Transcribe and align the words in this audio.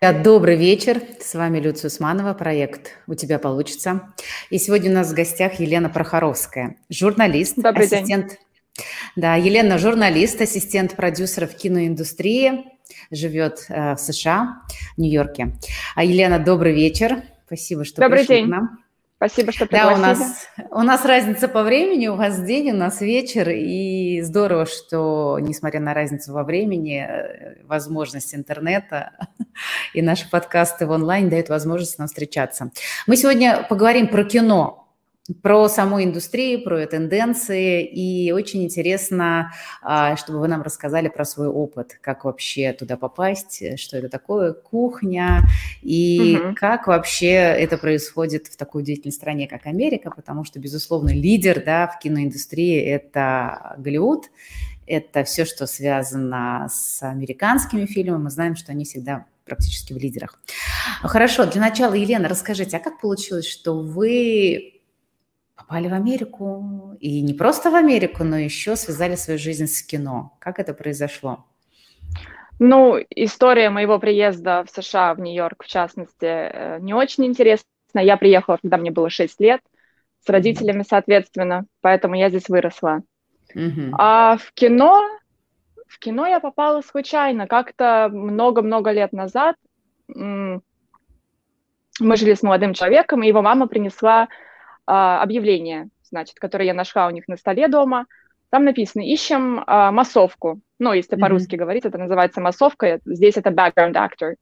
Добрый 0.00 0.56
вечер. 0.56 1.02
С 1.20 1.34
вами 1.34 1.58
Люция 1.58 1.88
Усманова, 1.88 2.32
проект 2.32 2.92
«У 3.08 3.14
тебя 3.14 3.40
получится». 3.40 4.14
И 4.48 4.58
сегодня 4.58 4.92
у 4.92 4.94
нас 4.94 5.10
в 5.10 5.14
гостях 5.14 5.58
Елена 5.58 5.90
Прохоровская, 5.90 6.76
журналист, 6.88 7.56
Добрый 7.56 7.86
ассистент. 7.86 8.28
День. 8.28 8.84
Да, 9.16 9.34
Елена 9.34 9.76
журналист, 9.76 10.40
ассистент 10.40 10.94
продюсера 10.94 11.48
в 11.48 11.56
киноиндустрии, 11.56 12.64
живет 13.10 13.66
э, 13.68 13.96
в 13.96 13.98
США, 13.98 14.62
в 14.96 15.00
Нью-Йорке. 15.00 15.56
А 15.96 16.04
Елена, 16.04 16.38
добрый 16.38 16.74
вечер. 16.74 17.24
Спасибо, 17.46 17.84
что 17.84 18.00
добрый 18.00 18.20
пришли 18.20 18.36
день. 18.36 18.46
к 18.46 18.50
нам. 18.50 18.78
Спасибо, 19.18 19.50
что 19.50 19.66
пригласили. 19.66 19.94
Да, 19.94 19.98
у 19.98 20.00
нас, 20.00 20.48
у 20.70 20.82
нас 20.82 21.04
разница 21.04 21.48
по 21.48 21.64
времени, 21.64 22.06
у 22.06 22.14
вас 22.14 22.40
день, 22.40 22.70
у 22.70 22.76
нас 22.76 23.00
вечер, 23.00 23.48
и 23.50 24.20
здорово, 24.22 24.64
что, 24.64 25.40
несмотря 25.40 25.80
на 25.80 25.92
разницу 25.92 26.32
во 26.32 26.44
времени, 26.44 27.04
э, 27.04 27.64
возможность 27.64 28.32
интернета 28.32 29.10
и 29.92 30.02
наши 30.02 30.30
подкасты 30.30 30.86
в 30.86 30.92
онлайн 30.92 31.28
дают 31.30 31.48
возможность 31.48 31.98
нам 31.98 32.06
встречаться. 32.06 32.70
Мы 33.08 33.16
сегодня 33.16 33.66
поговорим 33.68 34.06
про 34.06 34.22
кино, 34.22 34.87
про 35.42 35.68
саму 35.68 36.02
индустрию, 36.02 36.62
про 36.62 36.86
тенденции. 36.86 37.84
И 37.84 38.32
очень 38.32 38.64
интересно, 38.64 39.52
а, 39.82 40.16
чтобы 40.16 40.40
вы 40.40 40.48
нам 40.48 40.62
рассказали 40.62 41.08
про 41.08 41.24
свой 41.24 41.48
опыт, 41.48 41.98
как 42.00 42.24
вообще 42.24 42.72
туда 42.72 42.96
попасть, 42.96 43.78
что 43.78 43.98
это 43.98 44.08
такое, 44.08 44.52
кухня, 44.52 45.42
и 45.82 46.38
угу. 46.42 46.54
как 46.56 46.86
вообще 46.86 47.32
это 47.32 47.78
происходит 47.78 48.46
в 48.46 48.56
такой 48.56 48.82
удивительной 48.82 49.12
стране, 49.12 49.46
как 49.46 49.66
Америка, 49.66 50.10
потому 50.14 50.44
что, 50.44 50.58
безусловно, 50.58 51.10
лидер 51.10 51.62
да, 51.64 51.86
в 51.88 51.98
киноиндустрии– 51.98 52.80
это 52.84 53.74
Голливуд, 53.78 54.30
это 54.86 55.24
все, 55.24 55.44
что 55.44 55.66
связано 55.66 56.68
с 56.72 57.02
американскими 57.02 57.84
фильмами. 57.84 58.24
Мы 58.24 58.30
знаем, 58.30 58.56
что 58.56 58.72
они 58.72 58.84
всегда 58.84 59.26
практически 59.44 59.92
в 59.92 59.98
лидерах. 59.98 60.40
Хорошо, 61.02 61.46
для 61.46 61.60
начала, 61.60 61.94
Елена, 61.94 62.28
расскажите, 62.28 62.76
а 62.76 62.80
как 62.80 63.00
получилось, 63.00 63.46
что 63.46 63.80
вы 63.80 64.77
попали 65.68 65.88
в 65.88 65.94
Америку. 65.94 66.96
И 67.00 67.20
не 67.20 67.34
просто 67.34 67.70
в 67.70 67.74
Америку, 67.74 68.24
но 68.24 68.38
еще 68.38 68.76
связали 68.76 69.16
свою 69.16 69.38
жизнь 69.38 69.66
с 69.66 69.82
кино. 69.82 70.32
Как 70.38 70.58
это 70.58 70.72
произошло? 70.72 71.44
Ну, 72.58 72.98
история 73.10 73.70
моего 73.70 73.98
приезда 73.98 74.64
в 74.64 74.70
США, 74.70 75.14
в 75.14 75.20
Нью-Йорк, 75.20 75.64
в 75.64 75.66
частности, 75.66 76.24
э, 76.24 76.78
не 76.80 76.94
очень 76.94 77.26
интересна. 77.26 77.64
Я 77.94 78.16
приехала, 78.16 78.58
когда 78.62 78.78
мне 78.78 78.90
было 78.90 79.10
6 79.10 79.40
лет, 79.40 79.60
с 80.26 80.28
родителями, 80.28 80.84
соответственно, 80.88 81.64
поэтому 81.82 82.16
я 82.16 82.30
здесь 82.30 82.48
выросла. 82.48 83.02
Mm-hmm. 83.54 83.90
А 83.92 84.36
в 84.38 84.52
кино, 84.52 85.02
в 85.86 85.98
кино 85.98 86.26
я 86.26 86.40
попала 86.40 86.80
случайно. 86.80 87.46
Как-то 87.46 88.08
много-много 88.12 88.90
лет 88.90 89.12
назад 89.12 89.56
мы 90.08 90.60
жили 92.16 92.34
с 92.34 92.42
молодым 92.42 92.74
человеком, 92.74 93.22
и 93.22 93.28
его 93.28 93.42
мама 93.42 93.66
принесла 93.68 94.28
а, 94.90 95.22
объявление, 95.22 95.88
значит, 96.02 96.38
которое 96.38 96.64
я 96.64 96.74
нашла 96.74 97.06
у 97.06 97.10
них 97.10 97.28
на 97.28 97.36
столе 97.36 97.68
дома. 97.68 98.06
Там 98.48 98.64
написано 98.64 99.02
«Ищем 99.02 99.62
а, 99.66 99.92
массовку». 99.92 100.60
Ну, 100.78 100.94
если 100.94 101.16
mm-hmm. 101.16 101.20
по-русски 101.20 101.56
говорить, 101.56 101.84
это 101.84 101.98
называется 101.98 102.40
массовка. 102.40 103.00
Здесь 103.04 103.36
это 103.36 103.50
background 103.50 103.92
actor. 103.92 104.36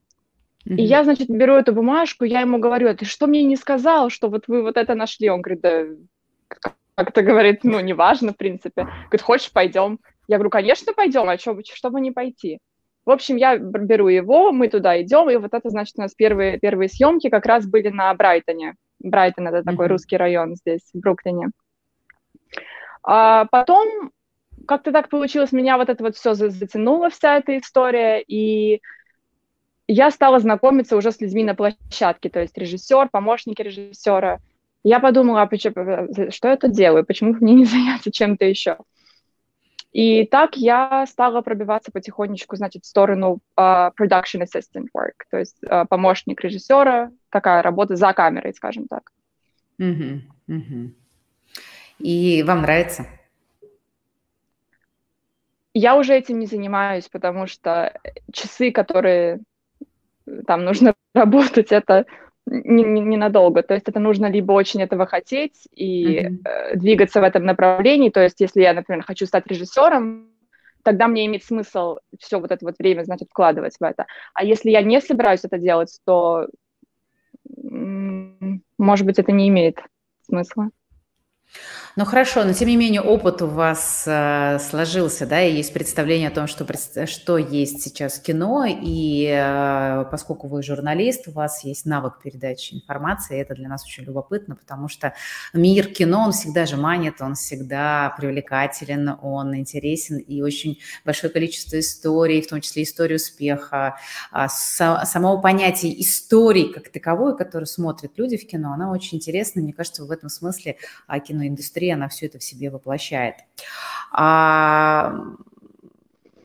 Mm-hmm. 0.64 0.76
И 0.76 0.82
я, 0.82 1.02
значит, 1.02 1.28
беру 1.28 1.54
эту 1.54 1.72
бумажку, 1.72 2.24
я 2.24 2.42
ему 2.42 2.58
говорю, 2.58 2.88
«А 2.88 2.94
ты 2.94 3.04
что 3.04 3.26
мне 3.26 3.42
не 3.42 3.56
сказал, 3.56 4.08
что 4.08 4.28
вот 4.28 4.44
вы 4.46 4.62
вот 4.62 4.76
это 4.76 4.94
нашли? 4.94 5.28
Он 5.28 5.42
говорит, 5.42 5.62
да 5.62 5.84
как-то 6.94 7.22
говорит, 7.22 7.62
ну, 7.62 7.80
неважно, 7.80 8.32
в 8.32 8.36
принципе. 8.36 8.84
Говорит, 9.08 9.22
хочешь, 9.22 9.52
пойдем? 9.52 9.98
Я 10.28 10.36
говорю, 10.36 10.50
конечно, 10.50 10.94
пойдем, 10.94 11.28
а 11.28 11.38
что, 11.38 11.58
чтобы 11.74 12.00
не 12.00 12.12
пойти? 12.12 12.58
В 13.04 13.10
общем, 13.10 13.36
я 13.36 13.58
беру 13.58 14.08
его, 14.08 14.50
мы 14.50 14.68
туда 14.68 15.00
идем, 15.02 15.28
и 15.28 15.36
вот 15.36 15.52
это, 15.52 15.70
значит, 15.70 15.94
у 15.98 16.00
нас 16.00 16.14
первые, 16.14 16.58
первые 16.58 16.88
съемки 16.88 17.28
как 17.28 17.46
раз 17.46 17.66
были 17.66 17.88
на 17.88 18.14
Брайтоне. 18.14 18.76
Брайтон 19.00 19.48
это 19.48 19.62
такой 19.62 19.86
mm-hmm. 19.86 19.90
русский 19.90 20.16
район 20.16 20.56
здесь, 20.56 20.82
в 20.92 20.98
Бруклине. 20.98 21.50
А 23.02 23.46
потом 23.46 24.10
как-то 24.66 24.92
так 24.92 25.08
получилось, 25.08 25.52
меня 25.52 25.76
вот 25.76 25.88
это 25.88 26.02
вот 26.02 26.16
все 26.16 26.34
затянуло, 26.34 27.10
вся 27.10 27.36
эта 27.36 27.56
история, 27.58 28.20
и 28.20 28.80
я 29.88 30.10
стала 30.10 30.40
знакомиться 30.40 30.96
уже 30.96 31.12
с 31.12 31.20
людьми 31.20 31.44
на 31.44 31.54
площадке, 31.54 32.28
то 32.28 32.40
есть 32.40 32.58
режиссер, 32.58 33.08
помощники 33.10 33.62
режиссера. 33.62 34.40
Я 34.82 35.00
подумала, 35.00 35.42
а 35.42 35.46
почему, 35.46 36.30
что 36.30 36.48
я 36.48 36.56
тут 36.56 36.72
делаю, 36.72 37.04
почему 37.04 37.34
мне 37.34 37.54
не 37.54 37.64
заняться 37.66 38.10
чем-то 38.10 38.44
еще? 38.44 38.78
И 39.96 40.26
так 40.26 40.58
я 40.58 41.06
стала 41.06 41.40
пробиваться 41.40 41.90
потихонечку, 41.90 42.54
значит, 42.56 42.84
в 42.84 42.86
сторону 42.86 43.38
uh, 43.58 43.90
production 43.98 44.42
assistant 44.42 44.88
work, 44.94 45.24
то 45.30 45.38
есть 45.38 45.56
uh, 45.64 45.86
помощник 45.88 46.42
режиссера, 46.42 47.10
такая 47.30 47.62
работа 47.62 47.96
за 47.96 48.12
камерой, 48.12 48.52
скажем 48.52 48.88
так. 48.88 49.10
Uh-huh, 49.80 50.20
uh-huh. 50.50 50.90
И 51.98 52.42
вам 52.42 52.60
нравится? 52.60 53.06
Я 55.72 55.96
уже 55.96 56.12
этим 56.12 56.40
не 56.40 56.46
занимаюсь, 56.46 57.08
потому 57.08 57.46
что 57.46 57.98
часы, 58.34 58.72
которые 58.72 59.40
там 60.46 60.64
нужно 60.64 60.92
работать, 61.14 61.72
это 61.72 62.04
ненадолго. 62.46 63.60
Не, 63.60 63.62
не 63.62 63.66
То 63.66 63.74
есть 63.74 63.88
это 63.88 64.00
нужно 64.00 64.30
либо 64.30 64.52
очень 64.52 64.82
этого 64.82 65.06
хотеть 65.06 65.68
и 65.72 66.18
mm-hmm. 66.18 66.40
э, 66.44 66.76
двигаться 66.76 67.20
в 67.20 67.24
этом 67.24 67.44
направлении. 67.44 68.10
То 68.10 68.22
есть 68.22 68.40
если 68.40 68.62
я, 68.62 68.72
например, 68.72 69.04
хочу 69.04 69.26
стать 69.26 69.46
режиссером, 69.46 70.30
тогда 70.82 71.08
мне 71.08 71.26
имеет 71.26 71.44
смысл 71.44 71.96
все 72.18 72.38
вот 72.38 72.52
это 72.52 72.64
вот 72.64 72.76
время, 72.78 73.02
значит, 73.02 73.28
вкладывать 73.30 73.76
в 73.78 73.82
это. 73.82 74.06
А 74.34 74.44
если 74.44 74.70
я 74.70 74.82
не 74.82 75.00
собираюсь 75.00 75.44
это 75.44 75.58
делать, 75.58 75.98
то, 76.04 76.46
может 78.78 79.06
быть, 79.06 79.18
это 79.18 79.32
не 79.32 79.48
имеет 79.48 79.80
смысла. 80.22 80.70
Ну 81.98 82.04
хорошо, 82.04 82.44
но 82.44 82.52
тем 82.52 82.68
не 82.68 82.76
менее 82.76 83.00
опыт 83.00 83.40
у 83.40 83.46
вас 83.46 84.04
э, 84.06 84.58
сложился, 84.58 85.24
да, 85.24 85.42
и 85.42 85.56
есть 85.56 85.72
представление 85.72 86.28
о 86.28 86.30
том, 86.30 86.46
что, 86.46 86.66
что 87.06 87.38
есть 87.38 87.80
сейчас 87.82 88.18
кино, 88.18 88.66
и 88.68 89.24
э, 89.26 90.04
поскольку 90.10 90.46
вы 90.46 90.62
журналист, 90.62 91.26
у 91.26 91.30
вас 91.30 91.64
есть 91.64 91.86
навык 91.86 92.20
передачи 92.22 92.74
информации, 92.74 93.40
это 93.40 93.54
для 93.54 93.70
нас 93.70 93.82
очень 93.82 94.04
любопытно, 94.04 94.56
потому 94.56 94.88
что 94.88 95.14
мир 95.54 95.86
кино, 95.86 96.24
он 96.24 96.32
всегда 96.32 96.66
же 96.66 96.76
манит, 96.76 97.22
он 97.22 97.34
всегда 97.34 98.14
привлекателен, 98.18 99.16
он 99.22 99.56
интересен, 99.56 100.18
и 100.18 100.42
очень 100.42 100.78
большое 101.02 101.32
количество 101.32 101.80
историй, 101.80 102.42
в 102.42 102.48
том 102.48 102.60
числе 102.60 102.82
истории 102.82 103.14
успеха, 103.14 103.96
э, 104.34 104.48
самого 104.50 105.40
понятия 105.40 105.98
истории 105.98 106.64
как 106.74 106.90
таковой, 106.90 107.38
которую 107.38 107.66
смотрят 107.66 108.12
люди 108.18 108.36
в 108.36 108.46
кино, 108.46 108.74
она 108.74 108.90
очень 108.90 109.16
интересна, 109.16 109.62
мне 109.62 109.72
кажется, 109.72 110.04
в 110.04 110.10
этом 110.10 110.28
смысле 110.28 110.76
а, 111.06 111.20
киноиндустрия 111.20 111.85
индустрия, 111.86 111.94
она 111.94 112.08
все 112.08 112.26
это 112.26 112.38
в 112.38 112.42
себе 112.42 112.70
воплощает. 112.70 113.36
А, 114.12 115.14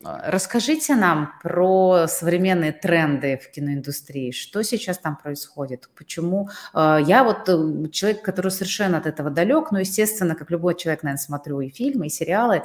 расскажите 0.03 0.95
нам 0.95 1.33
про 1.43 2.07
современные 2.07 2.71
тренды 2.71 3.37
в 3.37 3.51
киноиндустрии. 3.51 4.31
Что 4.31 4.63
сейчас 4.63 4.97
там 4.97 5.15
происходит? 5.15 5.89
Почему? 5.95 6.49
А, 6.73 6.97
я 6.99 7.23
вот 7.23 7.49
э, 7.49 7.89
человек, 7.91 8.23
который 8.23 8.51
совершенно 8.51 8.97
от 8.97 9.05
этого 9.05 9.29
далек, 9.29 9.71
но, 9.71 9.79
естественно, 9.79 10.35
как 10.35 10.51
любой 10.51 10.75
человек, 10.75 11.03
наверное, 11.03 11.23
смотрю 11.23 11.61
и 11.61 11.69
фильмы, 11.69 12.07
и 12.07 12.09
сериалы, 12.09 12.63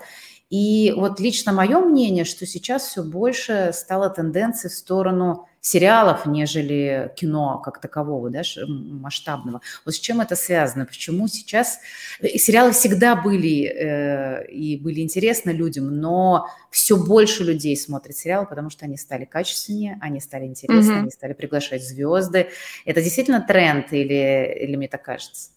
и 0.48 0.92
вот 0.96 1.18
лично 1.18 1.52
мое 1.52 1.80
мнение, 1.80 2.24
что 2.24 2.46
сейчас 2.46 2.86
все 2.86 3.02
больше 3.02 3.70
стало 3.74 4.10
тенденцией 4.10 4.72
в 4.72 4.76
сторону 4.76 5.48
сериалов, 5.60 6.26
нежели 6.26 7.12
кино 7.16 7.60
как 7.64 7.80
такового, 7.80 8.30
да, 8.30 8.42
масштабного. 8.68 9.60
Вот 9.84 9.96
с 9.96 9.98
чем 9.98 10.20
это 10.20 10.36
связано? 10.36 10.86
Почему 10.86 11.26
сейчас... 11.26 11.80
Э, 12.20 12.28
сериалы 12.38 12.70
всегда 12.70 13.16
были 13.16 13.64
э, 13.66 14.46
и 14.46 14.76
были 14.76 15.00
интересны 15.00 15.50
людям, 15.50 16.00
но 16.00 16.46
все 16.70 16.96
больше 16.96 17.42
людей 17.42 17.76
смотрят 17.76 18.16
сериалы, 18.16 18.46
потому 18.46 18.70
что 18.70 18.84
они 18.84 18.96
стали 18.96 19.24
качественнее, 19.24 19.98
они 20.00 20.20
стали 20.20 20.44
интересны, 20.44 20.92
mm-hmm. 20.92 20.98
они 21.00 21.10
стали 21.10 21.32
приглашать 21.32 21.84
звезды. 21.84 22.46
Это 22.84 23.02
действительно 23.02 23.40
тренд 23.40 23.92
или, 23.92 24.56
или 24.60 24.76
мне 24.76 24.86
так 24.86 25.02
кажется? 25.02 25.50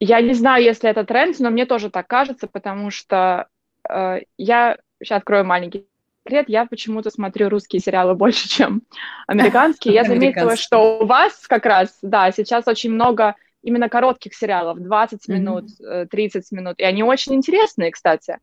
Я 0.00 0.20
не 0.20 0.34
знаю, 0.34 0.62
если 0.64 0.90
это 0.90 1.04
тренд, 1.04 1.38
но 1.38 1.50
мне 1.50 1.66
тоже 1.66 1.90
так 1.90 2.06
кажется, 2.06 2.46
потому 2.46 2.90
что 2.90 3.48
э, 3.88 4.20
я 4.36 4.78
сейчас 5.00 5.18
открою 5.18 5.44
маленький 5.44 5.86
секрет, 6.26 6.46
я 6.48 6.66
почему-то 6.66 7.10
смотрю 7.10 7.48
русские 7.48 7.80
сериалы 7.80 8.14
больше, 8.14 8.48
чем 8.48 8.82
американские. 9.26 9.94
Я 9.94 10.04
заметила, 10.04 10.56
что 10.56 11.00
у 11.00 11.06
вас 11.06 11.46
как 11.46 11.66
раз, 11.66 11.98
да, 12.02 12.30
сейчас 12.32 12.66
очень 12.66 12.92
много 12.92 13.36
именно 13.62 13.88
коротких 13.88 14.34
сериалов, 14.34 14.78
20 14.78 15.28
минут, 15.28 15.68
30 16.10 16.36
э, 16.52 16.54
минут, 16.54 16.78
и 16.78 16.84
они 16.84 17.02
очень 17.02 17.34
интересные, 17.34 17.92
кстати. 17.92 18.38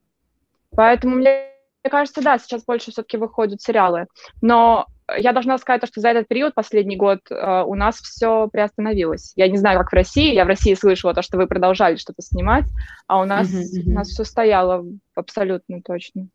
Поэтому 0.76 1.16
мне 1.18 1.48
кажется, 1.90 2.22
да, 2.22 2.38
сейчас 2.40 2.64
больше 2.64 2.92
все-таки 2.92 3.18
выходят 3.18 3.62
сериалы. 3.62 4.08
Но 4.42 4.88
я 5.18 5.34
должна 5.34 5.58
сказать, 5.58 5.86
что 5.88 6.02
за 6.02 6.10
этот 6.10 6.28
период, 6.28 6.54
последний 6.54 6.96
год, 6.96 7.20
э, 7.30 7.64
у 7.64 7.76
нас 7.76 7.98
все 7.98 8.48
приостановилось. 8.48 9.34
Я 9.36 9.48
не 9.48 9.58
знаю, 9.58 9.80
как 9.80 9.92
в 9.92 9.96
России. 9.96 10.34
Я 10.34 10.46
в 10.46 10.48
России 10.48 10.74
слышала 10.74 11.14
то, 11.14 11.22
что 11.22 11.38
вы 11.38 11.48
продолжали 11.48 11.96
что-то 11.96 12.22
снимать, 12.22 12.66
а 13.08 13.22
у 13.22 13.26
нас, 13.26 13.48
uh-huh. 13.48 13.84
у 13.86 13.92
нас 13.92 14.10
все 14.10 14.24
стояло 14.24 14.86
абсолютно 15.16 15.82
точно. 15.82 16.28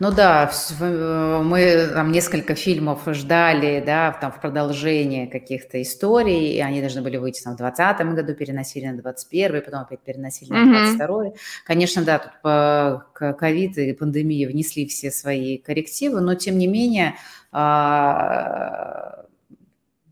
Ну 0.00 0.10
да, 0.10 0.50
э, 0.80 1.42
мы 1.44 1.88
там 1.94 2.10
несколько 2.10 2.54
фильмов 2.54 3.02
ждали, 3.06 3.82
да, 3.84 4.12
там 4.20 4.32
в 4.32 4.40
продолжение 4.40 5.28
каких-то 5.28 5.80
историй, 5.80 6.54
и 6.54 6.60
они 6.60 6.80
должны 6.80 7.02
были 7.02 7.18
выйти 7.18 7.42
там 7.42 7.54
в 7.54 7.58
2020 7.58 8.14
году, 8.16 8.34
переносили 8.34 8.86
на 8.86 8.98
21 8.98 9.62
потом 9.62 9.80
опять 9.80 10.00
переносили 10.00 10.50
на 10.52 10.94
22 10.94 11.06
mm-hmm. 11.06 11.36
Конечно, 11.64 12.02
да, 12.02 12.18
тут 12.18 12.32
по 12.42 13.06
ковид 13.12 13.78
и 13.78 13.92
пандемии 13.92 14.46
внесли 14.46 14.86
все 14.86 15.10
свои 15.10 15.58
коррективы, 15.58 16.20
но 16.20 16.34
тем 16.34 16.58
не 16.58 16.66
менее 16.66 17.14
а, 17.52 19.24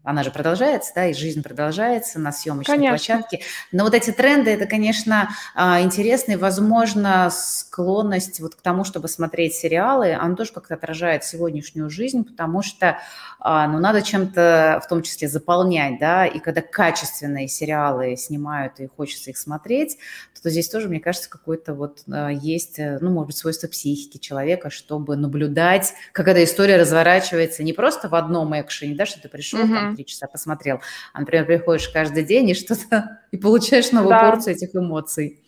она 0.08 0.22
же 0.22 0.31
продолжается, 0.31 0.93
да, 0.94 1.06
и 1.06 1.12
жизнь 1.12 1.43
продолжается 1.43 2.19
на 2.19 2.32
съемочной 2.32 2.76
конечно. 2.76 2.96
площадке. 2.96 3.40
Но 3.72 3.84
вот 3.84 3.93
эти 3.93 4.10
тренды, 4.10 4.50
это, 4.50 4.64
конечно, 4.64 5.28
а, 5.55 5.82
интересно, 5.82 6.32
и, 6.32 6.37
возможно, 6.37 7.28
склонность 7.31 8.40
вот 8.40 8.55
к 8.55 8.62
тому, 8.62 8.84
чтобы 8.84 9.08
смотреть 9.08 9.55
сериалы, 9.55 10.14
она 10.14 10.34
тоже 10.34 10.52
как-то 10.52 10.75
отражает 10.75 11.25
сегодняшнюю 11.25 11.90
жизнь, 11.90 12.25
потому 12.25 12.62
что, 12.62 12.99
а, 13.38 13.69
ну, 13.69 13.81
надо 13.81 14.00
чем-то, 14.00 14.81
в 14.82 14.88
том 14.88 15.02
числе, 15.02 15.28
заполнять, 15.28 15.99
да, 16.00 16.25
и 16.25 16.38
когда 16.38 16.62
качественные 16.62 17.46
сериалы 17.46 18.16
снимают, 18.16 18.81
и 18.81 18.88
хочется 18.88 19.28
их 19.31 19.37
смотреть, 19.37 19.99
то 20.43 20.50
здесь 20.50 20.69
тоже, 20.69 20.88
мне 20.88 21.00
кажется, 21.00 21.28
какой-то 21.28 21.75
вот 21.75 22.02
а, 22.11 22.28
есть, 22.28 22.78
э, 22.78 22.99
ну, 23.00 23.11
может 23.11 23.28
быть, 23.28 23.37
свойство 23.37 23.69
психики 23.69 24.19
человека, 24.19 24.70
чтобы 24.70 25.16
наблюдать, 25.16 25.94
как 26.12 26.28
эта 26.28 26.44
история 26.44 26.76
разворачивается 26.76 27.62
не 27.62 27.72
просто 27.72 28.08
в 28.08 28.14
одном 28.14 28.58
экшене, 28.58 28.94
да, 28.94 29.06
что 29.06 29.20
ты 29.20 29.28
пришел, 29.28 29.61
угу. 29.61 29.75
там, 29.75 29.96
три 29.99 30.06
часа 30.06 30.29
посмотрел, 30.29 30.81
а, 31.12 31.21
например, 31.21 31.45
приходишь 31.45 31.89
каждый 31.89 32.23
день 32.23 32.50
и 32.50 32.55
что-то, 32.55 33.21
и 33.33 33.37
получаешь 33.37 33.91
новую 33.91 34.11
да. 34.11 34.31
порцию 34.31 34.55
этих 34.55 34.75
эмоций. 34.75 35.41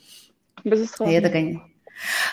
Безусловно. 0.64 1.12
И 1.12 1.14
это, 1.14 1.30
конечно, 1.30 1.62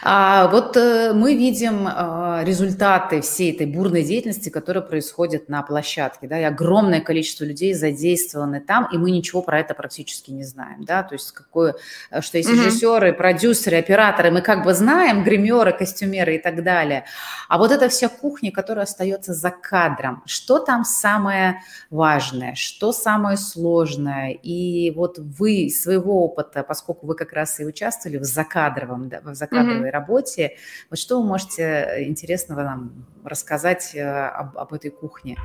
а 0.01 0.47
вот 0.47 0.77
э, 0.77 1.13
мы 1.13 1.35
видим 1.35 1.87
э, 1.87 2.43
результаты 2.43 3.21
всей 3.21 3.53
этой 3.53 3.65
бурной 3.65 4.03
деятельности, 4.03 4.49
которая 4.49 4.83
происходит 4.83 5.49
на 5.49 5.61
площадке, 5.63 6.27
да, 6.27 6.39
и 6.39 6.43
огромное 6.43 7.01
количество 7.01 7.43
людей 7.43 7.73
задействованы 7.73 8.61
там, 8.61 8.87
и 8.91 8.97
мы 8.97 9.11
ничего 9.11 9.41
про 9.41 9.59
это 9.59 9.73
практически 9.73 10.31
не 10.31 10.43
знаем, 10.43 10.83
да, 10.83 11.03
то 11.03 11.15
есть 11.15 11.31
какое, 11.31 11.75
э, 12.11 12.21
что 12.21 12.37
есть 12.37 12.49
режиссеры, 12.49 13.13
продюсеры, 13.13 13.77
операторы, 13.77 14.31
мы 14.31 14.41
как 14.41 14.63
бы 14.63 14.73
знаем, 14.73 15.23
гримеры, 15.23 15.73
костюмеры 15.73 16.35
и 16.35 16.39
так 16.39 16.63
далее, 16.63 17.05
а 17.49 17.57
вот 17.57 17.71
эта 17.71 17.89
вся 17.89 18.09
кухня, 18.09 18.51
которая 18.51 18.85
остается 18.85 19.33
за 19.33 19.51
кадром, 19.51 20.23
что 20.25 20.59
там 20.59 20.85
самое 20.85 21.61
важное, 21.89 22.55
что 22.55 22.91
самое 22.91 23.37
сложное, 23.37 24.31
и 24.31 24.91
вот 24.91 25.17
вы 25.19 25.65
из 25.65 25.81
своего 25.81 26.23
опыта, 26.23 26.63
поскольку 26.63 27.07
вы 27.07 27.15
как 27.15 27.33
раз 27.33 27.59
и 27.59 27.65
участвовали 27.65 28.17
в 28.17 28.23
закадровом, 28.23 29.09
да, 29.09 29.21
в 29.21 29.33
закадровом 29.33 29.56
кадровой 29.57 29.89
mm-hmm. 29.89 29.91
работе. 29.91 30.57
Вот 30.89 30.99
что 30.99 31.21
вы 31.21 31.27
можете 31.27 32.05
интересного 32.07 32.63
нам 32.63 33.05
рассказать 33.23 33.95
э, 33.95 34.03
об, 34.03 34.57
об 34.57 34.73
этой 34.73 34.91
кухне? 34.91 35.37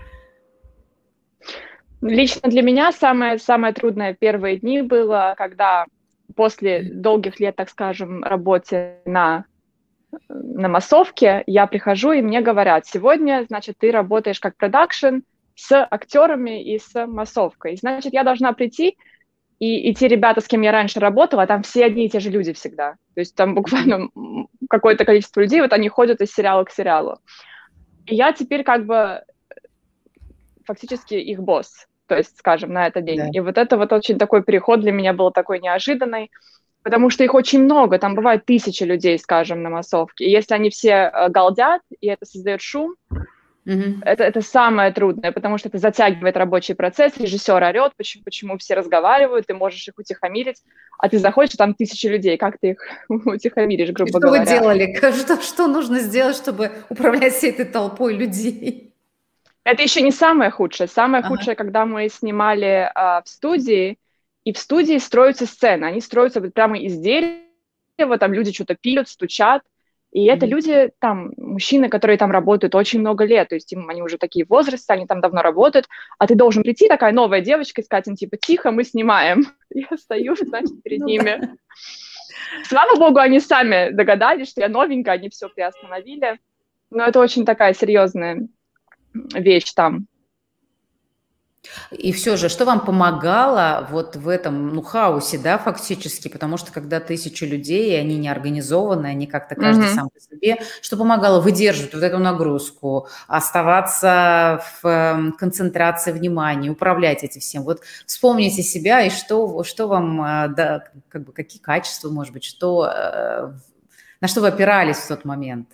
Лично 2.00 2.50
для 2.50 2.62
меня 2.62 2.91
самое, 2.93 3.38
самое 3.38 3.73
трудное 3.73 4.14
первые 4.14 4.59
дни 4.59 4.82
было, 4.82 5.35
когда 5.38 5.87
после 6.35 6.82
долгих 6.82 7.38
лет, 7.38 7.56
так 7.56 7.70
скажем, 7.70 8.25
работы 8.25 8.97
на, 9.05 9.44
на 10.29 10.69
массовке, 10.69 11.44
я 11.47 11.67
прихожу, 11.67 12.12
и 12.12 12.23
мне 12.23 12.41
говорят, 12.41 12.87
сегодня, 12.87 13.44
значит, 13.47 13.76
ты 13.79 13.93
работаешь 13.93 14.41
как 14.41 14.56
продакшн 14.56 15.20
с 15.55 15.87
актерами 15.91 16.62
и 16.62 16.79
с 16.79 17.06
массовкой. 17.06 17.76
Значит, 17.76 18.12
я 18.12 18.25
должна 18.25 18.53
прийти 18.53 18.97
и, 19.62 19.91
и 19.91 19.94
те 19.94 20.09
ребята, 20.09 20.41
с 20.41 20.49
кем 20.49 20.62
я 20.62 20.73
раньше 20.73 20.99
работала, 20.99 21.47
там 21.47 21.62
все 21.62 21.85
одни 21.85 22.06
и 22.06 22.09
те 22.09 22.19
же 22.19 22.31
люди 22.31 22.53
всегда. 22.53 22.97
То 23.14 23.20
есть 23.20 23.37
там 23.37 23.55
буквально 23.55 24.09
какое-то 24.69 25.05
количество 25.05 25.41
людей, 25.41 25.61
вот 25.61 25.73
они 25.73 25.88
ходят 25.88 26.20
из 26.20 26.35
сериала 26.35 26.64
к 26.64 26.73
сериалу. 26.73 27.19
И 28.06 28.17
я 28.17 28.32
теперь 28.32 28.64
как 28.64 28.87
бы 28.87 29.23
фактически 30.64 31.14
их 31.14 31.38
босс, 31.38 31.87
то 32.09 32.17
есть, 32.17 32.37
скажем, 32.38 32.73
на 32.73 32.88
этот 32.88 33.05
день. 33.05 33.19
Да. 33.19 33.29
И 33.32 33.38
вот 33.38 33.56
это 33.56 33.76
вот 33.76 33.93
очень 33.93 34.19
такой 34.19 34.43
переход 34.43 34.81
для 34.81 34.91
меня 34.91 35.12
был 35.12 35.31
такой 35.31 35.61
неожиданный, 35.61 36.32
потому 36.82 37.09
что 37.09 37.23
их 37.23 37.32
очень 37.32 37.62
много, 37.62 38.00
там 38.00 38.17
бывает 38.17 38.44
тысячи 38.44 38.82
людей, 38.82 39.17
скажем, 39.17 39.62
на 39.62 39.70
массовке. 39.70 40.25
И 40.25 40.31
если 40.31 40.55
они 40.55 40.70
все 40.70 40.91
э, 40.91 41.29
галдят, 41.29 41.82
и 42.00 42.09
это 42.09 42.26
создает 42.26 42.62
шум, 42.62 42.97
Mm-hmm. 43.67 44.00
Это, 44.05 44.25
это 44.25 44.41
самое 44.41 44.93
трудное, 44.93 45.31
потому 45.31 45.56
что 45.56 45.69
это 45.69 45.79
затягивает 45.79 46.37
рабочий 46.37 46.75
процесс, 46.75 47.17
режиссер 47.17 47.62
орет, 47.62 47.93
почему, 47.97 48.25
почему 48.25 48.59
все 48.59 48.75
разговаривают, 48.75 49.47
ты 49.47 49.55
можешь 49.55 49.87
их 49.87 49.94
утихомирить, 49.99 50.62
а 50.99 51.09
ты 51.09 51.19
заходишь, 51.19 51.55
там 51.55 51.75
тысячи 51.75 52.06
людей, 52.06 52.37
как 52.37 52.59
ты 52.59 52.70
их 52.70 52.79
утихомиришь, 53.09 53.91
грубо 53.91 54.11
что 54.11 54.19
говоря. 54.19 54.44
Что 54.44 54.55
вы 54.55 54.61
делали? 54.61 55.12
Что, 55.12 55.41
что 55.41 55.67
нужно 55.69 56.00
сделать, 56.00 56.37
чтобы 56.37 56.73
управлять 56.88 57.35
всей 57.35 57.50
этой 57.50 57.67
толпой 57.67 58.17
людей? 58.17 58.93
Это 59.64 59.82
еще 59.82 60.03
не 60.03 60.11
самое 60.11 60.50
худшее. 60.50 60.88
Самое 60.88 61.20
ага. 61.20 61.29
худшее, 61.29 61.55
когда 61.55 61.87
мы 61.87 62.09
снимали 62.09 62.91
а, 62.94 63.23
в 63.23 63.29
студии, 63.29 63.97
и 64.44 64.53
в 64.53 64.59
студии 64.59 64.99
строятся 64.99 65.47
сцены, 65.47 65.85
они 65.85 66.00
строятся 66.00 66.41
прямо 66.41 66.76
из 66.79 66.99
дерева, 66.99 68.19
там 68.19 68.32
люди 68.32 68.53
что-то 68.53 68.75
пилят, 68.75 69.09
стучат, 69.09 69.62
и 70.12 70.26
это 70.26 70.44
люди, 70.44 70.91
там, 70.99 71.32
мужчины, 71.38 71.88
которые 71.88 72.19
там 72.19 72.31
работают 72.31 72.75
очень 72.75 73.00
много 73.00 73.25
лет, 73.25 73.49
то 73.49 73.55
есть 73.55 73.73
им, 73.73 73.88
они 73.88 74.03
уже 74.03 74.19
такие 74.19 74.44
возрасты, 74.47 74.93
они 74.93 75.06
там 75.06 75.23
давно 75.23 75.41
работают, 75.41 75.88
а 76.19 76.26
ты 76.26 76.35
должен 76.35 76.62
прийти, 76.62 76.87
такая 76.87 77.12
новая 77.12 77.41
девочка, 77.41 77.81
и 77.81 77.85
сказать 77.85 78.09
им, 78.09 78.14
типа, 78.14 78.37
тихо, 78.37 78.70
мы 78.73 78.85
снимаем. 78.85 79.47
Я 79.70 79.97
стою, 79.97 80.37
значит, 80.37 80.82
перед 80.82 81.00
ну, 81.00 81.06
ними. 81.06 81.56
Слава 82.64 82.97
богу, 82.97 83.20
они 83.20 83.41
сами 83.41 83.91
догадались, 83.91 84.50
что 84.50 84.61
я 84.61 84.69
новенькая, 84.69 85.14
они 85.14 85.31
все 85.31 85.49
приостановили. 85.49 86.38
Но 86.91 87.05
это 87.05 87.19
очень 87.19 87.47
такая 87.47 87.73
серьезная 87.73 88.47
вещь 89.14 89.73
там. 89.73 90.06
И 91.93 92.12
все 92.12 92.37
же, 92.37 92.49
что 92.49 92.65
вам 92.65 92.85
помогало 92.85 93.87
вот 93.91 94.17
в 94.17 94.29
этом, 94.29 94.75
ну, 94.75 94.83
хаосе, 94.83 95.39
да, 95.39 95.59
фактически, 95.59 96.29
потому 96.29 96.56
что 96.56 96.73
когда 96.73 97.00
тысячи 97.00 97.44
людей, 97.44 97.93
и 97.93 97.94
они 97.94 98.17
не 98.17 98.29
организованы, 98.29 99.06
они 99.06 99.27
как-то 99.27 99.55
каждый 99.55 99.87
mm-hmm. 99.87 99.94
сам 99.94 100.09
по 100.09 100.21
себе, 100.21 100.62
что 100.81 100.97
помогало 100.97 101.41
выдерживать 101.41 101.94
вот 101.94 102.03
эту 102.03 102.19
нагрузку, 102.19 103.09
оставаться 103.29 104.62
в 104.81 104.87
эм, 104.87 105.33
концентрации 105.33 106.12
внимания, 106.12 106.71
управлять 106.71 107.23
этим 107.25 107.41
всем. 107.41 107.62
Вот 107.65 107.83
вспомните 108.06 108.62
себя 108.62 109.03
и 109.03 109.11
что, 109.11 109.62
что 109.65 109.87
вам, 109.87 110.23
э, 110.23 110.49
да, 110.56 110.85
как 111.09 111.25
бы, 111.25 111.33
какие 111.33 111.61
качества, 111.61 112.09
может 112.11 112.33
быть, 112.33 112.45
что, 112.45 112.87
э, 112.87 113.53
на 114.21 114.29
что 114.29 114.41
вы 114.41 114.49
опирались 114.49 114.97
в 114.97 115.09
тот 115.09 115.25
момент? 115.25 115.69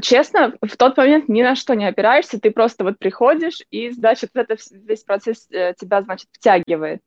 Честно, 0.00 0.54
в 0.62 0.76
тот 0.76 0.96
момент 0.96 1.28
ни 1.28 1.42
на 1.42 1.54
что 1.54 1.74
не 1.74 1.86
опираешься, 1.86 2.40
ты 2.40 2.50
просто 2.50 2.82
вот 2.82 2.98
приходишь, 2.98 3.60
и, 3.70 3.90
значит, 3.90 4.30
это, 4.34 4.56
весь 4.70 5.04
процесс 5.04 5.46
э, 5.50 5.74
тебя, 5.78 6.00
значит, 6.00 6.28
втягивает. 6.32 7.02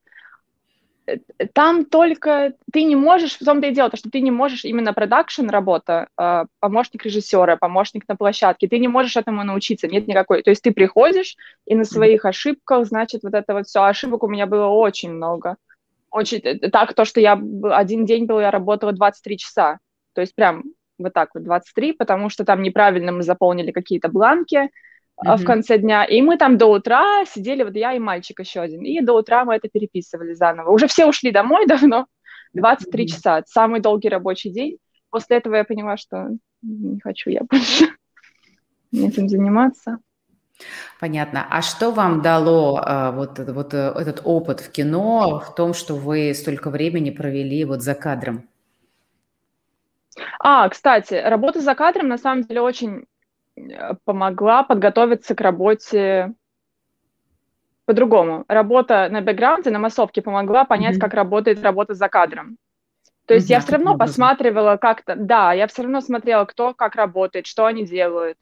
Э, 1.08 1.18
там 1.54 1.86
только 1.86 2.54
ты 2.72 2.84
не 2.84 2.96
можешь, 2.96 3.38
в 3.38 3.46
том-то 3.46 3.68
и 3.68 3.74
дело, 3.74 3.90
то, 3.90 3.98
что 3.98 4.12
ты 4.12 4.22
не 4.22 4.30
можешь 4.30 4.66
именно 4.66 4.94
продакшн 4.94 5.48
работа, 5.48 6.10
а, 6.16 6.46
помощник 6.60 7.04
режиссера, 7.06 7.58
помощник 7.58 8.08
на 8.08 8.16
площадке, 8.16 8.68
ты 8.68 8.78
не 8.78 8.88
можешь 8.88 9.18
этому 9.18 9.44
научиться, 9.44 9.88
нет 9.88 10.08
никакой. 10.08 10.44
То 10.44 10.52
есть 10.52 10.62
ты 10.62 10.72
приходишь, 10.72 11.36
и 11.66 11.74
на 11.74 11.86
своих 11.86 12.26
ошибках, 12.26 12.86
значит, 12.86 13.24
вот 13.24 13.34
это 13.34 13.54
вот 13.54 13.66
все, 13.68 13.84
ошибок 13.84 14.24
у 14.24 14.28
меня 14.28 14.46
было 14.46 14.68
очень 14.68 15.12
много. 15.12 15.58
Очень, 16.12 16.40
э, 16.40 16.70
так, 16.70 16.94
то, 16.94 17.06
что 17.06 17.20
я 17.20 17.34
один 17.72 18.06
день 18.06 18.26
был, 18.26 18.40
я 18.40 18.52
работала 18.52 18.92
23 18.94 19.38
часа. 19.38 19.80
То 20.14 20.22
есть 20.22 20.36
прям 20.36 20.64
вот 20.98 21.14
так 21.14 21.30
вот 21.34 21.44
23, 21.44 21.94
потому 21.94 22.30
что 22.30 22.46
там 22.46 22.62
неправильно 22.62 23.12
мы 23.12 23.24
заполнили 23.24 23.72
какие-то 23.72 24.10
бланки 24.10 24.56
mm-hmm. 24.56 25.38
в 25.38 25.46
конце 25.46 25.78
дня, 25.78 26.06
и 26.06 26.22
мы 26.22 26.38
там 26.38 26.58
до 26.58 26.68
утра 26.68 27.26
сидели, 27.26 27.64
вот 27.64 27.76
я 27.76 27.94
и 27.94 28.00
мальчик 28.00 28.40
еще 28.40 28.62
один, 28.62 28.82
и 28.82 29.02
до 29.02 29.14
утра 29.14 29.46
мы 29.46 29.56
это 29.56 29.68
переписывали 29.68 30.34
заново. 30.34 30.72
Уже 30.72 30.88
все 30.88 31.06
ушли 31.08 31.32
домой 31.32 31.66
давно, 31.68 32.08
23 32.54 33.04
mm-hmm. 33.04 33.08
часа, 33.08 33.44
самый 33.48 33.80
долгий 33.80 34.10
рабочий 34.10 34.50
день. 34.50 34.78
После 35.10 35.38
этого 35.38 35.56
я 35.56 35.64
поняла, 35.64 35.98
что 35.98 36.30
не 36.62 37.00
хочу 37.00 37.30
я 37.30 37.42
больше 37.50 37.88
этим 38.92 39.30
заниматься. 39.30 40.00
Понятно. 41.00 41.46
А 41.50 41.62
что 41.62 41.92
вам 41.92 42.22
дало 42.22 42.82
а, 42.82 43.12
вот, 43.12 43.40
вот 43.40 43.74
э, 43.74 43.94
этот 43.96 44.22
опыт 44.24 44.62
в 44.62 44.72
кино 44.72 45.42
в 45.46 45.54
том, 45.54 45.74
что 45.74 45.96
вы 45.96 46.34
столько 46.34 46.70
времени 46.70 47.10
провели 47.10 47.66
вот 47.66 47.82
за 47.82 47.94
кадром? 47.94 48.48
А, 50.40 50.70
кстати, 50.70 51.14
работа 51.14 51.60
за 51.60 51.76
кадром 51.76 52.08
на 52.08 52.18
самом 52.18 52.44
деле 52.44 52.62
очень 52.62 53.06
э, 53.56 53.94
помогла 54.04 54.64
подготовиться 54.64 55.36
к 55.36 55.42
работе 55.42 56.34
по-другому. 57.86 58.46
Работа 58.48 59.08
на 59.10 59.22
бэкграунде, 59.22 59.70
на 59.70 59.80
массовке 59.80 60.22
помогла 60.22 60.66
понять, 60.66 60.98
mm-hmm. 60.98 61.00
как 61.00 61.14
работает 61.14 61.64
работа 61.64 61.94
за 61.94 62.10
кадром. 62.10 62.58
То 63.26 63.34
есть 63.34 63.48
mm-hmm. 63.48 63.54
я 63.54 63.60
все 63.60 63.72
равно 63.74 63.98
посматривала 63.98 64.78
как-то, 64.78 65.16
да, 65.16 65.54
я 65.54 65.68
все 65.68 65.84
равно 65.84 66.02
смотрела, 66.02 66.46
кто 66.46 66.74
как 66.74 66.96
работает, 66.96 67.48
что 67.48 67.66
они 67.66 67.86
делают. 67.86 68.38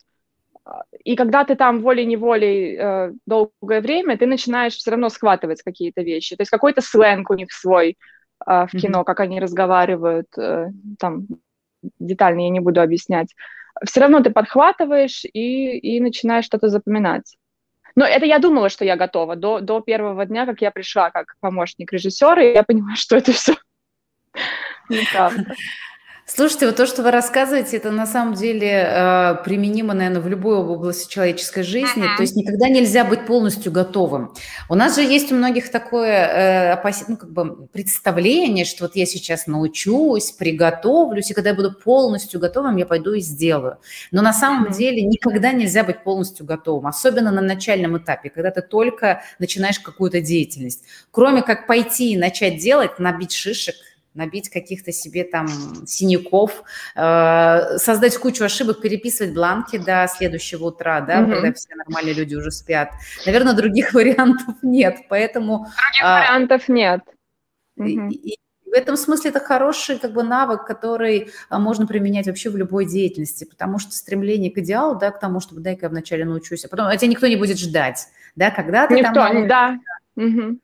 И 1.04 1.16
когда 1.16 1.44
ты 1.44 1.56
там 1.56 1.82
волей-неволей 1.82 2.78
э, 2.78 3.12
долгое 3.26 3.82
время, 3.82 4.18
ты 4.18 4.26
начинаешь 4.26 4.76
все 4.76 4.92
равно 4.92 5.10
схватывать 5.10 5.62
какие-то 5.62 6.02
вещи. 6.02 6.38
То 6.38 6.42
есть 6.42 6.52
какой-то 6.52 6.82
сленг 6.82 7.30
у 7.30 7.34
них 7.34 7.52
свой 7.52 7.98
э, 8.46 8.66
в 8.68 8.72
кино, 8.72 9.02
mm-hmm. 9.02 9.04
как 9.04 9.20
они 9.20 9.42
разговаривают, 9.42 10.28
э, 10.38 10.70
там 11.00 11.28
детально 12.00 12.42
я 12.42 12.50
не 12.50 12.60
буду 12.60 12.82
объяснять. 12.82 13.34
все 13.86 14.02
равно 14.02 14.22
ты 14.22 14.30
подхватываешь 14.32 15.26
и, 15.26 15.78
и 15.78 16.00
начинаешь 16.00 16.46
что-то 16.46 16.70
запоминать. 16.70 17.38
Но 17.96 18.06
это 18.06 18.26
я 18.26 18.40
думала, 18.40 18.70
что 18.70 18.86
я 18.86 18.96
готова. 18.96 19.36
До, 19.36 19.60
до 19.60 19.80
первого 19.82 20.26
дня, 20.26 20.46
как 20.46 20.62
я 20.62 20.72
пришла 20.72 21.12
как 21.12 21.36
помощник 21.40 21.92
режиссера, 21.94 22.42
я 22.42 22.64
понимаю, 22.64 22.96
что 22.98 23.16
это 23.16 23.32
все 23.32 23.56
неправда. 24.90 25.56
Слушайте, 26.36 26.66
вот 26.66 26.78
то, 26.78 26.88
что 26.88 27.04
вы 27.04 27.12
рассказываете, 27.12 27.78
это 27.78 27.92
на 27.92 28.08
самом 28.08 28.34
деле 28.34 28.68
э, 28.68 29.36
применимо, 29.46 29.94
наверное, 29.94 30.20
в 30.20 30.28
любой 30.28 30.56
области 30.56 31.08
человеческой 31.08 31.62
жизни. 31.62 32.06
Uh-huh. 32.06 32.18
То 32.18 32.24
есть 32.24 32.36
никогда 32.36 32.70
нельзя 32.70 33.06
быть 33.06 33.28
полностью 33.28 33.72
готовым. 33.72 34.34
У 34.68 34.74
нас 34.74 34.96
же 34.96 35.04
есть 35.04 35.32
у 35.32 35.36
многих 35.36 35.70
такое 35.70 36.82
э, 36.82 36.94
ну, 37.08 37.18
как 37.18 37.32
бы 37.32 37.68
представление, 37.68 38.66
что 38.66 38.86
вот 38.86 38.96
я 38.96 39.06
сейчас 39.06 39.46
научусь, 39.46 40.32
приготовлюсь, 40.32 41.30
и 41.30 41.36
когда 41.36 41.52
я 41.52 41.56
буду 41.56 41.72
полностью 41.72 42.40
готовым, 42.40 42.78
я 42.78 42.88
пойду 42.88 43.14
и 43.14 43.20
сделаю. 43.20 43.78
Но 44.10 44.24
на 44.24 44.34
самом 44.34 44.70
uh-huh. 44.70 44.76
деле 44.76 45.04
никогда 45.04 45.52
нельзя 45.52 45.84
быть 45.84 46.04
полностью 46.04 46.48
готовым, 46.48 46.88
особенно 46.88 47.30
на 47.30 47.42
начальном 47.42 48.00
этапе, 48.00 48.32
когда 48.32 48.50
ты 48.50 48.64
только 48.64 49.22
начинаешь 49.38 49.80
какую-то 49.80 50.20
деятельность. 50.20 50.84
Кроме 51.12 51.44
как 51.44 51.68
пойти 51.68 52.14
и 52.14 52.18
начать 52.18 52.58
делать, 52.58 52.98
набить 52.98 53.34
шишек– 53.34 53.76
набить 54.14 54.50
каких-то 54.50 54.92
себе 54.92 55.24
там 55.24 55.48
синяков, 55.86 56.64
э, 56.96 57.78
создать 57.78 58.18
кучу 58.18 58.44
ошибок, 58.44 58.82
переписывать 58.82 59.34
бланки 59.34 59.78
до 59.78 60.08
следующего 60.08 60.66
утра, 60.66 61.02
да, 61.02 61.22
mm-hmm. 61.22 61.32
когда 61.32 61.54
все 61.54 61.76
нормальные 61.76 62.14
люди 62.14 62.36
уже 62.36 62.52
спят. 62.52 62.92
Наверное, 63.26 63.54
других 63.54 63.94
вариантов 63.94 64.56
нет, 64.62 64.98
поэтому... 65.10 65.60
Других 65.60 66.04
а, 66.04 66.20
вариантов 66.20 66.70
нет. 66.70 67.02
Mm-hmm. 67.80 68.10
И, 68.10 68.34
и 68.34 68.38
в 68.74 68.76
этом 68.76 68.98
смысле 68.98 69.30
это 69.30 69.40
хороший 69.40 70.00
как 70.00 70.14
бы 70.14 70.24
навык, 70.24 70.66
который 70.66 71.30
а, 71.50 71.60
можно 71.60 71.86
применять 71.86 72.28
вообще 72.28 72.50
в 72.50 72.58
любой 72.58 72.86
деятельности, 72.86 73.46
потому 73.46 73.78
что 73.78 73.92
стремление 73.92 74.52
к 74.52 74.58
идеалу, 74.58 74.98
да, 74.98 75.12
к 75.12 75.20
тому, 75.20 75.40
чтобы 75.40 75.62
дай-ка 75.62 75.86
я 75.86 75.90
вначале 75.90 76.26
научусь, 76.26 76.66
а 76.66 76.70
потом 76.70 76.88
а 76.88 76.98
тебя 76.98 77.10
никто 77.10 77.28
не 77.28 77.36
будет 77.36 77.60
ждать, 77.60 78.08
да, 78.36 78.50
когда 78.52 78.88
ты 78.88 78.96
никто, 78.96 79.14
там... 79.14 79.48
да. 79.48 79.80
Угу. 80.16 80.60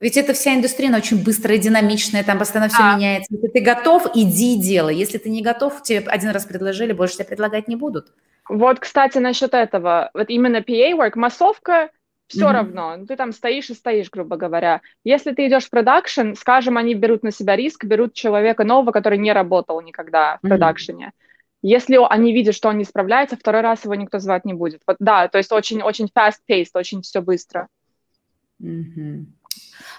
Ведь 0.00 0.16
эта 0.16 0.32
вся 0.32 0.54
индустрия, 0.54 0.88
она 0.88 0.98
очень 0.98 1.22
быстрая, 1.22 1.58
динамичная, 1.58 2.22
там 2.22 2.38
постоянно 2.38 2.70
все 2.70 2.82
меняется. 2.82 3.34
Если 3.34 3.48
ты 3.48 3.60
готов, 3.60 4.06
иди 4.14 4.54
и 4.54 4.60
делай. 4.60 4.94
Если 4.94 5.18
ты 5.18 5.28
не 5.28 5.42
готов, 5.42 5.82
тебе 5.82 6.00
один 6.06 6.30
раз 6.30 6.46
предложили, 6.46 6.92
больше 6.92 7.16
тебе 7.16 7.24
предлагать 7.24 7.66
не 7.66 7.74
будут. 7.74 8.12
Вот, 8.48 8.78
кстати, 8.78 9.18
насчет 9.18 9.54
этого. 9.54 10.10
Вот 10.14 10.30
именно 10.30 10.58
PA 10.58 10.92
work, 10.92 11.12
массовка, 11.16 11.90
все 12.28 12.46
mm-hmm. 12.46 12.52
равно. 12.52 12.96
Ну, 12.96 13.06
ты 13.06 13.16
там 13.16 13.32
стоишь 13.32 13.70
и 13.70 13.74
стоишь, 13.74 14.10
грубо 14.10 14.36
говоря. 14.36 14.82
Если 15.02 15.32
ты 15.32 15.48
идешь 15.48 15.64
в 15.64 15.70
продакшн, 15.70 16.34
скажем, 16.34 16.76
они 16.76 16.94
берут 16.94 17.22
на 17.24 17.32
себя 17.32 17.56
риск, 17.56 17.84
берут 17.84 18.14
человека 18.14 18.64
нового, 18.64 18.92
который 18.92 19.18
не 19.18 19.32
работал 19.32 19.80
никогда 19.80 20.36
в 20.36 20.46
mm-hmm. 20.46 20.48
продакшене. 20.48 21.12
Если 21.60 21.98
они 22.08 22.32
видят, 22.32 22.54
что 22.54 22.68
он 22.68 22.78
не 22.78 22.84
справляется, 22.84 23.36
второй 23.36 23.62
раз 23.62 23.84
его 23.84 23.94
никто 23.96 24.20
звать 24.20 24.44
не 24.44 24.54
будет. 24.54 24.82
Вот, 24.86 24.96
да, 25.00 25.26
то 25.26 25.38
есть 25.38 25.50
очень-очень 25.50 26.08
fast-paced, 26.14 26.70
очень 26.74 27.02
все 27.02 27.20
быстро. 27.20 27.66
Mm-hmm. 28.62 29.24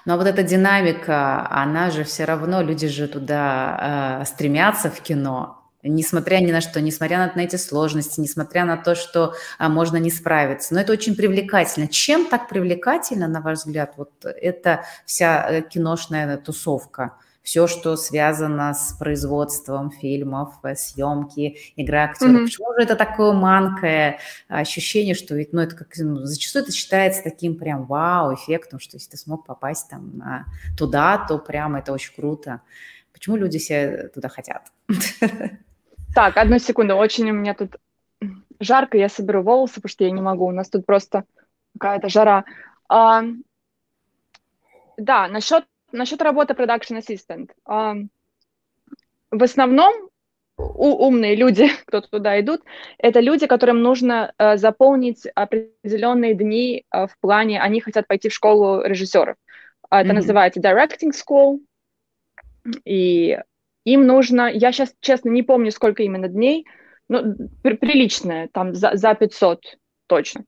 Но 0.06 0.18
вот 0.18 0.27
эта 0.27 0.44
динамика, 0.44 1.48
она 1.50 1.91
же 1.91 2.03
все 2.03 2.25
равно, 2.25 2.62
люди 2.62 2.88
же 2.88 3.08
туда 3.08 4.22
э, 4.22 4.25
стремятся 4.25 4.89
в 4.89 5.01
кино, 5.01 5.60
несмотря 5.84 6.38
ни 6.38 6.51
на 6.51 6.62
что, 6.62 6.82
несмотря 6.82 7.18
на, 7.18 7.32
на 7.36 7.41
эти 7.41 7.58
сложности, 7.58 8.20
несмотря 8.20 8.65
на 8.65 8.77
то, 8.77 8.96
что 8.96 9.34
а, 9.58 9.70
можно 9.70 9.98
не 9.98 10.10
справиться. 10.10 10.74
Но 10.74 10.82
это 10.82 10.94
очень 10.94 11.15
привлекательно. 11.15 11.88
Чем 11.88 12.25
так 12.25 12.50
привлекательно, 12.50 13.27
на 13.27 13.41
ваш 13.41 13.60
взгляд, 13.60 13.94
вот 13.98 14.12
эта 14.24 14.86
вся 15.06 15.48
э, 15.50 15.62
киношная 15.62 16.38
тусовка? 16.38 17.15
Все, 17.50 17.65
что 17.65 17.96
связано 17.96 18.75
с 18.75 18.94
производством 18.94 19.89
фильмов, 19.89 20.53
э, 20.62 20.75
съемки, 20.75 21.58
игра 21.75 22.03
актеров. 22.03 22.36
Mm-hmm. 22.36 22.44
Почему 22.44 22.74
же 22.75 22.82
это 22.84 22.96
такое 22.96 23.34
манкое 23.34 24.20
ощущение, 24.48 25.15
что 25.15 25.34
ведь, 25.34 25.51
ну, 25.51 25.60
это 25.60 25.75
как, 25.75 25.88
ну, 25.98 26.18
зачастую 26.25 26.62
это 26.62 26.72
считается 26.72 27.24
таким 27.24 27.58
прям 27.58 27.88
вау-эффектом, 27.88 28.79
что 28.79 28.98
если 28.98 29.10
ты 29.10 29.18
смог 29.18 29.48
попасть 29.48 29.89
там 29.89 30.15
на, 30.15 30.46
туда, 30.77 31.25
то 31.27 31.39
прям 31.39 31.75
это 31.75 31.91
очень 31.91 32.13
круто. 32.13 32.62
Почему 33.13 33.36
люди 33.36 33.58
все 33.58 34.12
туда 34.13 34.29
хотят? 34.29 34.72
Так, 36.13 36.38
одну 36.38 36.60
секунду, 36.60 36.96
очень 36.96 37.32
у 37.32 37.34
меня 37.34 37.56
тут 37.56 37.77
жарко, 38.60 38.96
я 38.96 39.10
соберу 39.10 39.41
волосы, 39.41 39.75
потому 39.75 39.89
что 39.89 40.03
я 40.03 40.12
не 40.12 40.22
могу, 40.22 40.46
у 40.46 40.51
нас 40.51 40.70
тут 40.70 40.86
просто 40.86 41.24
какая-то 41.79 42.10
жара. 42.10 42.46
А, 42.88 43.24
да, 44.98 45.27
насчет 45.27 45.65
насчет 45.91 46.22
работы 46.22 46.53
production 46.53 47.00
assistant. 47.00 47.50
В 49.31 49.43
основном 49.43 50.10
умные 50.58 51.36
люди, 51.36 51.69
кто 51.86 52.01
туда 52.01 52.39
идут, 52.39 52.62
это 52.98 53.19
люди, 53.19 53.48
которым 53.48 53.81
нужно 53.81 54.34
uh, 54.38 54.58
заполнить 54.58 55.25
определенные 55.36 56.34
дни 56.34 56.86
uh, 56.93 57.08
в 57.08 57.17
плане, 57.19 57.62
они 57.62 57.79
хотят 57.79 58.08
пойти 58.08 58.29
в 58.29 58.34
школу 58.34 58.81
режиссеров. 58.81 59.36
Uh, 59.36 60.00
это 60.01 60.10
mm-hmm. 60.10 60.13
называется 60.13 60.60
directing 60.60 61.12
school, 61.12 61.60
и 62.86 63.39
им 63.86 64.05
нужно, 64.05 64.51
я 64.51 64.72
сейчас, 64.72 64.93
честно, 65.00 65.29
не 65.29 65.43
помню, 65.43 65.72
сколько 65.72 66.03
именно 66.03 66.27
дней, 66.27 66.65
но 67.08 67.24
при, 67.63 67.75
приличное, 67.75 68.50
там 68.51 68.75
за, 68.75 68.91
за 68.96 69.15
500 69.15 69.77
точно 70.08 70.43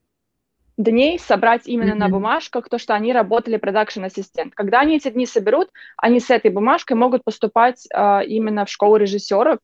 дней 0.78 1.20
собрать 1.20 1.68
именно 1.68 1.92
mm-hmm. 1.94 1.96
на 1.96 2.10
бумажках 2.10 2.70
то, 2.70 2.78
что 2.78 2.94
они 2.94 3.14
работали 3.14 3.58
продакшн-ассистент. 3.58 4.54
Когда 4.56 4.82
они 4.82 4.98
эти 4.98 5.10
дни 5.10 5.26
соберут, 5.26 5.70
они 5.98 6.20
с 6.20 6.30
этой 6.30 6.52
бумажкой 6.52 6.98
могут 6.98 7.24
поступать 7.24 7.88
э, 7.94 8.26
именно 8.26 8.66
в 8.66 8.70
школу 8.70 8.96
режиссеров, 8.96 9.60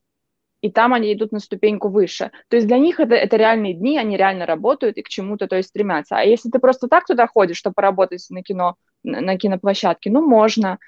и 0.62 0.72
там 0.72 0.94
они 0.94 1.14
идут 1.14 1.32
на 1.32 1.40
ступеньку 1.40 1.90
выше. 1.90 2.32
То 2.50 2.56
есть 2.56 2.68
для 2.68 2.78
них 2.78 3.00
это, 3.00 3.16
это 3.16 3.38
реальные 3.38 3.74
дни, 3.74 3.98
они 3.98 4.18
реально 4.18 4.46
работают 4.46 4.98
и 4.98 5.04
к 5.04 5.10
чему-то 5.10 5.48
то 5.48 5.56
есть 5.56 5.70
стремятся. 5.70 6.18
А 6.18 6.24
если 6.24 6.50
ты 6.50 6.60
просто 6.60 6.88
так 6.88 7.06
туда 7.06 7.28
ходишь, 7.28 7.58
чтобы 7.58 7.76
поработать 7.76 8.26
на 8.30 8.42
кино, 8.42 8.76
на, 9.04 9.22
на 9.22 9.38
киноплощадке, 9.38 10.10
ну, 10.10 10.28
можно. 10.28 10.80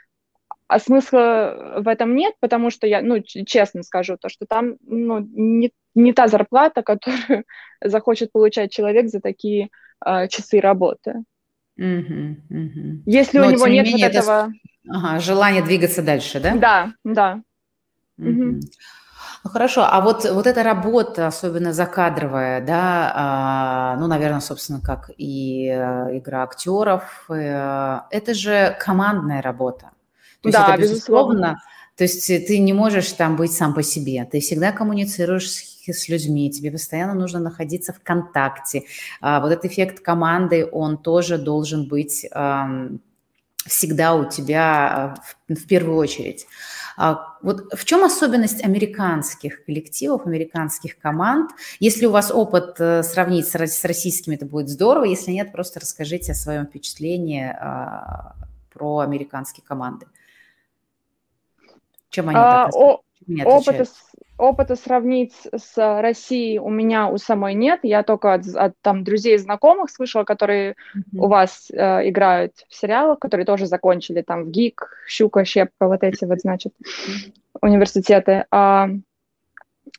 А 0.67 0.79
смысла 0.79 1.77
в 1.79 1.87
этом 1.87 2.15
нет, 2.15 2.35
потому 2.39 2.69
что 2.69 2.85
я, 2.87 3.01
ну, 3.01 3.21
честно 3.23 3.83
скажу, 3.83 4.17
то, 4.17 4.29
что 4.29 4.45
там 4.45 4.75
ну, 4.81 5.19
не, 5.19 5.71
не 5.95 6.13
та 6.13 6.27
зарплата, 6.27 6.83
которую 6.83 7.43
захочет 7.81 8.31
получать 8.31 8.71
человек 8.71 9.07
за 9.07 9.19
такие 9.19 9.69
э, 10.05 10.27
часы 10.27 10.59
работы. 10.59 11.23
Угу, 11.77 12.35
угу. 12.49 13.03
Если 13.05 13.37
Но, 13.39 13.47
у 13.47 13.51
него 13.51 13.67
нет 13.67 13.85
менее, 13.85 14.07
вот 14.07 14.15
этого... 14.15 14.53
Ага, 14.89 15.19
желание 15.19 15.63
двигаться 15.63 16.01
дальше, 16.01 16.39
да? 16.39 16.55
Да, 16.55 16.93
да. 17.03 17.41
Угу. 18.17 18.29
Угу. 18.29 18.59
Ну 19.43 19.49
хорошо, 19.49 19.87
а 19.89 20.01
вот, 20.01 20.29
вот 20.29 20.47
эта 20.47 20.63
работа, 20.63 21.27
особенно 21.27 21.71
закадровая, 21.71 22.59
да, 22.59 23.11
а, 23.15 23.97
ну, 23.97 24.07
наверное, 24.07 24.41
собственно, 24.41 24.81
как 24.81 25.11
и 25.17 25.69
э, 25.69 26.17
игра 26.17 26.43
актеров, 26.43 27.25
э, 27.29 27.99
это 28.11 28.33
же 28.33 28.77
командная 28.81 29.41
работа. 29.41 29.91
То 30.41 30.51
да, 30.51 30.73
это, 30.73 30.81
безусловно. 30.81 31.33
безусловно. 31.33 31.61
То 31.95 32.03
есть 32.03 32.27
ты 32.27 32.59
не 32.59 32.73
можешь 32.73 33.11
там 33.13 33.37
быть 33.37 33.53
сам 33.53 33.73
по 33.73 33.83
себе, 33.83 34.27
ты 34.29 34.41
всегда 34.41 34.73
коммуницируешь 34.73 35.49
с 35.49 35.78
с 35.93 36.09
людьми, 36.09 36.51
тебе 36.51 36.71
постоянно 36.71 37.13
нужно 37.13 37.39
находиться 37.39 37.93
в 37.93 38.01
контакте. 38.01 38.83
А, 39.21 39.39
вот 39.39 39.51
этот 39.51 39.65
эффект 39.65 39.99
команды, 40.01 40.67
он 40.71 40.97
тоже 40.97 41.37
должен 41.37 41.87
быть 41.87 42.25
всегда 43.65 44.15
у 44.15 44.29
тебя 44.29 45.15
а, 45.47 45.53
в 45.53 45.67
первую 45.67 45.97
очередь. 45.97 46.47
А, 46.97 47.37
вот 47.41 47.73
в 47.73 47.85
чем 47.85 48.03
особенность 48.03 48.63
американских 48.63 49.63
коллективов, 49.65 50.25
американских 50.25 50.97
команд? 50.97 51.51
Если 51.79 52.05
у 52.05 52.11
вас 52.11 52.31
опыт 52.31 52.75
э, 52.79 53.03
сравнить 53.03 53.47
с 53.47 53.85
российскими, 53.85 54.35
это 54.35 54.45
будет 54.45 54.69
здорово. 54.69 55.05
Если 55.05 55.31
нет, 55.31 55.51
просто 55.51 55.79
расскажите 55.79 56.33
о 56.33 56.35
своем 56.35 56.65
впечатлении 56.65 57.55
про 58.73 58.99
американские 58.99 59.63
команды. 59.65 60.07
Чем 62.09 62.29
они 62.29 62.39
а, 62.39 62.65
так 62.65 62.75
о, 62.75 63.01
опыта, 63.45 63.85
опыта 64.39 64.75
сравнить 64.75 65.33
с 65.55 66.01
Россией 66.01 66.59
у 66.59 66.69
меня 66.69 67.09
у 67.09 67.17
самой 67.17 67.53
нет. 67.53 67.81
Я 67.83 68.03
только 68.03 68.33
от, 68.33 68.47
от 68.47 68.73
там 68.81 69.03
друзей 69.03 69.35
и 69.35 69.37
знакомых 69.37 69.89
слышала, 69.91 70.23
которые 70.23 70.71
mm-hmm. 70.71 71.19
у 71.19 71.27
вас 71.27 71.69
э, 71.71 72.09
играют 72.09 72.53
в 72.69 72.75
сериалах, 72.75 73.19
которые 73.19 73.45
тоже 73.45 73.65
закончили 73.65 74.21
там 74.21 74.45
в 74.45 74.51
ГИК, 74.51 74.89
Щука, 75.07 75.45
Щепка, 75.45 75.87
вот 75.87 76.03
эти 76.03 76.25
вот, 76.25 76.39
значит, 76.39 76.73
университеты. 77.61 78.45
А, 78.49 78.89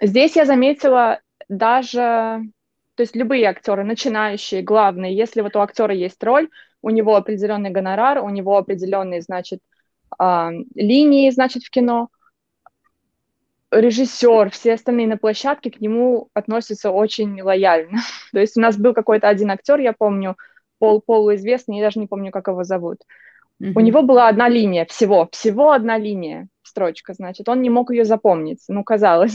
здесь 0.00 0.36
я 0.36 0.46
заметила 0.46 1.20
даже, 1.48 2.40
то 2.94 3.02
есть 3.02 3.14
любые 3.14 3.44
актеры, 3.44 3.84
начинающие, 3.84 4.62
главные, 4.62 5.14
если 5.14 5.42
вот 5.42 5.54
у 5.54 5.60
актера 5.60 5.94
есть 5.94 6.22
роль, 6.24 6.48
у 6.82 6.90
него 6.90 7.14
определенный 7.14 7.70
гонорар, 7.70 8.24
у 8.24 8.30
него 8.30 8.56
определенные, 8.56 9.20
значит, 9.20 9.60
э, 10.18 10.50
линии, 10.74 11.30
значит, 11.30 11.62
в 11.62 11.70
кино– 11.70 12.08
режиссер, 13.70 14.50
все 14.50 14.74
остальные 14.74 15.06
на 15.06 15.16
площадке 15.16 15.70
к 15.70 15.80
нему 15.80 16.28
относятся 16.34 16.90
очень 16.90 17.40
лояльно. 17.40 18.00
То 18.32 18.40
есть 18.40 18.56
у 18.56 18.60
нас 18.60 18.76
был 18.76 18.94
какой-то 18.94 19.28
один 19.28 19.50
актер, 19.50 19.78
я 19.80 19.92
помню, 19.92 20.36
пол 20.78 21.00
полуизвестный, 21.00 21.78
я 21.78 21.84
даже 21.84 22.00
не 22.00 22.06
помню, 22.06 22.32
как 22.32 22.48
его 22.48 22.64
зовут. 22.64 22.98
Mm-hmm. 23.62 23.72
У 23.74 23.80
него 23.80 24.02
была 24.02 24.28
одна 24.28 24.48
линия, 24.48 24.86
всего, 24.86 25.28
всего 25.32 25.72
одна 25.72 25.98
линия, 25.98 26.48
строчка, 26.62 27.12
значит. 27.12 27.48
Он 27.48 27.60
не 27.60 27.70
мог 27.70 27.90
ее 27.90 28.04
запомнить, 28.04 28.60
ну, 28.68 28.82
казалось 28.82 29.34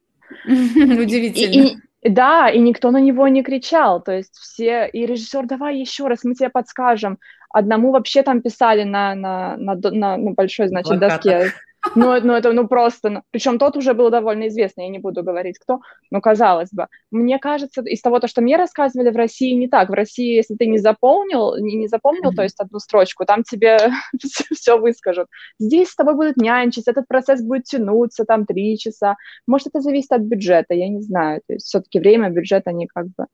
Удивительно. 0.44 1.80
да, 2.02 2.48
и 2.48 2.58
никто 2.58 2.90
на 2.90 3.00
него 3.00 3.28
не 3.28 3.42
кричал, 3.42 4.00
то 4.02 4.12
есть 4.12 4.34
все, 4.36 4.86
и 4.86 5.06
режиссер, 5.06 5.46
давай 5.46 5.78
еще 5.78 6.06
раз, 6.06 6.24
мы 6.24 6.34
тебе 6.34 6.48
подскажем. 6.48 7.18
Одному 7.50 7.90
вообще 7.90 8.22
там 8.22 8.42
писали 8.42 8.84
на, 8.84 9.14
на, 9.14 9.56
на, 9.56 9.74
на, 9.74 10.16
на 10.16 10.30
большой, 10.32 10.68
значит, 10.68 10.98
доске 10.98 11.52
ну, 11.94 12.20
ну 12.20 12.32
это 12.32 12.52
ну 12.52 12.66
просто, 12.68 13.10
ну, 13.10 13.22
причем 13.30 13.58
тот 13.58 13.76
уже 13.76 13.94
был 13.94 14.10
довольно 14.10 14.48
известный, 14.48 14.84
я 14.84 14.90
не 14.90 14.98
буду 14.98 15.22
говорить 15.22 15.58
кто, 15.58 15.80
но 16.10 16.20
казалось 16.20 16.70
бы. 16.72 16.86
Мне 17.10 17.38
кажется, 17.38 17.82
из 17.82 18.00
того, 18.00 18.18
то, 18.20 18.28
что 18.28 18.42
мне 18.42 18.56
рассказывали, 18.56 19.10
в 19.10 19.16
России 19.16 19.52
не 19.52 19.68
так. 19.68 19.90
В 19.90 19.92
России, 19.92 20.34
если 20.34 20.54
ты 20.56 20.66
не 20.66 20.78
заполнил, 20.78 21.56
не, 21.56 21.76
не 21.76 21.88
заполнил, 21.88 22.30
mm-hmm. 22.30 22.36
то 22.36 22.42
есть 22.42 22.60
одну 22.60 22.78
строчку, 22.78 23.24
там 23.24 23.42
тебе 23.42 23.78
все 24.52 24.78
выскажут. 24.78 25.28
Здесь 25.58 25.90
с 25.90 25.96
тобой 25.96 26.14
будут 26.14 26.36
нянчить, 26.36 26.88
этот 26.88 27.06
процесс 27.08 27.42
будет 27.42 27.64
тянуться 27.64 28.24
там 28.24 28.46
три 28.46 28.78
часа. 28.78 29.16
Может, 29.46 29.68
это 29.68 29.80
зависит 29.80 30.12
от 30.12 30.22
бюджета, 30.22 30.74
я 30.74 30.88
не 30.88 31.00
знаю. 31.00 31.40
То 31.46 31.54
есть 31.54 31.66
все-таки 31.66 31.98
время, 31.98 32.30
бюджет, 32.30 32.66
они 32.66 32.86
как 32.86 33.06
бы 33.06 33.26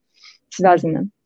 связаны. 0.51 0.99
Mm-hmm. 0.99 1.22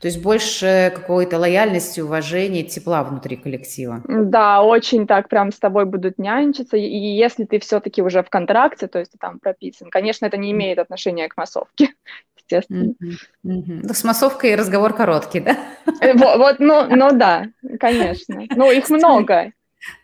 То 0.00 0.06
есть 0.08 0.22
больше 0.22 0.92
какой-то 0.94 1.38
лояльности, 1.38 2.00
уважения, 2.00 2.62
тепла 2.62 3.02
внутри 3.04 3.36
коллектива. 3.36 4.02
Да, 4.06 4.62
очень 4.62 5.06
так 5.06 5.28
прям 5.28 5.52
с 5.52 5.58
тобой 5.58 5.84
будут 5.84 6.18
нянчиться. 6.18 6.76
И 6.76 6.82
если 6.82 7.44
ты 7.44 7.60
все-таки 7.60 8.02
уже 8.02 8.22
в 8.22 8.30
контракте, 8.30 8.88
то 8.88 8.98
есть 8.98 9.12
ты 9.12 9.18
там 9.18 9.38
прописан, 9.38 9.90
конечно, 9.90 10.26
это 10.26 10.36
не 10.36 10.52
имеет 10.52 10.78
отношения 10.78 11.28
к 11.28 11.36
массовке, 11.36 11.90
естественно. 12.36 12.94
Mm-hmm. 13.02 13.16
Mm-hmm. 13.46 13.92
с 13.92 14.04
массовкой 14.04 14.54
разговор 14.54 14.94
короткий, 14.94 15.40
да? 15.40 15.56
Э, 16.00 16.14
вот, 16.14 16.38
вот 16.38 16.56
ну, 16.58 16.86
ну 16.90 17.12
да, 17.12 17.46
конечно. 17.78 18.42
Ну, 18.54 18.70
их 18.70 18.88
много. 18.90 19.52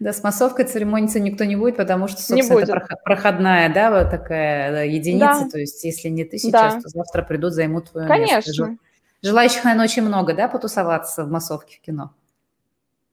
Да, 0.00 0.12
с 0.12 0.22
массовкой 0.24 0.64
церемониться 0.64 1.20
никто 1.20 1.44
не 1.44 1.54
будет, 1.54 1.76
потому 1.76 2.08
что, 2.08 2.20
собственно, 2.20 2.60
это 2.60 2.86
проходная, 3.04 3.72
да, 3.72 3.90
вот 3.90 4.10
такая 4.10 4.86
единица, 4.86 5.44
да. 5.44 5.50
то 5.50 5.58
есть 5.58 5.84
если 5.84 6.08
не 6.08 6.24
ты 6.24 6.38
сейчас, 6.38 6.74
да. 6.74 6.80
то 6.80 6.88
завтра 6.88 7.22
придут, 7.22 7.52
займут 7.52 7.90
твое 7.90 8.08
Конечно. 8.08 8.36
место. 8.36 8.64
Конечно. 8.64 8.87
Желающих, 9.22 9.64
наверное, 9.64 9.84
очень 9.84 10.02
много, 10.02 10.34
да, 10.34 10.48
потусоваться 10.48 11.24
в 11.24 11.30
массовке 11.30 11.76
в 11.76 11.80
кино? 11.80 12.12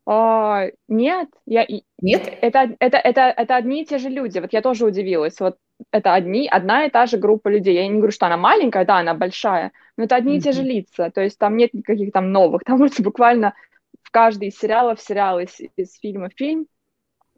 А, 0.05 0.67
нет, 0.87 1.29
я 1.47 1.65
нет. 1.99 2.37
Это 2.41 2.75
это 2.79 2.97
это 2.97 3.21
это 3.21 3.55
одни 3.55 3.81
и 3.81 3.85
те 3.85 3.97
же 3.97 4.09
люди. 4.09 4.37
Вот 4.37 4.53
я 4.53 4.61
тоже 4.61 4.85
удивилась. 4.85 5.39
Вот 5.39 5.57
это 5.91 6.13
одни 6.13 6.47
одна 6.47 6.85
и 6.85 6.91
та 6.91 7.07
же 7.07 7.17
группа 7.17 7.49
людей. 7.49 7.73
Я 7.73 7.87
не 7.87 7.95
говорю, 7.95 8.11
что 8.11 8.27
она 8.27 8.37
маленькая, 8.37 8.85
да, 8.85 8.99
она 8.99 9.15
большая, 9.15 9.71
но 9.97 10.03
это 10.03 10.15
одни 10.15 10.35
mm-hmm. 10.35 10.37
и 10.37 10.41
те 10.41 10.51
же 10.51 10.61
лица. 10.61 11.09
То 11.09 11.21
есть 11.21 11.39
там 11.39 11.57
нет 11.57 11.73
никаких 11.73 12.11
там 12.11 12.31
новых. 12.31 12.63
Там 12.63 12.77
вот 12.79 12.99
буквально 12.99 13.55
в 14.03 14.11
каждый 14.11 14.49
из 14.49 14.57
сериалов 14.57 15.01
сериал 15.01 15.39
из, 15.39 15.59
из 15.75 15.97
фильма 15.99 16.29
в 16.29 16.37
фильм 16.37 16.67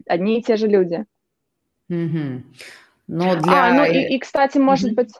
одни 0.05 0.39
и 0.39 0.43
те 0.43 0.57
же 0.57 0.67
люди. 0.67 1.05
Mm-hmm. 1.89 2.41
Но 3.07 3.35
для... 3.37 3.65
А, 3.65 3.73
ну 3.73 3.85
и, 3.85 4.15
и 4.15 4.19
кстати, 4.19 4.57
может 4.57 4.91
mm-hmm. 4.91 4.95
быть, 4.95 5.13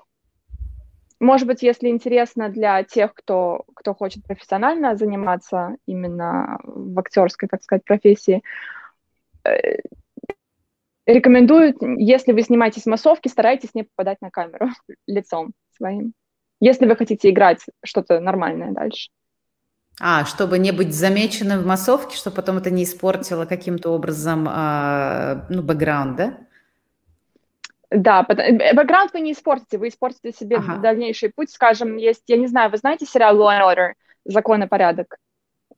может 1.19 1.47
быть, 1.47 1.63
если 1.63 1.88
интересно 1.88 2.50
для 2.50 2.83
тех, 2.83 3.13
кто, 3.13 3.65
кто 3.75 3.93
хочет 3.93 4.24
профессионально 4.24 4.95
заниматься 4.95 5.75
именно 5.88 6.59
в 6.63 7.00
актерской, 7.00 7.50
так 7.50 7.63
сказать, 7.63 7.83
профессии, 7.83 8.43
э, 9.43 9.79
рекомендую, 11.07 11.75
если 12.00 12.33
вы 12.33 12.41
снимаетесь 12.43 12.83
в 12.83 12.88
массовке, 12.88 13.29
старайтесь 13.29 13.74
не 13.74 13.83
попадать 13.83 14.21
на 14.21 14.29
камеру 14.29 14.69
лицом 15.07 15.53
своим, 15.75 16.13
если 16.59 16.86
вы 16.86 16.95
хотите 16.95 17.29
играть 17.29 17.65
что-то 17.83 18.19
нормальное 18.19 18.71
дальше. 18.71 19.09
А, 20.00 20.25
чтобы 20.25 20.59
не 20.59 20.71
быть 20.71 20.93
замеченным 20.93 21.62
в 21.62 21.65
массовке, 21.65 22.15
чтобы 22.15 22.36
потом 22.36 22.57
это 22.57 22.69
не 22.69 22.83
испортило 22.83 23.45
каким-то 23.45 23.89
образом 23.89 24.47
э, 24.47 25.45
ну, 25.50 25.63
бэкграунд, 25.63 26.15
да? 26.15 26.38
Да, 27.89 28.25
э, 28.27 28.74
бэкграунд 28.74 29.13
вы 29.13 29.22
не 29.22 29.32
испортите, 29.32 29.77
вы 29.77 29.88
испортите 29.88 30.32
себе 30.32 30.58
ага. 30.58 30.77
дальнейший 30.77 31.32
путь. 31.34 31.51
Скажем, 31.51 31.96
есть, 31.98 32.24
я 32.27 32.38
не 32.38 32.48
знаю, 32.48 32.70
вы 32.70 32.77
знаете 32.77 33.06
сериал 33.06 33.38
Law 33.38 33.58
and 33.58 33.63
Order, 33.63 33.94
Закон 34.25 34.63
и 34.63 34.67
порядок? 34.67 35.17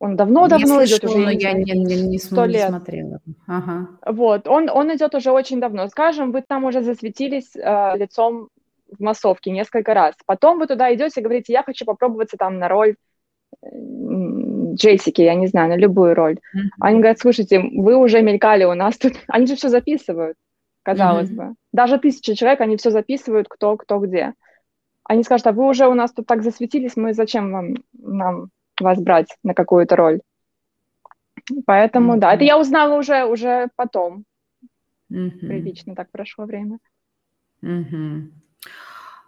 Он 0.00 0.16
давно-давно 0.16 0.84
идет 0.84 1.04
уже. 1.04 1.18
Но 1.18 1.30
я 1.30 1.52
не, 1.52 1.72
не, 1.72 2.02
не, 2.02 2.18
сто 2.18 2.46
не 2.46 2.54
лет. 2.54 2.68
смотрела. 2.68 3.20
Ага. 3.46 3.88
Вот, 4.06 4.48
он, 4.48 4.70
он 4.70 4.94
идет 4.94 5.14
уже 5.14 5.30
очень 5.30 5.60
давно. 5.60 5.86
Скажем, 5.88 6.32
вы 6.32 6.42
там 6.42 6.64
уже 6.64 6.82
засветились 6.82 7.54
э, 7.54 7.96
лицом 7.96 8.48
в 8.90 9.00
массовке 9.00 9.50
несколько 9.50 9.94
раз. 9.94 10.14
Потом 10.26 10.58
вы 10.58 10.66
туда 10.66 10.92
идете 10.92 11.20
и 11.20 11.22
говорите, 11.22 11.52
я 11.52 11.62
хочу 11.62 11.84
попробоваться 11.84 12.36
там 12.36 12.58
на 12.58 12.68
роль 12.68 12.96
Джессики, 14.74 15.20
я 15.20 15.34
не 15.34 15.48
знаю, 15.48 15.68
на 15.68 15.76
любую 15.76 16.14
роль. 16.14 16.34
Mm-hmm. 16.34 16.68
Они 16.80 16.98
говорят, 16.98 17.18
слушайте, 17.20 17.60
вы 17.60 17.96
уже 17.96 18.22
мелькали 18.22 18.64
у 18.64 18.74
нас 18.74 18.96
тут. 18.96 19.12
Они 19.28 19.46
же 19.46 19.54
все 19.54 19.68
записывают 19.68 20.36
казалось 20.82 21.30
mm-hmm. 21.30 21.50
бы. 21.50 21.54
Даже 21.72 21.98
тысячи 21.98 22.34
человек, 22.34 22.60
они 22.60 22.76
все 22.76 22.90
записывают, 22.90 23.48
кто, 23.48 23.76
кто 23.76 23.98
где. 23.98 24.34
Они 25.04 25.22
скажут, 25.22 25.46
а 25.46 25.52
вы 25.52 25.68
уже 25.68 25.86
у 25.88 25.94
нас 25.94 26.12
тут 26.12 26.26
так 26.26 26.42
засветились, 26.42 26.96
мы 26.96 27.14
зачем 27.14 27.52
вам, 27.52 27.74
нам 27.92 28.50
вас 28.80 29.00
брать 29.00 29.36
на 29.42 29.54
какую-то 29.54 29.96
роль? 29.96 30.20
Поэтому, 31.66 32.14
mm-hmm. 32.14 32.18
да, 32.18 32.34
это 32.34 32.44
я 32.44 32.58
узнала 32.58 32.98
уже, 32.98 33.24
уже 33.24 33.68
потом. 33.76 34.24
Mm-hmm. 35.10 35.40
Прилично 35.40 35.94
так 35.94 36.10
прошло 36.10 36.44
время. 36.44 36.78
Mm-hmm. 37.62 38.28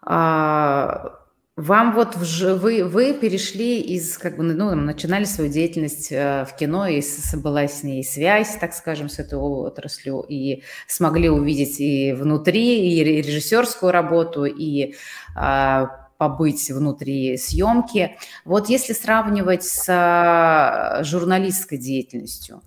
А, 0.02 1.21
вам 1.56 1.92
вот 1.94 2.16
вы, 2.16 2.82
вы 2.84 3.12
перешли 3.12 3.78
из, 3.80 4.16
как 4.16 4.38
бы, 4.38 4.42
ну, 4.42 4.74
начинали 4.74 5.24
свою 5.24 5.50
деятельность 5.52 6.10
э, 6.10 6.46
в 6.46 6.56
кино, 6.56 6.86
и 6.86 7.02
была 7.36 7.68
с 7.68 7.82
ней 7.82 8.02
связь, 8.02 8.56
так 8.56 8.72
скажем, 8.72 9.10
с 9.10 9.18
этой 9.18 9.38
отраслью, 9.38 10.24
и 10.26 10.62
смогли 10.88 11.28
увидеть 11.28 11.78
и 11.78 12.14
внутри, 12.14 12.96
и 12.96 13.04
режиссерскую 13.04 13.92
работу, 13.92 14.46
и 14.46 14.94
а, 15.36 16.08
побыть 16.16 16.70
внутри 16.70 17.36
съемки. 17.36 18.16
Вот 18.46 18.70
если 18.70 18.94
сравнивать 18.94 19.64
с 19.64 19.84
а, 19.88 21.04
журналистской 21.04 21.76
деятельностью, 21.76 22.62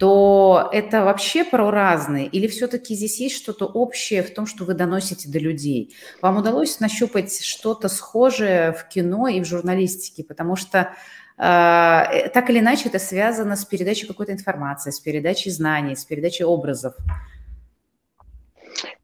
то 0.00 0.70
это 0.72 1.04
вообще 1.04 1.44
про 1.44 1.70
разные? 1.70 2.26
Или 2.26 2.46
все-таки 2.46 2.94
здесь 2.94 3.20
есть 3.20 3.36
что-то 3.36 3.66
общее 3.66 4.22
в 4.22 4.32
том, 4.32 4.46
что 4.46 4.64
вы 4.64 4.72
доносите 4.72 5.28
до 5.28 5.38
людей? 5.38 5.94
Вам 6.22 6.38
удалось 6.38 6.80
нащупать 6.80 7.44
что-то 7.44 7.90
схожее 7.90 8.72
в 8.72 8.88
кино 8.88 9.28
и 9.28 9.42
в 9.42 9.44
журналистике? 9.44 10.24
Потому 10.24 10.56
что 10.56 10.78
э, 10.78 10.88
так 11.36 12.48
или 12.48 12.60
иначе 12.60 12.88
это 12.88 12.98
связано 12.98 13.56
с 13.56 13.66
передачей 13.66 14.06
какой-то 14.06 14.32
информации, 14.32 14.90
с 14.90 14.98
передачей 15.00 15.50
знаний, 15.50 15.94
с 15.94 16.06
передачей 16.06 16.44
образов. 16.44 16.94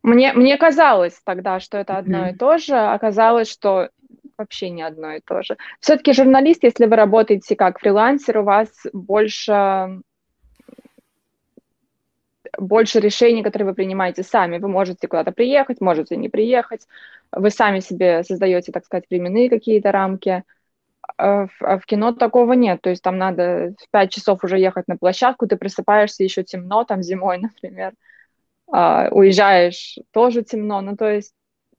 Мне, 0.03 0.33
мне 0.33 0.57
казалось 0.57 1.21
тогда, 1.25 1.61
что 1.61 1.77
это 1.77 1.99
одно 1.99 2.27
mm-hmm. 2.27 2.33
и 2.33 2.37
то 2.39 2.57
же, 2.57 2.75
оказалось, 2.75 3.51
что 3.51 3.91
вообще 4.39 4.71
не 4.71 4.81
одно 4.81 5.13
и 5.13 5.21
то 5.21 5.43
же. 5.43 5.59
Все-таки 5.81 6.15
журналист, 6.15 6.63
если 6.63 6.87
вы 6.87 6.97
работаете 6.97 7.55
как 7.55 7.81
фрилансер, 7.81 8.39
у 8.39 8.45
вас 8.45 8.71
больше 8.95 10.01
больше 12.59 13.01
решений, 13.01 13.43
которые 13.43 13.69
вы 13.69 13.75
принимаете 13.75 14.23
сами. 14.23 14.59
Вы 14.59 14.69
можете 14.69 15.09
куда-то 15.09 15.33
приехать, 15.33 15.81
можете 15.81 16.17
не 16.17 16.29
приехать. 16.29 16.87
Вы 17.33 17.51
сами 17.51 17.81
себе 17.81 18.23
создаете, 18.23 18.73
так 18.73 18.85
сказать, 18.85 19.05
временные 19.11 19.51
какие-то 19.51 19.93
рамки. 19.93 20.45
А 21.19 21.47
в, 21.47 21.63
а 21.63 21.79
в 21.79 21.87
кино 21.87 22.13
такого 22.13 22.53
нет. 22.55 22.81
То 22.83 22.91
есть 22.91 23.03
там 23.03 23.19
надо 23.19 23.75
в 23.79 23.91
5 23.91 24.13
часов 24.13 24.45
уже 24.45 24.59
ехать 24.59 24.89
на 24.89 24.97
площадку, 24.97 25.47
ты 25.47 25.57
просыпаешься 25.57 26.25
еще 26.25 26.43
темно, 26.43 26.85
там 26.85 27.03
зимой, 27.03 27.39
например. 27.43 27.93
А, 28.71 29.09
уезжаешь, 29.11 29.99
тоже 30.13 30.43
темно. 30.43 30.81
Ну, 30.81 30.97
то 30.97 31.11
есть 31.11 31.33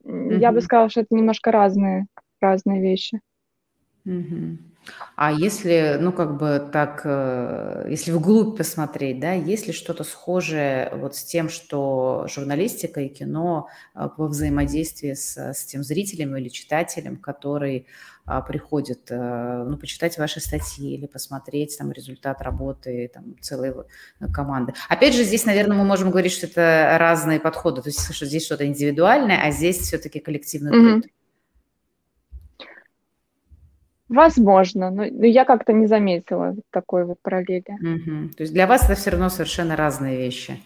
mm-hmm. 0.05 0.39
я 0.39 0.51
бы 0.51 0.61
сказала, 0.61 0.89
что 0.89 1.01
это 1.01 1.13
немножко 1.13 1.51
разные, 1.51 2.07
разные 2.39 2.81
вещи. 2.81 3.19
Mm-hmm. 4.05 4.57
А 5.15 5.32
если, 5.32 5.97
ну, 6.00 6.12
как 6.12 6.38
бы 6.38 6.69
так, 6.71 7.02
э, 7.04 7.88
если 7.89 8.12
вглубь 8.12 8.58
посмотреть, 8.58 9.19
да, 9.19 9.34
есть 9.34 9.67
ли 9.67 9.73
что-то 9.73 10.04
схожее 10.04 10.91
вот 10.93 11.15
с 11.15 11.23
тем, 11.23 11.50
что 11.50 12.28
журналистика 12.30 13.02
и 13.02 13.10
кино 13.10 13.67
э, 13.95 14.10
во 14.15 14.28
взаимодействии 14.28 15.13
с, 15.13 15.38
с 15.38 15.65
тем 15.65 15.84
зрителем 15.84 16.38
или 16.38 16.50
читателем, 16.50 17.17
который 17.17 17.88
а, 18.30 18.41
приходит, 18.41 19.10
э, 19.10 19.63
ну, 19.65 19.78
почитать 19.78 20.17
ваши 20.17 20.41
статьи 20.41 20.93
или 20.93 21.06
посмотреть 21.06 21.78
там 21.78 21.93
результат 21.93 22.41
работы 22.41 23.10
там, 23.13 23.36
целой 23.39 23.73
команды. 24.34 24.73
Опять 24.89 25.15
же, 25.15 25.23
здесь, 25.23 25.45
наверное, 25.45 25.78
мы 25.78 25.86
можем 25.86 26.12
говорить, 26.12 26.34
что 26.34 26.45
это 26.45 26.97
разные 27.00 27.39
подходы, 27.39 27.82
то 27.82 27.88
есть 27.88 28.13
что 28.13 28.26
здесь 28.26 28.45
что-то 28.45 28.67
индивидуальное, 28.67 29.41
а 29.41 29.52
здесь 29.52 29.78
все-таки 29.80 30.19
коллективный 30.19 30.71
труд. 30.71 31.06
Mm-hmm. 31.06 31.10
Возможно, 34.10 34.89
но, 34.89 35.06
но 35.10 35.26
я 35.26 35.43
как-то 35.43 35.74
не 35.74 35.86
заметила 35.86 36.56
такой 36.72 37.06
вот 37.06 37.17
параллели. 37.22 37.63
Угу. 37.70 38.30
То 38.36 38.43
есть 38.43 38.54
для 38.54 38.67
вас 38.67 38.86
это 38.86 38.96
все 38.96 39.12
равно 39.12 39.30
совершенно 39.30 39.76
разные 39.76 40.17
вещи. 40.17 40.60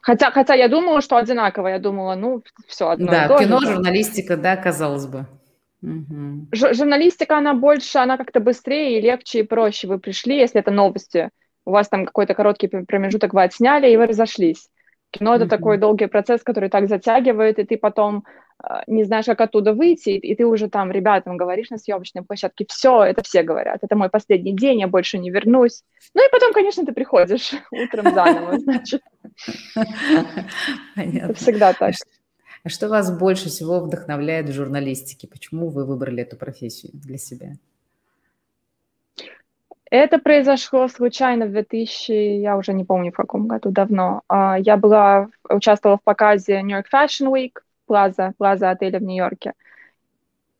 Хотя, 0.00 0.30
хотя 0.30 0.54
я 0.54 0.68
думала, 0.68 1.00
что 1.02 1.16
одинаково. 1.16 1.68
Я 1.68 1.78
думала, 1.78 2.14
ну, 2.14 2.42
все 2.66 2.88
одно 2.88 3.06
Да, 3.06 3.26
и 3.26 3.28
то 3.28 3.38
кино, 3.38 3.60
журналистика, 3.60 4.36
да, 4.36 4.56
казалось 4.56 5.06
бы. 5.06 5.26
Угу. 5.82 6.48
Журналистика, 6.52 7.38
она 7.38 7.54
больше, 7.54 7.98
она 7.98 8.16
как-то 8.16 8.40
быстрее 8.40 8.98
и 8.98 9.00
легче 9.00 9.40
и 9.40 9.44
проще. 9.44 9.88
Вы 9.88 9.98
пришли, 9.98 10.38
если 10.38 10.60
это 10.60 10.70
новости, 10.70 11.30
у 11.64 11.70
вас 11.70 11.88
там 11.88 12.06
какой-то 12.06 12.34
короткий 12.34 12.68
промежуток 12.68 13.34
вы 13.34 13.42
отсняли, 13.42 13.90
и 13.90 13.96
вы 13.96 14.06
разошлись. 14.06 14.68
Кино– 15.10 15.34
это 15.36 15.44
mm 15.44 15.48
такой 15.48 15.78
долгий 15.78 16.06
процесс, 16.06 16.42
который 16.42 16.70
так 16.70 16.88
затягивает, 16.88 17.58
и 17.58 17.64
ты 17.64 17.76
потом 17.76 18.24
не 18.86 19.04
знаешь, 19.04 19.26
как 19.26 19.40
оттуда 19.40 19.72
выйти, 19.72 20.10
и 20.10 20.34
ты 20.34 20.44
уже 20.46 20.68
там 20.68 20.90
ребятам 20.90 21.36
говоришь 21.36 21.70
на 21.70 21.78
съемочной 21.78 22.22
площадке, 22.22 22.66
все, 22.68 23.04
это 23.04 23.22
все 23.22 23.42
говорят, 23.42 23.78
это 23.82 23.96
мой 23.96 24.10
последний 24.10 24.54
день, 24.54 24.80
я 24.80 24.88
больше 24.88 25.18
не 25.18 25.30
вернусь. 25.30 25.82
Ну 26.14 26.26
и 26.26 26.30
потом, 26.30 26.52
конечно, 26.52 26.84
ты 26.84 26.92
приходишь 26.92 27.52
утром 27.70 28.12
заново, 28.14 28.58
значит. 28.58 29.02
Это 30.96 31.34
всегда 31.34 31.72
так. 31.72 31.94
А 32.62 32.68
что 32.68 32.88
вас 32.88 33.16
больше 33.16 33.48
всего 33.48 33.80
вдохновляет 33.80 34.48
в 34.48 34.52
журналистике? 34.52 35.26
Почему 35.26 35.70
вы 35.70 35.86
выбрали 35.86 36.22
эту 36.22 36.36
профессию 36.36 36.92
для 36.92 37.16
себя? 37.16 37.52
Это 39.90 40.18
произошло 40.18 40.86
случайно 40.86 41.46
в 41.46 41.50
2000, 41.50 42.12
я 42.12 42.56
уже 42.56 42.72
не 42.72 42.84
помню 42.84 43.10
в 43.10 43.16
каком 43.16 43.48
году, 43.48 43.70
давно. 43.70 44.22
А, 44.28 44.56
я 44.56 44.76
была, 44.76 45.28
участвовала 45.48 45.98
в 45.98 46.02
показе 46.04 46.62
New 46.62 46.76
York 46.76 46.86
Fashion 46.92 47.32
Week, 47.32 47.58
Плаза, 47.90 48.34
Плаза 48.38 48.70
отеля 48.70 49.00
в 49.00 49.02
Нью-Йорке. 49.02 49.54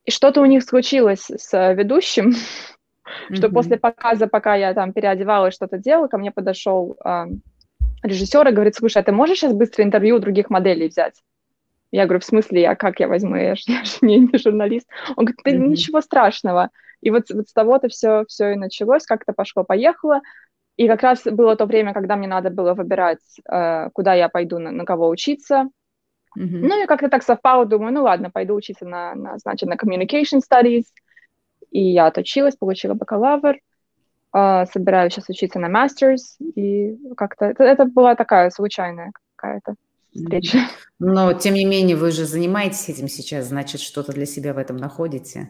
И 0.04 0.10
что-то 0.10 0.40
у 0.40 0.46
них 0.46 0.64
случилось 0.64 1.30
с 1.30 1.74
ведущим, 1.74 2.32
что 3.32 3.48
после 3.50 3.76
показа, 3.76 4.26
пока 4.26 4.56
я 4.56 4.74
там 4.74 4.92
переодевалась, 4.92 5.54
что-то 5.54 5.78
делала, 5.78 6.08
ко 6.08 6.18
мне 6.18 6.32
подошел 6.32 6.96
а, 7.04 7.28
режиссер 8.02 8.48
и 8.48 8.52
говорит, 8.52 8.74
слушай, 8.74 8.98
а 8.98 9.04
ты 9.04 9.12
можешь 9.12 9.38
сейчас 9.38 9.52
быстро 9.52 9.84
интервью 9.84 10.16
у 10.16 10.18
других 10.18 10.50
моделей 10.50 10.88
взять? 10.88 11.22
Я 11.92 12.06
говорю, 12.06 12.18
в 12.18 12.24
смысле, 12.24 12.62
я 12.62 12.74
как 12.74 12.98
я 12.98 13.06
возьму, 13.06 13.36
я 13.36 13.54
же, 13.54 13.62
я 13.68 13.84
же 13.84 13.98
не, 14.00 14.18
не 14.18 14.36
журналист. 14.36 14.88
Он 15.14 15.26
говорит, 15.26 15.40
да 15.44 15.52
ничего 15.52 16.00
страшного. 16.00 16.70
И 17.00 17.10
вот, 17.10 17.30
вот 17.30 17.48
с 17.48 17.52
того-то 17.52 17.86
все, 17.86 18.24
все 18.26 18.54
и 18.54 18.56
началось, 18.56 19.06
как-то 19.06 19.32
пошло-поехало. 19.32 20.20
И 20.76 20.88
как 20.88 21.02
раз 21.04 21.22
было 21.22 21.54
то 21.54 21.66
время, 21.66 21.94
когда 21.94 22.16
мне 22.16 22.26
надо 22.26 22.50
было 22.50 22.74
выбирать, 22.74 23.20
э, 23.48 23.90
куда 23.92 24.14
я 24.14 24.28
пойду, 24.28 24.58
на, 24.58 24.72
на 24.72 24.84
кого 24.84 25.08
учиться. 25.08 25.68
Mm-hmm. 26.38 26.60
Ну 26.62 26.84
и 26.84 26.86
как-то 26.86 27.08
так 27.08 27.22
совпало, 27.22 27.66
думаю, 27.66 27.92
ну 27.92 28.02
ладно, 28.02 28.30
пойду 28.30 28.54
учиться 28.54 28.86
на, 28.86 29.14
на, 29.14 29.38
значит, 29.38 29.68
на 29.68 29.74
Communication 29.74 30.40
Studies. 30.40 30.84
И 31.70 31.80
я 31.80 32.06
отучилась, 32.06 32.56
получила 32.56 32.94
бакалавр. 32.94 33.56
Э, 34.34 34.64
собираюсь 34.72 35.14
сейчас 35.14 35.28
учиться 35.28 35.58
на 35.58 35.68
Masters. 35.68 36.36
И 36.54 36.96
как-то 37.16 37.46
это, 37.46 37.64
это 37.64 37.84
была 37.84 38.14
такая 38.14 38.50
случайная 38.50 39.12
какая-то 39.36 39.74
встреча. 40.14 40.58
Но, 40.98 41.32
тем 41.32 41.54
не 41.54 41.64
менее, 41.64 41.96
вы 41.96 42.10
же 42.10 42.24
занимаетесь 42.24 42.88
этим 42.88 43.08
сейчас, 43.08 43.46
значит, 43.46 43.80
что-то 43.80 44.12
для 44.12 44.26
себя 44.26 44.52
в 44.54 44.58
этом 44.58 44.76
находите. 44.76 45.48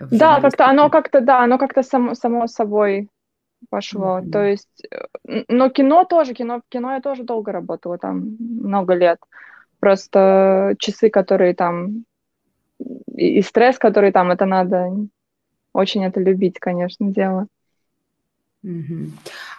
Да, 0.00 0.40
как-то 0.40 0.66
оно 0.66 0.90
как-то, 0.90 1.20
да, 1.20 1.42
оно 1.42 1.58
как-то 1.58 1.82
само, 1.82 2.14
само 2.14 2.46
собой 2.46 3.08
пошло. 3.70 4.18
Mm-hmm. 4.18 4.30
То 4.30 4.44
есть, 4.44 4.86
э, 4.90 5.44
но 5.48 5.68
кино 5.70 6.04
тоже, 6.04 6.34
кино, 6.34 6.62
кино 6.68 6.94
я 6.94 7.00
тоже 7.00 7.24
долго 7.24 7.52
работала, 7.52 7.98
там 7.98 8.36
много 8.38 8.94
лет. 8.94 9.18
Просто 9.80 10.74
часы, 10.78 11.10
которые 11.10 11.54
там, 11.54 12.04
и, 13.16 13.38
и 13.38 13.42
стресс, 13.42 13.78
который 13.78 14.12
там, 14.12 14.30
это 14.30 14.46
надо 14.46 14.90
очень 15.72 16.04
это 16.04 16.20
любить, 16.20 16.58
конечно, 16.58 17.10
дело. 17.10 17.46
Угу. 18.62 19.10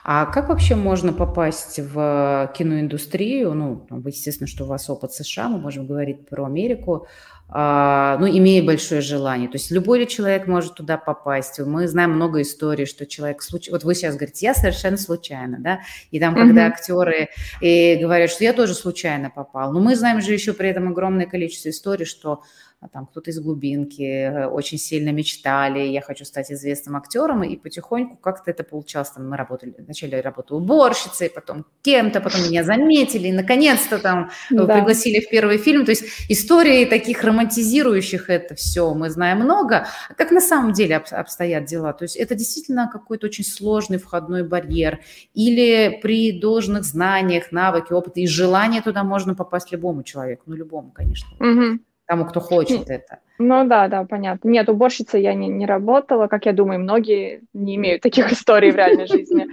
А 0.05 0.25
как 0.27 0.47
вообще 0.47 0.75
можно 0.75 1.11
попасть 1.11 1.79
в 1.79 2.51
киноиндустрию? 2.55 3.53
Ну, 3.53 3.85
естественно, 4.05 4.47
что 4.47 4.63
у 4.63 4.67
вас 4.67 4.89
опыт 4.89 5.11
США, 5.11 5.49
мы 5.49 5.59
можем 5.59 5.85
говорить 5.85 6.27
про 6.27 6.45
Америку, 6.45 7.07
ну, 7.49 8.27
имея 8.27 8.63
большое 8.63 9.01
желание. 9.01 9.47
То 9.47 9.57
есть 9.57 9.69
любой 9.69 9.99
ли 9.99 10.07
человек 10.07 10.47
может 10.47 10.73
туда 10.73 10.97
попасть? 10.97 11.59
Мы 11.59 11.87
знаем 11.87 12.11
много 12.11 12.41
историй, 12.41 12.85
что 12.85 13.05
человек 13.05 13.43
случ... 13.43 13.69
Вот 13.69 13.83
вы 13.83 13.93
сейчас 13.93 14.15
говорите, 14.15 14.47
я 14.47 14.53
совершенно 14.55 14.97
случайно, 14.97 15.57
да? 15.59 15.81
И 16.09 16.19
там, 16.19 16.33
когда 16.33 16.67
mm 16.67 16.73
актеры 16.73 17.29
и 17.61 17.97
говорят, 17.97 18.31
что 18.31 18.43
я 18.43 18.53
тоже 18.53 18.73
случайно 18.73 19.29
попал. 19.29 19.71
Но 19.71 19.79
мы 19.79 19.95
знаем 19.95 20.21
же 20.21 20.33
еще 20.33 20.53
при 20.53 20.69
этом 20.69 20.87
огромное 20.87 21.25
количество 21.25 21.69
историй, 21.69 22.05
что 22.05 22.41
а 22.72 22.72
там 22.91 23.05
кто-то 23.05 23.31
из 23.31 23.39
глубинки 23.39 24.01
э, 24.01 24.47
очень 24.47 24.77
сильно 24.77 25.09
мечтали, 25.09 25.79
я 25.79 26.01
хочу 26.01 26.25
стать 26.25 26.51
известным 26.51 26.95
актером, 26.95 27.43
и 27.43 27.55
потихоньку 27.55 28.17
как-то 28.17 28.51
это 28.51 28.63
получалось. 28.63 29.11
Там 29.11 29.29
мы 29.29 29.37
работали, 29.37 29.73
вначале 29.77 30.21
работала 30.21 30.57
уборщицей, 30.57 31.29
потом 31.29 31.65
кем-то, 31.81 32.19
потом 32.21 32.41
меня 32.41 32.63
заметили, 32.63 33.29
и 33.29 33.31
наконец-то 33.31 33.99
там 33.99 34.31
э, 34.51 34.55
да. 34.55 34.65
пригласили 34.65 35.19
в 35.19 35.29
первый 35.29 35.57
фильм. 35.57 35.85
То 35.85 35.91
есть 35.91 36.03
истории 36.29 36.85
таких 36.85 37.23
романтизирующих 37.23 38.29
это 38.29 38.55
все 38.55 38.93
мы 38.93 39.09
знаем 39.09 39.39
много. 39.39 39.87
А 40.09 40.13
как 40.13 40.31
на 40.31 40.41
самом 40.41 40.73
деле 40.73 40.97
обстоят 40.97 41.65
дела? 41.65 41.93
То 41.93 42.03
есть 42.03 42.15
это 42.15 42.35
действительно 42.35 42.89
какой-то 42.91 43.27
очень 43.27 43.45
сложный 43.45 43.97
входной 43.97 44.43
барьер, 44.43 44.99
или 45.33 45.99
при 46.01 46.39
должных 46.39 46.83
знаниях, 46.83 47.51
навыке, 47.51 47.93
опыте 47.93 48.21
и 48.21 48.27
желании 48.27 48.81
туда 48.81 49.03
можно 49.03 49.35
попасть 49.35 49.71
любому 49.71 50.03
человеку, 50.03 50.43
ну 50.47 50.55
любому, 50.55 50.91
конечно. 50.91 51.29
Угу 51.39 51.79
тому, 52.05 52.25
кто 52.25 52.39
хочет 52.39 52.89
это. 52.89 53.19
Ну 53.39 53.67
да, 53.67 53.87
да, 53.87 54.05
понятно. 54.05 54.49
Нет, 54.49 54.69
уборщицей 54.69 55.21
я 55.21 55.33
не, 55.33 55.47
не 55.47 55.65
работала, 55.65 56.27
как 56.27 56.45
я 56.45 56.53
думаю, 56.53 56.79
многие 56.79 57.41
не 57.53 57.75
имеют 57.75 58.01
таких 58.01 58.31
историй 58.31 58.71
в 58.71 58.75
реальной 58.75 59.07
жизни. 59.07 59.47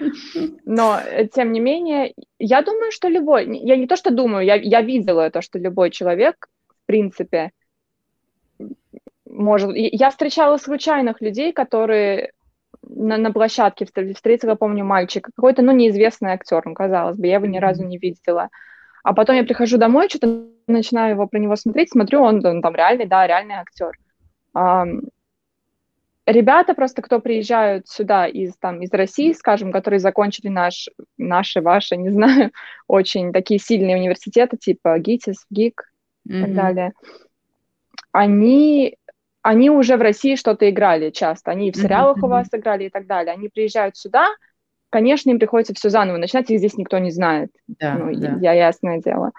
Но, 0.65 0.99
э, 0.99 1.27
тем 1.29 1.53
не 1.53 1.61
менее, 1.61 2.15
я 2.39 2.63
думаю, 2.63 2.93
что 2.93 3.09
любой, 3.09 3.47
я 3.59 3.77
не 3.77 3.87
то, 3.87 3.97
что 3.97 4.11
думаю, 4.11 4.45
я, 4.45 4.57
я 4.57 4.83
видела 4.83 5.31
то, 5.31 5.43
что 5.43 5.59
любой 5.59 5.91
человек, 5.91 6.49
в 6.69 6.87
принципе, 6.87 7.51
может... 9.29 9.71
Я 9.75 10.11
встречала 10.11 10.57
случайных 10.57 11.21
людей, 11.21 11.53
которые 11.53 12.33
на, 12.83 13.17
на 13.17 13.33
площадке 13.33 13.87
встретила, 14.15 14.55
помню, 14.55 14.85
мальчика, 14.85 15.31
какой-то, 15.35 15.63
ну, 15.63 15.73
неизвестный 15.73 16.33
актер, 16.33 16.63
ну, 16.65 16.75
казалось 16.75 17.17
бы, 17.17 17.27
я 17.27 17.37
его 17.37 17.47
ни 17.47 17.59
разу 17.59 17.85
не 17.85 17.99
видела. 17.99 18.49
А 19.03 19.15
потом 19.15 19.37
я 19.37 19.45
прихожу 19.45 19.79
домой, 19.79 20.09
что-то 20.09 20.47
начинаю 20.67 21.15
его 21.15 21.27
про 21.27 21.39
него 21.39 21.57
смотреть, 21.57 21.91
смотрю, 21.91 22.21
он, 22.23 22.45
он 22.45 22.63
там 22.63 22.75
реальный, 22.75 23.07
да, 23.07 23.27
реальный 23.27 23.57
актер. 23.57 23.93
Um, 24.55 25.09
ребята 26.27 26.75
просто, 26.75 27.03
кто 27.03 27.21
приезжают 27.21 27.89
сюда 27.89 28.27
из, 28.27 28.57
там, 28.57 28.83
из 28.83 28.93
России, 28.93 29.33
скажем, 29.33 29.73
которые 29.73 30.01
закончили 30.01 30.49
наш, 30.49 30.89
наши, 31.19 31.61
ваши, 31.61 31.97
не 31.97 32.11
знаю, 32.11 32.51
очень 32.87 33.33
такие 33.33 33.61
сильные 33.61 33.97
университеты, 33.97 34.57
типа 34.57 34.99
ГИТИС, 34.99 35.47
ГИК 35.51 35.93
и 36.27 36.33
mm-hmm. 36.33 36.41
так 36.43 36.55
далее, 36.55 36.93
они, 38.13 38.97
они 39.43 39.71
уже 39.71 39.97
в 39.97 40.03
России 40.03 40.35
что-то 40.35 40.69
играли 40.69 41.11
часто, 41.11 41.51
они 41.51 41.71
в 41.71 41.77
сериалах 41.77 42.19
mm-hmm. 42.19 42.27
у 42.27 42.29
вас 42.29 42.49
играли 42.53 42.85
и 42.85 42.91
так 42.91 43.07
далее. 43.07 43.33
Они 43.33 43.49
приезжают 43.49 43.97
сюда, 43.97 44.29
конечно, 44.91 45.31
им 45.31 45.39
приходится 45.39 45.75
все 45.75 45.89
заново 45.89 46.19
начинать, 46.19 46.51
их 46.51 46.59
здесь 46.59 46.77
никто 46.77 46.99
не 46.99 47.11
знает. 47.11 47.51
Да, 47.67 47.95
ну, 47.95 48.15
да. 48.15 48.39
Я, 48.41 48.53
ясное 48.53 49.01
дело. 49.01 49.31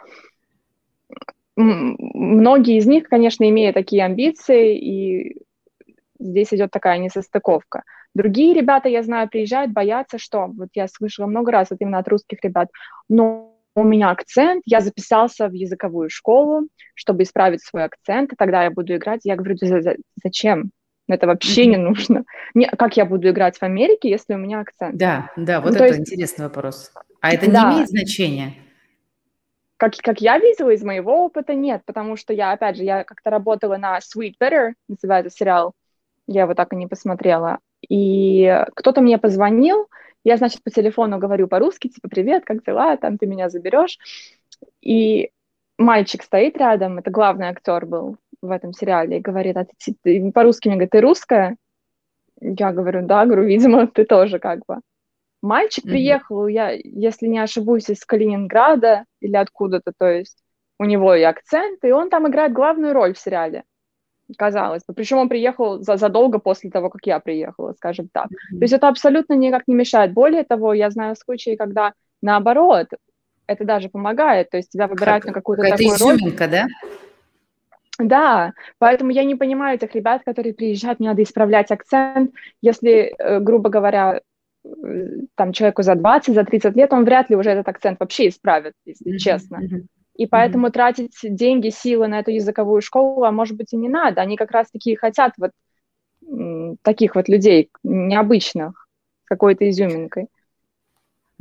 Многие 1.55 2.77
из 2.77 2.87
них, 2.87 3.07
конечно, 3.09 3.47
имеют 3.47 3.75
такие 3.75 4.03
амбиции, 4.03 4.77
и 4.77 5.37
здесь 6.19 6.53
идет 6.53 6.71
такая 6.71 6.97
несостыковка. 6.97 7.83
Другие 8.13 8.53
ребята, 8.53 8.89
я 8.89 9.03
знаю, 9.03 9.29
приезжают, 9.29 9.71
боятся, 9.71 10.17
что, 10.17 10.47
вот 10.47 10.69
я 10.73 10.87
слышала 10.87 11.27
много 11.27 11.51
раз, 11.51 11.69
вот 11.69 11.81
именно 11.81 11.99
от 11.99 12.07
русских 12.07 12.39
ребят, 12.43 12.69
но 13.09 13.55
у 13.73 13.83
меня 13.83 14.09
акцент, 14.09 14.63
я 14.65 14.81
записался 14.81 15.47
в 15.47 15.53
языковую 15.53 16.09
школу, 16.09 16.67
чтобы 16.93 17.23
исправить 17.23 17.63
свой 17.63 17.85
акцент, 17.85 18.33
и 18.33 18.35
тогда 18.35 18.63
я 18.63 18.71
буду 18.71 18.95
играть. 18.95 19.21
Я 19.23 19.35
говорю, 19.35 19.55
зачем? 20.23 20.71
Это 21.11 21.27
вообще 21.27 21.65
не 21.65 21.77
нужно. 21.77 22.25
Не, 22.53 22.67
как 22.67 22.97
я 22.97 23.05
буду 23.05 23.29
играть 23.29 23.57
в 23.57 23.63
Америке, 23.63 24.09
если 24.09 24.33
у 24.33 24.37
меня 24.37 24.59
акцент? 24.59 24.95
Да, 24.95 25.31
да, 25.35 25.61
вот 25.61 25.71
ну, 25.71 25.75
это 25.75 25.87
есть... 25.87 25.99
интересный 25.99 26.45
вопрос. 26.45 26.91
А 27.21 27.33
это 27.33 27.49
да. 27.51 27.69
не 27.69 27.75
имеет 27.75 27.89
значения? 27.89 28.53
Как, 29.77 29.93
как 29.97 30.21
я 30.21 30.37
видела 30.37 30.69
из 30.69 30.83
моего 30.83 31.25
опыта, 31.25 31.55
нет, 31.55 31.81
потому 31.85 32.15
что 32.15 32.33
я, 32.33 32.51
опять 32.51 32.77
же, 32.77 32.83
я 32.83 33.03
как-то 33.03 33.31
работала 33.31 33.77
на 33.77 33.97
Sweet 33.97 34.33
Better, 34.39 34.73
называется 34.87 35.35
сериал, 35.35 35.73
я 36.27 36.43
его 36.43 36.53
так 36.53 36.71
и 36.73 36.75
не 36.75 36.85
посмотрела, 36.85 37.57
и 37.89 38.63
кто-то 38.75 39.01
мне 39.01 39.17
позвонил, 39.17 39.87
я, 40.23 40.37
значит, 40.37 40.61
по 40.61 40.69
телефону 40.69 41.17
говорю 41.17 41.47
по-русски, 41.47 41.87
типа, 41.87 42.09
привет, 42.09 42.45
как 42.45 42.63
дела, 42.63 42.95
там, 42.97 43.17
ты 43.17 43.25
меня 43.25 43.49
заберешь, 43.49 43.97
и 44.81 45.31
мальчик 45.79 46.21
стоит 46.21 46.57
рядом, 46.57 46.99
это 46.99 47.09
главный 47.09 47.47
актер 47.47 47.87
был, 47.87 48.17
в 48.41 48.51
этом 48.51 48.73
сериале 48.73 49.17
и 49.17 49.21
говорит, 49.21 49.57
а 49.57 49.65
ты, 49.65 49.95
ты 50.01 50.31
по-русски 50.31 50.67
мне 50.67 50.75
говорит, 50.75 50.91
ты 50.91 51.01
русская? 51.01 51.57
Я 52.39 52.71
говорю, 52.71 53.05
да, 53.05 53.25
говорю, 53.25 53.43
видимо, 53.43 53.87
ты 53.93 54.05
тоже 54.05 54.39
как 54.39 54.65
бы. 54.67 54.79
Мальчик 55.41 55.85
mm-hmm. 55.85 55.89
приехал, 55.89 56.47
я, 56.47 56.71
если 56.71 57.27
не 57.27 57.39
ошибусь, 57.39 57.89
из 57.89 58.05
Калининграда 58.05 59.05
или 59.21 59.35
откуда-то, 59.35 59.91
то 59.97 60.07
есть 60.07 60.37
у 60.79 60.85
него 60.85 61.15
и 61.15 61.23
акцент, 61.23 61.83
и 61.83 61.91
он 61.91 62.09
там 62.09 62.27
играет 62.27 62.53
главную 62.53 62.93
роль 62.93 63.13
в 63.13 63.19
сериале, 63.19 63.63
казалось 64.37 64.83
бы. 64.87 64.93
Причем 64.93 65.17
он 65.17 65.29
приехал 65.29 65.79
за, 65.79 65.97
задолго 65.97 66.39
после 66.39 66.69
того, 66.69 66.89
как 66.89 67.05
я 67.05 67.19
приехала, 67.19 67.73
скажем 67.73 68.09
так. 68.11 68.27
Mm-hmm. 68.27 68.57
То 68.57 68.63
есть 68.63 68.73
это 68.73 68.87
абсолютно 68.87 69.33
никак 69.33 69.67
не 69.67 69.75
мешает. 69.75 70.13
Более 70.13 70.43
того, 70.43 70.73
я 70.73 70.89
знаю 70.91 71.15
случаи, 71.15 71.55
когда 71.55 71.93
наоборот, 72.21 72.87
это 73.47 73.65
даже 73.65 73.89
помогает, 73.89 74.49
то 74.49 74.57
есть 74.57 74.69
тебя 74.69 74.87
выбирают 74.87 75.23
как, 75.23 75.29
на 75.29 75.33
какую-то 75.33 75.63
такую 75.63 75.97
роль. 75.97 76.47
да? 76.47 76.67
Да, 78.07 78.53
поэтому 78.77 79.11
я 79.11 79.23
не 79.23 79.35
понимаю 79.35 79.75
этих 79.75 79.95
ребят, 79.95 80.23
которые 80.25 80.53
приезжают, 80.53 80.99
мне 80.99 81.09
надо 81.09 81.23
исправлять 81.23 81.71
акцент. 81.71 82.33
Если, 82.61 83.13
э, 83.17 83.39
грубо 83.39 83.69
говоря, 83.69 84.21
э, 84.63 84.69
там 85.35 85.53
человеку 85.53 85.83
за 85.83 85.95
20, 85.95 86.35
за 86.35 86.43
30 86.43 86.75
лет, 86.75 86.93
он 86.93 87.05
вряд 87.05 87.29
ли 87.29 87.35
уже 87.35 87.51
этот 87.51 87.67
акцент 87.67 87.99
вообще 87.99 88.27
исправит, 88.27 88.73
если 88.85 89.13
mm-hmm. 89.13 89.17
честно. 89.17 89.59
И 90.15 90.25
поэтому 90.27 90.67
mm-hmm. 90.67 90.71
тратить 90.71 91.17
деньги, 91.23 91.69
силы 91.69 92.07
на 92.07 92.19
эту 92.19 92.31
языковую 92.31 92.81
школу, 92.81 93.23
а 93.23 93.31
может 93.31 93.57
быть 93.57 93.73
и 93.73 93.77
не 93.77 93.89
надо. 93.89 94.21
Они 94.21 94.35
как 94.37 94.51
раз-таки 94.51 94.95
хотят 94.95 95.33
вот 95.37 95.51
таких 96.83 97.15
вот 97.15 97.27
людей 97.27 97.69
необычных, 97.83 98.87
какой-то 99.25 99.69
изюминкой. 99.69 100.27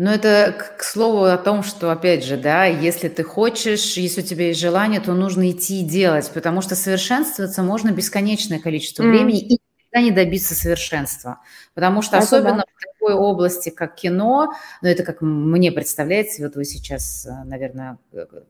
Но 0.01 0.11
это 0.11 0.57
к 0.79 0.83
слову 0.83 1.25
о 1.25 1.37
том, 1.37 1.63
что, 1.63 1.93
опять 1.93 2.25
же, 2.25 2.39
да, 2.39 2.65
если 2.65 3.11
ты 3.11 3.23
хочешь, 3.23 3.99
если 3.99 4.23
у 4.23 4.25
тебя 4.25 4.47
есть 4.47 4.59
желание, 4.59 4.99
то 4.99 5.13
нужно 5.13 5.51
идти 5.51 5.83
и 5.83 5.85
делать, 5.85 6.31
потому 6.33 6.63
что 6.63 6.75
совершенствоваться 6.75 7.63
можно 7.63 7.91
бесконечное 7.91 8.61
количество 8.61 9.03
mm. 9.03 9.11
времени 9.11 9.41
и 9.41 9.53
никогда 9.53 10.03
не 10.03 10.11
добиться 10.11 10.55
совершенства. 10.55 11.41
Потому 11.75 12.01
что 12.01 12.17
это 12.17 12.25
особенно 12.25 12.57
да. 12.57 12.65
в 12.75 12.99
такой 12.99 13.13
области, 13.13 13.69
как 13.69 13.95
кино, 13.95 14.55
ну 14.81 14.89
это 14.89 15.03
как 15.03 15.21
мне 15.21 15.71
представляется, 15.71 16.45
вот 16.45 16.57
вы 16.57 16.65
сейчас, 16.65 17.29
наверное, 17.45 17.99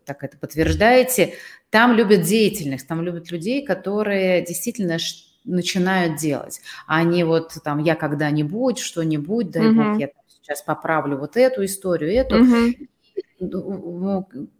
так 0.04 0.22
это 0.22 0.38
подтверждаете, 0.38 1.34
там 1.70 1.94
любят 1.94 2.22
деятельность, 2.22 2.86
там 2.86 3.02
любят 3.02 3.32
людей, 3.32 3.66
которые 3.66 4.46
действительно 4.46 4.98
начинают 5.44 6.16
делать, 6.16 6.60
а 6.86 7.02
не 7.02 7.24
вот 7.24 7.54
там 7.64 7.78
я 7.80 7.96
когда-нибудь, 7.96 8.78
что-нибудь, 8.78 9.50
дай 9.50 9.64
mm-hmm. 9.64 9.92
бог, 9.92 9.98
я 9.98 10.08
сейчас 10.50 10.62
поправлю 10.62 11.18
вот 11.18 11.36
эту 11.36 11.64
историю, 11.64 12.12
эту. 12.12 12.42
Угу. 12.42 12.88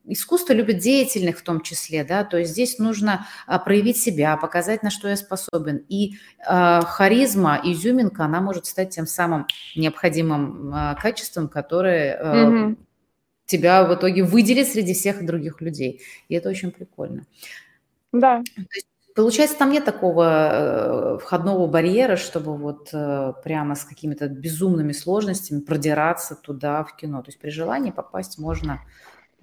Искусство 0.06 0.54
любит 0.54 0.78
деятельных 0.78 1.38
в 1.38 1.42
том 1.42 1.60
числе, 1.60 2.02
да, 2.02 2.24
то 2.24 2.38
есть 2.38 2.52
здесь 2.52 2.78
нужно 2.78 3.26
а, 3.46 3.58
проявить 3.58 3.98
себя, 3.98 4.38
показать, 4.38 4.82
на 4.82 4.88
что 4.88 5.06
я 5.08 5.16
способен. 5.16 5.84
И 5.88 6.14
э, 6.48 6.80
харизма, 6.82 7.60
изюминка, 7.62 8.24
она 8.24 8.40
может 8.40 8.64
стать 8.64 8.88
тем 8.88 9.06
самым 9.06 9.46
необходимым 9.76 10.74
э, 10.74 10.96
качеством, 10.98 11.48
которое 11.48 12.16
э, 12.16 12.48
угу. 12.48 12.76
тебя 13.44 13.84
в 13.84 13.94
итоге 13.94 14.24
выделит 14.24 14.66
среди 14.66 14.94
всех 14.94 15.26
других 15.26 15.60
людей. 15.60 16.00
И 16.28 16.34
это 16.34 16.48
очень 16.48 16.70
прикольно. 16.70 17.26
Да. 18.12 18.42
То 18.56 18.62
есть 18.74 18.89
Получается, 19.14 19.58
там 19.58 19.70
нет 19.70 19.84
такого 19.84 20.24
э, 20.24 21.18
входного 21.18 21.66
барьера, 21.66 22.16
чтобы 22.16 22.56
вот 22.56 22.90
э, 22.92 23.32
прямо 23.42 23.74
с 23.74 23.84
какими-то 23.84 24.28
безумными 24.28 24.92
сложностями 24.92 25.60
продираться 25.60 26.36
туда, 26.36 26.84
в 26.84 26.96
кино. 26.96 27.22
То 27.22 27.28
есть 27.28 27.40
при 27.40 27.50
желании 27.50 27.90
попасть 27.90 28.38
можно 28.38 28.80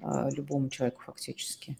э, 0.01 0.29
любому 0.31 0.69
человеку 0.69 1.01
фактически. 1.05 1.77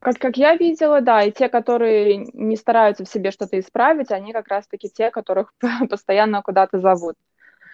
Как, 0.00 0.18
как 0.18 0.36
я 0.36 0.54
видела, 0.54 1.00
да, 1.00 1.22
и 1.22 1.32
те, 1.32 1.48
которые 1.48 2.26
не 2.32 2.56
стараются 2.56 3.04
в 3.04 3.08
себе 3.08 3.30
что-то 3.30 3.58
исправить, 3.58 4.10
они 4.10 4.32
как 4.32 4.48
раз-таки 4.48 4.90
те, 4.90 5.10
которых 5.10 5.54
постоянно 5.90 6.42
куда-то 6.42 6.80
зовут. 6.80 7.16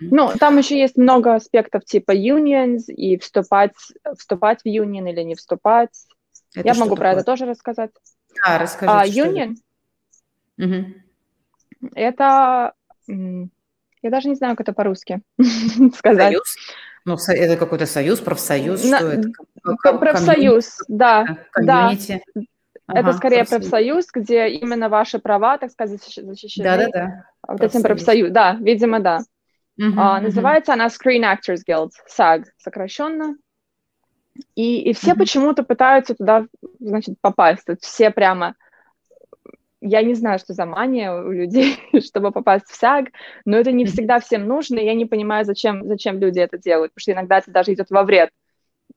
Ну, 0.00 0.30
там 0.38 0.58
еще 0.58 0.78
есть 0.78 0.96
много 0.96 1.34
аспектов 1.34 1.84
типа 1.84 2.16
unions 2.16 2.84
и 2.86 3.18
вступать, 3.18 3.74
вступать 4.16 4.62
в 4.62 4.66
union 4.66 5.10
или 5.10 5.22
не 5.22 5.34
вступать. 5.34 5.90
Это 6.54 6.66
я 6.66 6.74
могу 6.74 6.94
такое? 6.94 6.98
про 6.98 7.12
это 7.12 7.24
тоже 7.24 7.46
рассказать. 7.46 7.90
Да, 8.44 8.58
расскажи. 8.58 8.92
А, 8.92 9.06
Union? 9.06 9.54
Угу. 10.58 11.90
Это... 11.94 12.72
Я 13.08 14.10
даже 14.10 14.28
не 14.28 14.34
знаю, 14.34 14.56
как 14.56 14.66
это 14.66 14.72
по-русски 14.72 15.20
сказать. 15.96 16.32
Союз? 16.32 16.56
Ну, 17.04 17.16
это 17.28 17.56
какой-то 17.56 17.86
союз, 17.86 18.20
профсоюз, 18.20 18.84
На... 18.84 18.98
что 18.98 19.08
это? 19.08 19.98
Профсоюз, 19.98 20.78
да. 20.88 21.46
Комьюнити. 21.52 22.22
Да. 22.34 22.42
Ага, 22.86 23.00
это 23.00 23.12
скорее 23.12 23.38
профсоюз. 23.38 23.62
профсоюз, 23.62 24.06
где 24.12 24.48
именно 24.48 24.88
ваши 24.88 25.18
права, 25.18 25.56
так 25.58 25.70
сказать, 25.70 26.00
защищены. 26.02 26.64
Да-да-да. 26.64 27.24
Вот 27.46 27.58
профсоюз. 27.58 27.74
этим 27.74 27.82
профсоюз, 27.82 28.30
да, 28.30 28.56
видимо, 28.60 29.00
да. 29.00 29.20
Uh-huh, 29.80 29.94
uh-huh. 29.94 30.20
Называется 30.20 30.74
она 30.74 30.88
Screen 30.88 31.22
Actors 31.22 31.60
Guild, 31.66 31.90
SAG, 32.08 32.44
сокращенно. 32.58 33.36
И, 34.54 34.90
и 34.90 34.92
все 34.92 35.12
mm-hmm. 35.12 35.18
почему-то 35.18 35.62
пытаются 35.62 36.14
туда, 36.14 36.46
значит, 36.80 37.16
попасть. 37.20 37.66
Все 37.80 38.10
прямо... 38.10 38.54
Я 39.84 40.02
не 40.02 40.14
знаю, 40.14 40.38
что 40.38 40.54
за 40.54 40.64
мания 40.64 41.12
у 41.12 41.32
людей, 41.32 41.76
чтобы 42.00 42.30
попасть 42.30 42.66
в 42.68 42.74
САГ, 42.74 43.08
но 43.44 43.56
это 43.56 43.72
не 43.72 43.84
всегда 43.84 44.20
всем 44.20 44.46
нужно, 44.46 44.78
и 44.78 44.84
я 44.84 44.94
не 44.94 45.06
понимаю, 45.06 45.44
зачем, 45.44 45.84
зачем 45.86 46.20
люди 46.20 46.38
это 46.38 46.56
делают, 46.56 46.92
потому 46.92 47.02
что 47.02 47.12
иногда 47.12 47.38
это 47.38 47.50
даже 47.50 47.72
идет 47.72 47.90
во 47.90 48.04
вред, 48.04 48.30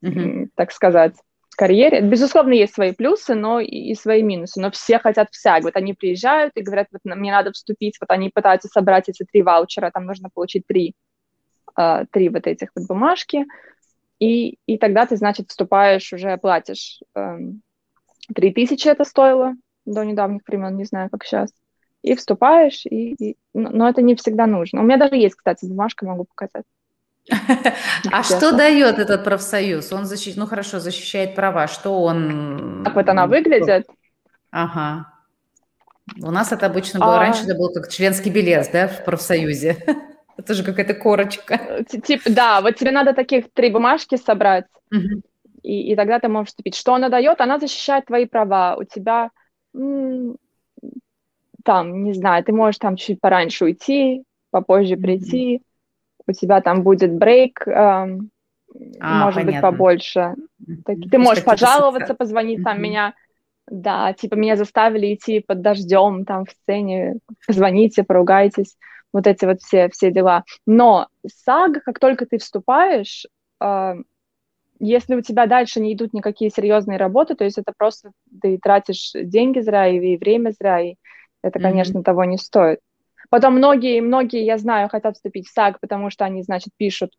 mm-hmm. 0.03 0.49
так 0.55 0.71
сказать, 0.71 1.15
карьере. 1.55 2.01
Безусловно, 2.01 2.53
есть 2.53 2.73
свои 2.73 2.93
плюсы, 2.93 3.33
но 3.33 3.59
и, 3.59 3.65
и 3.65 3.95
свои 3.95 4.21
минусы, 4.21 4.61
но 4.61 4.69
все 4.71 4.99
хотят 4.99 5.29
в 5.31 5.35
САГ. 5.35 5.63
Вот 5.63 5.75
они 5.75 5.93
приезжают 5.93 6.51
и 6.55 6.61
говорят, 6.61 6.87
вот 6.91 7.01
мне 7.03 7.31
надо 7.31 7.51
вступить, 7.51 7.97
вот 7.99 8.09
они 8.11 8.29
пытаются 8.29 8.67
собрать 8.67 9.09
эти 9.09 9.23
три 9.23 9.41
ваучера, 9.41 9.91
там 9.91 10.05
нужно 10.05 10.29
получить 10.33 10.63
три, 10.67 10.93
uh, 11.79 12.05
три 12.11 12.29
вот 12.29 12.45
этих 12.47 12.69
вот 12.75 12.87
бумажки, 12.87 13.45
и, 14.19 14.57
и 14.65 14.77
тогда 14.77 15.05
ты, 15.05 15.17
значит, 15.17 15.49
вступаешь, 15.49 16.11
уже 16.13 16.37
платишь. 16.37 17.01
Эм, 17.15 17.61
три 18.33 18.53
тысячи 18.53 18.87
это 18.87 19.03
стоило 19.03 19.53
до 19.85 20.03
недавних 20.03 20.41
времен, 20.47 20.77
не 20.77 20.85
знаю, 20.85 21.09
как 21.09 21.23
сейчас. 21.23 21.51
И 22.01 22.15
вступаешь, 22.15 22.85
и, 22.85 23.13
и, 23.13 23.37
но 23.53 23.89
это 23.89 24.01
не 24.01 24.15
всегда 24.15 24.45
нужно. 24.45 24.81
У 24.81 24.83
меня 24.83 24.97
даже 24.97 25.15
есть, 25.15 25.35
кстати, 25.35 25.65
бумажка, 25.65 26.05
могу 26.05 26.25
показать. 26.25 26.65
А 28.11 28.23
что 28.23 28.51
дает 28.51 28.99
этот 28.99 29.23
профсоюз? 29.23 29.91
Он 29.91 30.05
защищает, 30.05 30.37
ну 30.37 30.45
хорошо, 30.45 30.79
защищает 30.79 31.35
права. 31.35 31.67
Что 31.67 32.03
он? 32.03 32.83
Как 32.85 32.95
вот 32.95 33.09
она 33.09 33.25
выглядит? 33.25 33.87
Ага. 34.51 35.11
У 36.21 36.29
нас 36.29 36.51
это 36.51 36.67
обычно 36.67 36.99
было, 36.99 37.17
а... 37.17 37.19
раньше 37.19 37.45
это 37.45 37.55
был 37.55 37.73
как 37.73 37.89
членский 37.89 38.29
билет, 38.29 38.69
да, 38.71 38.87
в 38.87 39.03
профсоюзе. 39.03 39.83
Это 40.37 40.53
же 40.53 40.63
какая-то 40.63 40.93
корочка. 40.93 41.53
Э, 41.53 41.83
тип, 41.83 42.21
да, 42.25 42.61
вот 42.61 42.75
тебе 42.75 42.91
надо 42.91 43.13
таких 43.13 43.51
три 43.53 43.69
бумажки 43.69 44.17
собрать, 44.17 44.65
угу. 44.91 45.21
и, 45.63 45.91
и 45.91 45.95
тогда 45.95 46.19
ты 46.19 46.27
можешь 46.27 46.49
вступить. 46.49 46.75
Что 46.75 46.93
она 46.93 47.09
дает? 47.09 47.41
Она 47.41 47.59
защищает 47.59 48.05
твои 48.05 48.25
права. 48.25 48.75
У 48.75 48.83
тебя 48.83 49.31
там, 51.63 52.03
не 52.03 52.13
знаю, 52.13 52.43
ты 52.43 52.53
можешь 52.53 52.77
там 52.77 52.95
чуть 52.95 53.19
пораньше 53.19 53.65
уйти, 53.65 54.23
попозже 54.51 54.95
прийти, 54.95 55.61
у 56.27 56.31
тебя 56.31 56.61
там 56.61 56.83
будет 56.83 57.13
брейк, 57.13 57.67
эм, 57.67 58.29
а, 58.99 59.25
может 59.25 59.41
понятно. 59.41 59.51
быть, 59.51 59.61
побольше. 59.61 60.35
Так, 60.85 60.97
ты 61.11 61.17
можешь 61.17 61.43
пожаловаться, 61.43 62.13
позвонить 62.13 62.63
там 62.63 62.81
меня, 62.81 63.15
да, 63.67 64.13
типа 64.13 64.35
меня 64.35 64.55
заставили 64.55 65.15
идти 65.15 65.39
под 65.39 65.61
дождем 65.61 66.23
там 66.23 66.45
в 66.45 66.51
сцене, 66.51 67.17
позвоните, 67.47 68.03
поругайтесь 68.03 68.77
вот 69.15 69.27
эти 69.27 69.45
вот 69.45 69.61
все, 69.61 69.87
все 69.89 70.11
дела. 70.11 70.43
Но 70.65 71.07
сага, 71.25 71.79
как 71.79 71.99
только 71.99 72.25
ты 72.25 72.37
вступаешь, 72.37 73.25
э, 73.61 73.93
если 74.79 75.15
у 75.15 75.21
тебя 75.21 75.45
дальше 75.45 75.79
не 75.79 75.93
идут 75.93 76.11
никакие 76.13 76.51
серьезные 76.51 76.97
работы, 76.97 77.35
то 77.35 77.45
есть 77.45 77.57
это 77.57 77.71
просто 77.77 78.11
ты 78.41 78.59
тратишь 78.61 79.11
деньги 79.13 79.61
зря 79.61 79.87
и, 79.87 79.99
и 79.99 80.17
время 80.17 80.51
зря, 80.51 80.81
и 80.81 80.95
это, 81.41 81.59
конечно, 81.59 81.99
mm-hmm. 81.99 82.03
того 82.03 82.25
не 82.25 82.37
стоит. 82.37 82.79
Потом 83.29 83.55
многие, 83.55 84.01
многие, 84.01 84.43
я 84.43 84.57
знаю, 84.57 84.89
хотят 84.89 85.15
вступить 85.15 85.47
в 85.47 85.53
САГ, 85.53 85.79
потому 85.79 86.09
что 86.09 86.25
они, 86.25 86.43
значит, 86.43 86.73
пишут 86.75 87.11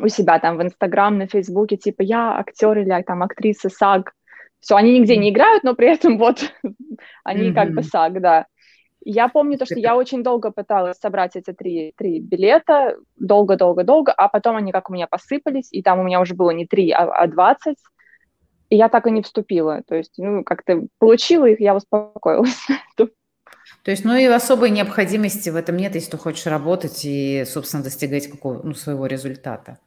у 0.00 0.06
себя 0.06 0.38
там 0.38 0.56
в 0.56 0.62
Инстаграм, 0.62 1.18
на 1.18 1.26
Фейсбуке, 1.26 1.76
типа, 1.76 2.02
я 2.02 2.38
актер 2.38 2.78
или 2.78 3.02
там 3.02 3.24
актриса 3.24 3.70
САГ. 3.70 4.12
Все, 4.60 4.76
они 4.76 4.96
нигде 4.96 5.16
не 5.16 5.30
играют, 5.30 5.64
но 5.64 5.74
при 5.74 5.88
этом 5.88 6.16
вот 6.16 6.52
они 7.24 7.48
mm-hmm. 7.48 7.54
как 7.54 7.72
бы 7.72 7.82
САГ, 7.82 8.20
да. 8.20 8.46
Я 9.10 9.28
помню 9.28 9.56
то, 9.56 9.64
что 9.64 9.78
я 9.78 9.96
очень 9.96 10.22
долго 10.22 10.50
пыталась 10.50 10.98
собрать 10.98 11.34
эти 11.34 11.54
три, 11.54 11.94
три 11.96 12.20
билета, 12.20 12.98
долго-долго-долго, 13.16 14.12
а 14.12 14.28
потом 14.28 14.56
они 14.56 14.70
как 14.70 14.90
у 14.90 14.92
меня 14.92 15.06
посыпались, 15.06 15.68
и 15.72 15.82
там 15.82 16.00
у 16.00 16.02
меня 16.02 16.20
уже 16.20 16.34
было 16.34 16.50
не 16.50 16.66
три, 16.66 16.90
а, 16.90 17.10
а 17.10 17.26
20, 17.26 17.78
и 18.68 18.76
я 18.76 18.90
так 18.90 19.06
и 19.06 19.10
не 19.10 19.22
вступила. 19.22 19.82
То 19.86 19.94
есть, 19.94 20.12
ну, 20.18 20.44
как-то 20.44 20.86
получила 20.98 21.46
их, 21.46 21.58
я 21.58 21.74
успокоилась. 21.74 22.66
То 22.96 23.10
есть, 23.86 24.04
ну 24.04 24.14
и 24.14 24.26
особой 24.26 24.68
необходимости 24.68 25.48
в 25.48 25.56
этом 25.56 25.78
нет, 25.78 25.94
если 25.94 26.10
ты 26.10 26.18
хочешь 26.18 26.44
работать 26.44 27.00
и, 27.06 27.44
собственно, 27.46 27.82
достигать 27.82 28.30
какого, 28.30 28.60
ну, 28.62 28.74
своего 28.74 29.06
результата. 29.06 29.78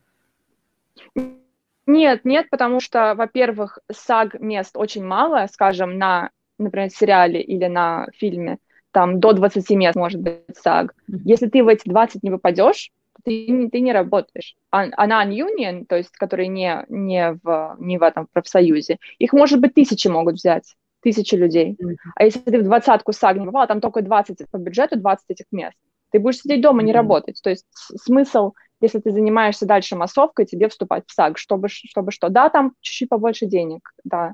Нет, 1.85 2.25
нет, 2.25 2.49
потому 2.49 2.79
что, 2.79 3.13
во-первых, 3.13 3.77
саг 3.91 4.39
мест 4.39 4.75
очень 4.75 5.05
мало, 5.05 5.47
скажем, 5.51 5.99
на, 5.99 6.31
например, 6.57 6.89
сериале 6.89 7.39
или 7.39 7.67
на 7.67 8.07
фильме– 8.17 8.57
там 8.91 9.19
до 9.19 9.33
20 9.33 9.69
мест 9.71 9.95
может 9.95 10.21
быть 10.21 10.41
САГ. 10.53 10.93
Если 11.07 11.47
ты 11.47 11.63
в 11.63 11.67
эти 11.67 11.87
20 11.87 12.23
не 12.23 12.31
попадешь, 12.31 12.91
ты, 13.23 13.69
ты 13.71 13.79
не 13.81 13.93
работаешь. 13.93 14.55
А, 14.71 14.87
а 14.95 15.07
на 15.07 15.25
union, 15.25 15.85
то 15.85 15.95
есть 15.95 16.11
которые 16.11 16.47
не, 16.47 16.85
не, 16.89 17.33
в, 17.43 17.75
не 17.79 17.97
в 17.97 18.03
этом 18.03 18.27
профсоюзе, 18.31 18.97
их 19.19 19.33
может 19.33 19.59
быть 19.59 19.73
тысячи 19.73 20.07
могут 20.07 20.35
взять, 20.35 20.75
тысячи 21.01 21.35
людей. 21.35 21.77
Mm-hmm. 21.79 21.95
А 22.15 22.23
если 22.23 22.39
ты 22.39 22.59
в 22.59 22.63
двадцатку 22.63 23.13
САГ 23.13 23.37
не 23.37 23.45
попал, 23.45 23.67
там 23.67 23.81
только 23.81 24.01
20 24.01 24.49
по 24.49 24.57
бюджету, 24.57 24.99
20 24.99 25.25
этих 25.29 25.45
мест, 25.51 25.77
ты 26.11 26.19
будешь 26.19 26.39
сидеть 26.39 26.61
дома, 26.61 26.81
mm-hmm. 26.81 26.85
не 26.85 26.93
работать. 26.93 27.41
То 27.41 27.49
есть 27.49 27.65
смысл, 27.71 28.53
если 28.81 28.99
ты 28.99 29.11
занимаешься 29.11 29.65
дальше 29.65 29.95
массовкой, 29.95 30.45
тебе 30.45 30.67
вступать 30.69 31.03
в 31.07 31.13
САГ, 31.13 31.37
чтобы, 31.37 31.69
чтобы 31.69 32.11
что. 32.11 32.29
Да, 32.29 32.49
там 32.49 32.73
чуть-чуть 32.81 33.09
побольше 33.09 33.45
денег, 33.45 33.93
да. 34.03 34.33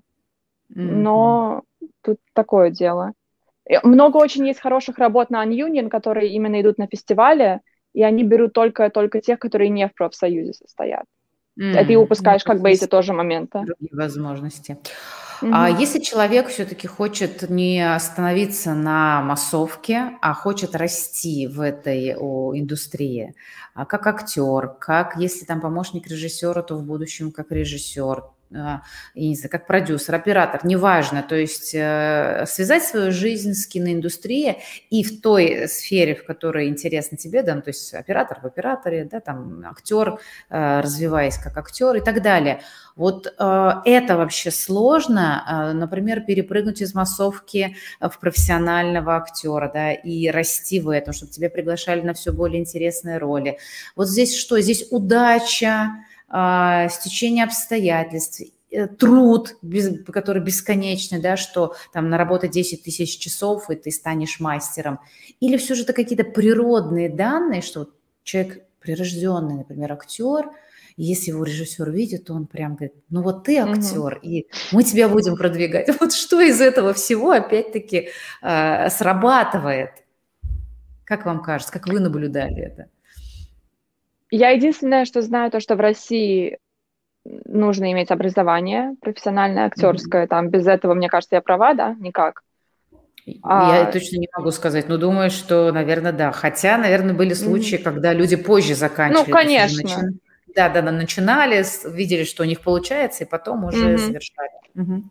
Mm-hmm. 0.72 0.82
Но 0.82 1.64
тут 2.02 2.20
такое 2.34 2.72
дело. 2.72 3.14
Много 3.84 4.18
очень 4.18 4.48
есть 4.48 4.60
хороших 4.60 4.98
работ 4.98 5.30
на 5.30 5.46
Ununion, 5.46 5.90
которые 5.90 6.32
именно 6.32 6.62
идут 6.62 6.78
на 6.78 6.88
фестивале, 6.88 7.62
и 7.94 8.04
они 8.04 8.24
берут 8.24 8.54
только, 8.54 8.90
только 8.90 9.22
тех, 9.22 9.40
которые 9.40 9.70
не 9.70 9.88
в 9.88 9.94
профсоюзе 9.94 10.54
состоят. 10.54 11.06
Mm-hmm. 11.60 11.86
ты 11.86 11.98
упускаешь 11.98 12.46
ну, 12.46 12.52
как 12.52 12.62
бы 12.62 12.70
эти 12.70 12.86
тоже 12.86 13.14
моменты. 13.14 13.64
Другие 13.66 13.90
возможности. 13.92 14.78
Mm-hmm. 15.42 15.52
А 15.54 15.70
если 15.70 16.00
человек 16.00 16.48
все-таки 16.50 16.88
хочет 16.88 17.50
не 17.50 17.82
остановиться 17.82 18.74
на 18.74 19.22
массовке, 19.24 20.12
а 20.22 20.34
хочет 20.34 20.76
расти 20.76 21.48
в 21.48 21.62
этой 21.62 22.16
о, 22.16 22.56
индустрии, 22.56 23.34
а 23.74 23.86
как 23.86 24.06
актер, 24.08 24.70
как 24.80 25.18
если 25.18 25.46
там 25.46 25.62
помощник 25.62 26.08
режиссера, 26.08 26.62
то 26.62 26.76
в 26.76 26.84
будущем 26.84 27.32
как 27.32 27.52
режиссер, 27.52 28.24
я 28.50 28.82
не 29.16 29.36
знаю, 29.36 29.50
как 29.50 29.68
продюсер, 29.68 30.16
оператор, 30.16 30.66
неважно, 30.66 31.22
то 31.22 31.36
есть 31.36 31.76
э, 31.76 32.46
связать 32.48 32.84
свою 32.84 33.12
жизнь 33.12 33.54
с 33.54 33.68
киноиндустрией 33.68 34.58
и 34.90 35.04
в 35.04 35.22
той 35.22 35.68
сфере, 35.68 36.16
в 36.16 36.26
которой 36.26 36.70
интересно 36.70 37.18
тебе, 37.18 37.44
да, 37.44 37.56
ну, 37.56 37.62
то 37.62 37.70
есть 37.70 37.94
оператор 37.94 38.40
в 38.42 38.46
операторе, 38.46 39.06
да, 39.06 39.20
там 39.20 39.64
актер, 39.66 40.20
э, 40.50 40.80
развиваясь 40.82 41.38
как 41.38 41.58
актер 41.58 41.96
и 41.96 42.02
так 42.02 42.22
далее. 42.22 42.62
Вот 42.96 43.28
э, 43.28 43.72
это 43.86 44.18
вообще 44.18 44.50
сложно, 44.50 45.74
например, 45.76 46.22
перепрыгнуть 46.22 46.82
из 46.82 46.96
массовки 46.96 47.76
в 48.00 48.18
профессионального 48.20 49.18
актера, 49.18 49.70
да, 49.72 49.92
и 49.92 50.30
расти 50.30 50.80
в 50.80 50.90
этом, 50.90 51.14
чтобы 51.14 51.32
тебя 51.32 51.50
приглашали 51.50 52.02
на 52.02 52.14
все 52.14 52.32
более 52.32 52.60
интересные 52.60 53.18
роли. 53.18 53.60
Вот 53.96 54.08
здесь 54.08 54.36
что? 54.36 54.60
Здесь 54.60 54.88
удача, 54.90 55.68
а, 55.68 55.90
стечение 56.30 57.46
обстоятельств, 57.46 58.42
э, 58.70 58.88
труд, 58.88 59.56
без, 59.62 60.04
который 60.08 60.42
бесконечный, 60.42 61.22
да, 61.22 61.38
что 61.38 61.76
там 61.94 62.10
наработать 62.10 62.52
10 62.52 62.84
тысяч 62.84 63.18
часов, 63.18 63.70
и 63.70 63.76
ты 63.76 63.92
станешь 63.92 64.40
мастером. 64.40 65.00
Или 65.40 65.58
все 65.58 65.76
же 65.76 65.84
это 65.84 65.94
какие-то 65.94 66.26
природные 66.26 67.10
данные, 67.10 67.62
что 67.62 67.90
человек 68.24 68.64
прирожденный, 68.80 69.56
например, 69.56 69.94
актер, 69.94 70.50
если 70.98 71.30
его 71.30 71.44
режиссер 71.44 71.92
видит, 71.92 72.26
то 72.26 72.34
он 72.34 72.48
прям 72.48 72.76
говорит, 72.76 72.96
ну 73.10 73.22
вот 73.22 73.44
ты 73.44 73.58
актер, 73.60 74.16
mm-hmm. 74.16 74.22
и 74.22 74.48
мы 74.72 74.84
тебя 74.84 75.08
будем 75.08 75.36
продвигать. 75.36 75.90
Вот 76.00 76.12
что 76.12 76.42
из 76.42 76.60
этого 76.60 76.94
всего 76.94 77.32
опять-таки 77.32 78.10
э, 78.42 78.90
срабатывает? 78.90 79.92
Как 81.04 81.26
вам 81.26 81.42
кажется, 81.42 81.72
как 81.72 81.88
вы 81.88 82.00
наблюдали 82.00 82.64
это? 82.64 82.90
Я 84.30 84.50
единственное, 84.50 85.06
что 85.06 85.22
знаю, 85.22 85.52
то, 85.52 85.60
что 85.60 85.76
в 85.76 85.80
России 85.80 86.58
нужно 87.46 87.92
иметь 87.92 88.12
образование 88.12 88.96
профессиональное, 89.02 89.66
актерское. 89.66 90.26
Mm-hmm. 90.26 90.30
Там 90.30 90.50
без 90.50 90.68
этого, 90.68 90.94
мне 90.94 91.10
кажется, 91.10 91.36
я 91.36 91.42
права, 91.42 91.74
да? 91.74 91.96
Никак. 92.00 92.44
Я 93.26 93.36
а... 93.44 93.92
точно 93.92 94.18
не 94.18 94.30
могу 94.38 94.52
сказать, 94.52 94.88
но 94.88 94.98
думаю, 94.98 95.30
что, 95.30 95.72
наверное, 95.72 96.14
да. 96.14 96.32
Хотя, 96.32 96.78
наверное, 96.78 97.14
были 97.14 97.34
случаи, 97.34 97.78
mm-hmm. 97.78 97.84
когда 97.84 98.14
люди 98.14 98.36
позже 98.36 98.76
заканчивали. 98.76 99.28
Ну, 99.28 99.34
конечно. 99.34 99.84
Начи... 99.84 100.20
Да, 100.56 100.70
да, 100.70 100.82
да, 100.82 100.92
начинали, 100.92 101.64
видели, 101.94 102.24
что 102.24 102.44
у 102.44 102.46
них 102.46 102.62
получается, 102.62 103.26
и 103.26 103.28
потом 103.28 103.66
уже 103.66 103.94
mm-hmm. 103.94 103.98
завершали. 103.98 104.50
Mm-hmm. 104.76 105.02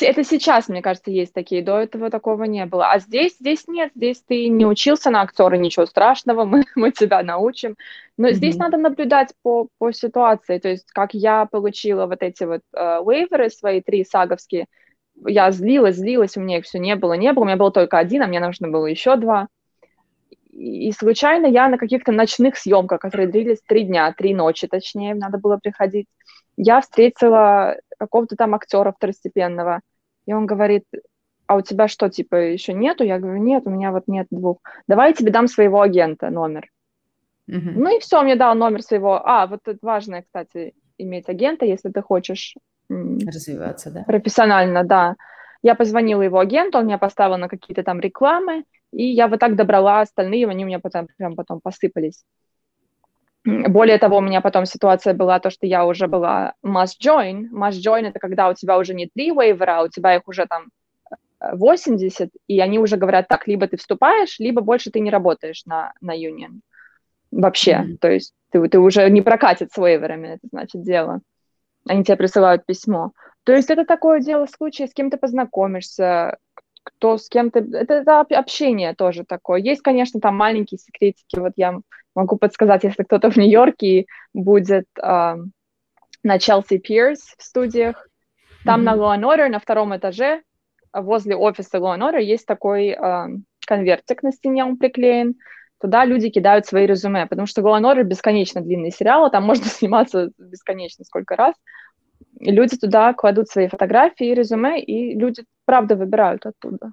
Это 0.00 0.24
сейчас, 0.24 0.68
мне 0.68 0.82
кажется, 0.82 1.10
есть 1.10 1.32
такие, 1.32 1.62
до 1.62 1.78
этого 1.78 2.10
такого 2.10 2.44
не 2.44 2.66
было. 2.66 2.90
А 2.90 2.98
здесь, 2.98 3.36
здесь 3.38 3.68
нет, 3.68 3.92
здесь 3.94 4.22
ты 4.26 4.48
не 4.48 4.66
учился 4.66 5.10
на 5.10 5.22
актера, 5.22 5.56
ничего 5.56 5.86
страшного, 5.86 6.44
мы, 6.44 6.64
мы 6.74 6.90
тебя 6.92 7.22
научим. 7.22 7.76
Но 8.16 8.28
mm-hmm. 8.28 8.32
здесь 8.32 8.56
надо 8.56 8.78
наблюдать 8.78 9.32
по, 9.42 9.68
по 9.78 9.92
ситуации, 9.92 10.58
то 10.58 10.68
есть 10.68 10.90
как 10.92 11.14
я 11.14 11.46
получила 11.46 12.06
вот 12.06 12.22
эти 12.22 12.44
вот 12.44 12.62
э, 12.74 13.00
вейверы 13.06 13.50
свои 13.50 13.80
три 13.80 14.04
саговские, 14.04 14.66
я 15.24 15.50
злилась, 15.50 15.96
злилась, 15.96 16.36
у 16.36 16.40
меня 16.40 16.58
их 16.58 16.64
все 16.64 16.78
не 16.78 16.96
было, 16.96 17.14
не 17.14 17.32
было, 17.32 17.44
у 17.44 17.46
меня 17.46 17.56
был 17.56 17.70
только 17.70 17.98
один, 17.98 18.22
а 18.22 18.26
мне 18.26 18.40
нужно 18.40 18.68
было 18.68 18.86
еще 18.86 19.16
два. 19.16 19.48
И, 20.50 20.88
и 20.88 20.92
случайно 20.92 21.46
я 21.46 21.68
на 21.68 21.78
каких-то 21.78 22.12
ночных 22.12 22.56
съемках, 22.56 23.00
которые 23.00 23.28
длились 23.28 23.60
три 23.66 23.84
дня, 23.84 24.12
три 24.16 24.34
ночи 24.34 24.66
точнее, 24.66 25.14
надо 25.14 25.38
было 25.38 25.58
приходить, 25.62 26.06
я 26.56 26.80
встретила 26.80 27.76
какого-то 27.98 28.36
там 28.36 28.54
актера 28.54 28.92
второстепенного, 28.92 29.80
и 30.26 30.32
он 30.32 30.46
говорит, 30.46 30.84
а 31.46 31.56
у 31.56 31.60
тебя 31.60 31.88
что, 31.88 32.08
типа, 32.08 32.36
еще 32.36 32.72
нету? 32.72 33.04
Я 33.04 33.18
говорю, 33.18 33.38
нет, 33.38 33.62
у 33.66 33.70
меня 33.70 33.92
вот 33.92 34.04
нет 34.08 34.26
двух. 34.30 34.58
Давай 34.88 35.10
я 35.10 35.14
тебе 35.14 35.30
дам 35.30 35.46
своего 35.46 35.80
агента 35.80 36.30
номер. 36.30 36.68
Uh-huh. 37.48 37.72
Ну 37.76 37.96
и 37.96 38.00
все, 38.00 38.22
мне 38.22 38.34
дал 38.34 38.56
номер 38.56 38.82
своего. 38.82 39.24
А, 39.24 39.46
вот 39.46 39.60
это 39.66 39.78
важно, 39.80 40.22
кстати, 40.22 40.74
иметь 40.98 41.28
агента, 41.28 41.64
если 41.64 41.90
ты 41.90 42.02
хочешь 42.02 42.56
развиваться, 42.88 43.90
да? 43.90 44.02
Профессионально, 44.04 44.84
да. 44.84 45.14
Я 45.62 45.74
позвонила 45.74 46.22
его 46.22 46.38
агенту, 46.38 46.78
он 46.78 46.86
меня 46.86 46.98
поставил 46.98 47.36
на 47.36 47.48
какие-то 47.48 47.82
там 47.82 48.00
рекламы, 48.00 48.64
и 48.92 49.04
я 49.04 49.28
вот 49.28 49.40
так 49.40 49.56
добрала 49.56 50.00
остальные, 50.00 50.46
они 50.48 50.64
у 50.64 50.66
меня 50.66 50.78
потом 50.80 51.08
прям 51.16 51.34
потом 51.34 51.60
посыпались. 51.60 52.24
Более 53.46 53.98
того, 53.98 54.18
у 54.18 54.20
меня 54.20 54.40
потом 54.40 54.66
ситуация 54.66 55.14
была 55.14 55.38
то, 55.38 55.50
что 55.50 55.66
я 55.66 55.86
уже 55.86 56.08
была 56.08 56.54
must 56.64 56.98
join. 57.00 57.48
Must 57.52 57.80
join— 57.80 58.06
это 58.08 58.18
когда 58.18 58.48
у 58.48 58.54
тебя 58.54 58.76
уже 58.76 58.92
не 58.92 59.06
три 59.06 59.30
вейвера, 59.30 59.78
а 59.78 59.82
у 59.84 59.88
тебя 59.88 60.16
их 60.16 60.22
уже 60.26 60.46
там 60.46 60.66
80, 61.40 62.28
э, 62.28 62.30
и 62.48 62.60
они 62.60 62.78
уже 62.78 62.96
говорят 62.96 63.28
так, 63.28 63.46
либо 63.46 63.68
ты 63.68 63.76
вступаешь, 63.76 64.40
либо 64.40 64.62
больше 64.62 64.90
ты 64.90 64.98
не 64.98 65.10
работаешь 65.10 65.64
на, 65.64 65.92
на 66.00 66.16
union 66.16 66.60
вообще. 67.30 67.72
Mm-hmm. 67.72 67.96
То 68.00 68.10
есть 68.10 68.32
ты, 68.50 68.68
ты 68.68 68.78
уже 68.80 69.08
не 69.10 69.22
прокатит 69.22 69.72
с 69.72 69.78
вейверами, 69.78 70.28
это 70.28 70.48
значит 70.50 70.82
дело. 70.82 71.20
Они 71.88 72.02
тебе 72.02 72.16
присылают 72.16 72.66
письмо. 72.66 73.12
То 73.44 73.52
есть 73.52 73.70
это 73.70 73.84
такое 73.84 74.20
дело 74.20 74.46
случая, 74.46 74.88
с 74.88 74.92
кем 74.92 75.08
ты 75.08 75.18
познакомишься, 75.18 76.36
кто 76.86 77.18
с 77.18 77.28
кем-то... 77.28 77.58
Это, 77.58 77.94
это 77.94 78.20
общение 78.20 78.94
тоже 78.94 79.24
такое. 79.24 79.60
Есть, 79.60 79.82
конечно, 79.82 80.20
там 80.20 80.36
маленькие 80.36 80.78
секретики. 80.78 81.36
Вот 81.36 81.52
я 81.56 81.80
могу 82.14 82.36
подсказать, 82.36 82.84
если 82.84 83.02
кто-то 83.02 83.30
в 83.30 83.36
Нью-Йорке 83.36 84.06
будет 84.32 84.86
э, 85.02 85.36
на 86.22 86.38
Челси 86.38 86.78
Пирс 86.78 87.34
в 87.36 87.42
студиях. 87.42 88.08
Там 88.64 88.80
mm-hmm. 88.80 88.84
на 88.84 88.94
Law 88.94 89.18
and 89.18 89.22
Order 89.22 89.48
на 89.48 89.58
втором 89.58 89.96
этаже 89.96 90.42
возле 90.92 91.36
офиса 91.36 91.78
Law 91.78 91.96
and 91.96 92.08
Order 92.08 92.22
есть 92.22 92.46
такой 92.46 92.88
э, 92.88 93.26
конвертик 93.66 94.22
на 94.22 94.32
стене, 94.32 94.64
он 94.64 94.76
приклеен. 94.76 95.34
Туда 95.78 96.06
люди 96.06 96.30
кидают 96.30 96.66
свои 96.66 96.86
резюме, 96.86 97.26
потому 97.26 97.46
что 97.46 97.60
Law 97.62 97.78
and 97.78 97.84
Order 97.84 98.04
бесконечно 98.04 98.60
длинный 98.60 98.92
сериал, 98.92 99.30
там 99.30 99.44
можно 99.44 99.64
сниматься 99.66 100.30
бесконечно 100.38 101.04
сколько 101.04 101.36
раз. 101.36 101.54
И 101.54 101.85
люди 102.40 102.76
туда 102.76 103.12
кладут 103.14 103.48
свои 103.48 103.68
фотографии, 103.68 104.34
резюме, 104.34 104.80
и 104.80 105.18
люди, 105.18 105.44
правда, 105.64 105.96
выбирают 105.96 106.46
оттуда. 106.46 106.92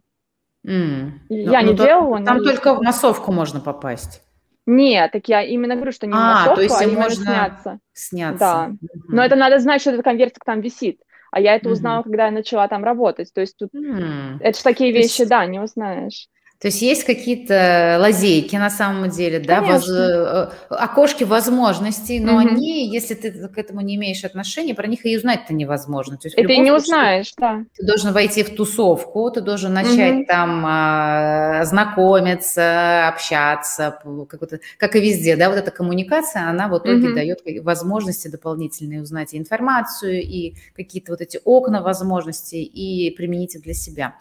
Mm. 0.66 1.12
Я 1.30 1.62
ну, 1.62 1.68
не 1.68 1.74
ну, 1.74 1.86
делала. 1.86 2.24
Там 2.24 2.44
только 2.44 2.76
в 2.76 2.82
массовку 2.82 3.32
можно 3.32 3.60
попасть. 3.60 4.22
Нет, 4.66 5.12
так 5.12 5.28
я 5.28 5.42
именно 5.42 5.76
говорю, 5.76 5.92
что 5.92 6.08
не 6.08 6.14
а, 6.14 6.16
массовку, 6.16 6.56
то 6.56 6.62
есть 6.62 6.82
а 6.82 6.84
именно 6.86 7.02
можно 7.02 7.26
сняться. 7.26 7.80
Сняться. 7.94 8.40
Да. 8.40 8.70
Mm-hmm. 8.70 9.00
Но 9.10 9.26
это 9.26 9.36
надо 9.36 9.60
знать, 9.60 9.82
что 9.82 9.92
этот 9.92 10.06
конвертик 10.06 10.46
там 10.46 10.62
висит. 10.62 11.02
А 11.32 11.42
я 11.42 11.56
это 11.56 11.70
узнала, 11.70 12.00
mm-hmm. 12.00 12.04
когда 12.04 12.26
я 12.28 12.32
начала 12.32 12.68
там 12.70 12.84
работать. 12.84 13.34
То 13.34 13.42
есть 13.42 13.58
тут 13.58 13.74
mm-hmm. 13.74 14.38
это 14.40 14.58
же 14.58 14.64
такие 14.64 14.94
вещи, 14.94 15.22
есть... 15.22 15.30
да, 15.30 15.46
не 15.46 15.60
узнаешь. 15.60 16.28
То 16.64 16.68
есть 16.68 16.82
есть 16.82 17.04
какие-то 17.04 17.98
лазейки 18.00 18.56
на 18.56 18.70
самом 18.70 19.10
деле, 19.10 19.42
да, 19.42 19.62
воз, 19.62 19.86
э, 19.90 20.48
окошки 20.70 21.26
возможностей, 21.26 22.22
но 22.22 22.42
mm-hmm. 22.42 22.48
они, 22.48 22.88
если 22.88 23.16
ты 23.16 23.50
к 23.50 23.58
этому 23.58 23.82
не 23.82 23.98
имеешь 23.98 24.24
отношения, 24.24 24.74
про 24.74 24.88
них 24.88 25.06
и 25.06 25.18
узнать-то 25.18 25.54
невозможно. 25.54 26.16
То 26.16 26.30
есть 26.30 26.38
и 26.38 26.48
ты 26.48 26.56
не 26.56 26.72
узнаешь, 26.72 27.34
да. 27.36 27.66
Ты 27.76 27.86
должен 27.86 28.14
войти 28.14 28.44
в 28.44 28.56
тусовку, 28.56 29.30
ты 29.30 29.42
должен 29.42 29.74
начать 29.74 30.22
mm-hmm. 30.22 30.26
там 30.26 30.64
а, 30.66 31.66
знакомиться, 31.66 33.10
общаться, 33.10 34.00
как, 34.30 34.40
как 34.78 34.96
и 34.96 35.02
везде, 35.02 35.36
да, 35.36 35.50
вот 35.50 35.58
эта 35.58 35.70
коммуникация, 35.70 36.48
она 36.48 36.70
в 36.70 36.78
итоге 36.78 37.10
mm-hmm. 37.10 37.14
дает 37.14 37.40
возможности 37.66 38.30
дополнительные 38.30 39.02
узнать 39.02 39.36
информацию, 39.36 40.22
и 40.22 40.56
какие-то 40.74 41.12
вот 41.12 41.20
эти 41.20 41.42
окна 41.44 41.82
возможностей, 41.82 42.64
и 42.64 43.14
применить 43.14 43.56
их 43.56 43.64
для 43.64 43.74
себя. 43.74 44.16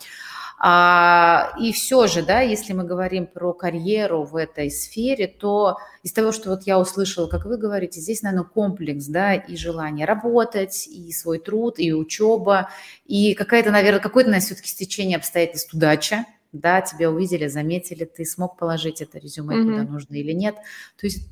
А, 0.64 1.54
и 1.58 1.72
все 1.72 2.06
же, 2.06 2.22
да, 2.22 2.40
если 2.40 2.72
мы 2.72 2.84
говорим 2.84 3.26
про 3.26 3.52
карьеру 3.52 4.22
в 4.22 4.36
этой 4.36 4.70
сфере, 4.70 5.26
то 5.26 5.76
из 6.04 6.12
того, 6.12 6.30
что 6.30 6.50
вот 6.50 6.62
я 6.68 6.78
услышала, 6.78 7.26
как 7.26 7.46
вы 7.46 7.56
говорите, 7.56 7.98
здесь, 7.98 8.22
наверное, 8.22 8.46
комплекс, 8.46 9.06
да, 9.06 9.34
и 9.34 9.56
желание 9.56 10.06
работать, 10.06 10.86
и 10.86 11.10
свой 11.10 11.40
труд, 11.40 11.80
и 11.80 11.92
учеба, 11.92 12.70
и 13.06 13.34
какая-то, 13.34 13.72
наверное, 13.72 13.98
какое-то, 13.98 14.30
наверное, 14.30 14.46
все-таки 14.46 14.68
стечение 14.68 15.16
обстоятельств, 15.16 15.74
удача, 15.74 16.26
да, 16.52 16.80
тебя 16.80 17.10
увидели, 17.10 17.48
заметили, 17.48 18.04
ты 18.04 18.24
смог 18.24 18.56
положить 18.56 19.02
это 19.02 19.18
резюме 19.18 19.56
mm-hmm. 19.56 19.64
куда 19.64 19.82
нужно 19.82 20.14
или 20.14 20.30
нет. 20.30 20.54
То 20.96 21.08
есть 21.08 21.28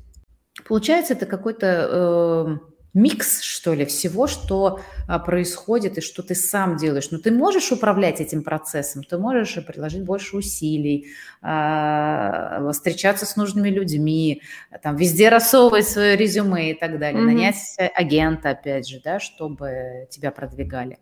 получается 0.67 1.13
это 1.13 1.25
какой-то 1.25 2.59
э, 2.59 2.71
микс, 2.93 3.41
что 3.41 3.73
ли, 3.73 3.85
всего, 3.85 4.27
что 4.27 4.81
а, 5.07 5.19
происходит 5.19 5.97
и 5.97 6.01
что 6.01 6.23
ты 6.23 6.35
сам 6.35 6.77
делаешь. 6.77 7.09
Но 7.11 7.19
ты 7.19 7.31
можешь 7.31 7.71
управлять 7.71 8.19
этим 8.19 8.43
процессом, 8.43 9.03
ты 9.03 9.17
можешь 9.17 9.57
приложить 9.65 10.03
больше 10.03 10.37
усилий, 10.37 11.07
а, 11.41 12.71
встречаться 12.71 13.25
с 13.25 13.35
нужными 13.35 13.69
людьми, 13.69 14.41
там, 14.81 14.95
везде 14.95 15.29
рассовывать 15.29 15.87
свое 15.87 16.15
резюме 16.15 16.71
и 16.71 16.73
так 16.73 16.99
далее, 16.99 17.21
mm-hmm. 17.21 17.25
нанять 17.25 17.77
агента, 17.95 18.49
опять 18.49 18.87
же, 18.87 18.99
да, 19.03 19.19
чтобы 19.19 20.07
тебя 20.09 20.31
продвигали. 20.31 20.99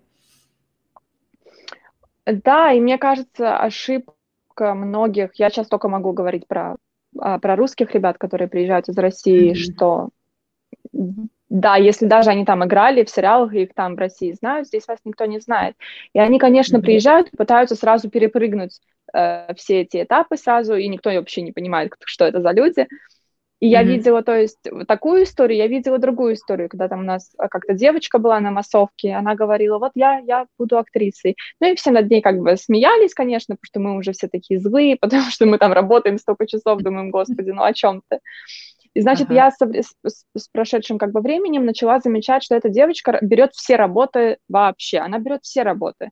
Да, 2.25 2.71
и 2.71 2.79
мне 2.79 2.99
кажется, 2.99 3.57
ошибка 3.57 4.75
многих, 4.75 5.31
я 5.35 5.49
сейчас 5.49 5.67
только 5.67 5.89
могу 5.89 6.13
говорить 6.13 6.47
про, 6.47 6.75
а, 7.17 7.39
про 7.39 7.55
русских 7.55 7.91
ребят, 7.95 8.19
которые 8.19 8.47
приезжают 8.47 8.87
из 8.89 8.97
России, 8.97 9.51
mm-hmm. 9.51 9.55
что 9.55 10.09
да, 11.49 11.75
если 11.77 12.05
даже 12.05 12.29
они 12.29 12.45
там 12.45 12.63
играли 12.63 13.03
в 13.03 13.09
сериалах, 13.09 13.53
их 13.53 13.73
там 13.73 13.95
в 13.95 13.99
России 13.99 14.31
знают, 14.33 14.67
здесь 14.67 14.87
вас 14.87 14.99
никто 15.03 15.25
не 15.25 15.39
знает. 15.39 15.75
И 16.13 16.19
они, 16.19 16.37
конечно, 16.39 16.79
приезжают 16.79 17.29
и 17.29 17.37
пытаются 17.37 17.75
сразу 17.75 18.09
перепрыгнуть 18.09 18.79
э, 19.13 19.53
все 19.55 19.81
эти 19.81 20.03
этапы 20.03 20.37
сразу, 20.37 20.75
и 20.75 20.87
никто 20.87 21.09
вообще 21.09 21.41
не 21.41 21.51
понимает, 21.51 21.93
что 22.05 22.25
это 22.25 22.41
за 22.41 22.51
люди. 22.51 22.87
И 23.59 23.65
mm-hmm. 23.65 23.69
я 23.69 23.83
видела, 23.83 24.23
то 24.23 24.37
есть, 24.37 24.59
такую 24.87 25.23
историю, 25.23 25.57
я 25.57 25.67
видела 25.67 25.97
другую 25.97 26.35
историю, 26.35 26.69
когда 26.69 26.87
там 26.87 27.01
у 27.01 27.03
нас 27.03 27.31
а, 27.37 27.49
как-то 27.49 27.73
девочка 27.73 28.17
была 28.17 28.39
на 28.39 28.51
массовке, 28.51 29.13
она 29.13 29.35
говорила, 29.35 29.79
вот 29.79 29.91
я, 29.95 30.19
я 30.19 30.45
буду 30.57 30.77
актрисой. 30.77 31.35
Ну 31.59 31.71
и 31.71 31.75
все 31.75 31.91
над 31.91 32.09
ней 32.09 32.21
как 32.21 32.39
бы 32.39 32.55
смеялись, 32.55 33.13
конечно, 33.13 33.55
потому 33.55 33.65
что 33.65 33.79
мы 33.81 33.97
уже 33.97 34.13
все 34.13 34.29
такие 34.29 34.59
злые, 34.61 34.95
потому 35.01 35.23
что 35.23 35.45
мы 35.45 35.57
там 35.57 35.73
работаем 35.73 36.17
столько 36.19 36.47
часов, 36.47 36.81
думаем, 36.81 37.11
господи, 37.11 37.49
ну 37.49 37.63
о 37.63 37.73
чем 37.73 38.01
ты? 38.07 38.19
И 38.93 39.01
значит, 39.01 39.27
ага. 39.27 39.35
я 39.35 39.51
с, 39.51 39.57
с, 39.59 40.25
с 40.35 40.47
прошедшим 40.49 40.97
как 40.97 41.11
бы 41.11 41.21
временем 41.21 41.65
начала 41.65 41.99
замечать, 41.99 42.43
что 42.43 42.55
эта 42.55 42.69
девочка 42.69 43.19
берет 43.21 43.53
все 43.53 43.75
работы 43.75 44.37
вообще, 44.47 44.97
она 44.99 45.19
берет 45.19 45.41
все 45.43 45.63
работы 45.63 46.09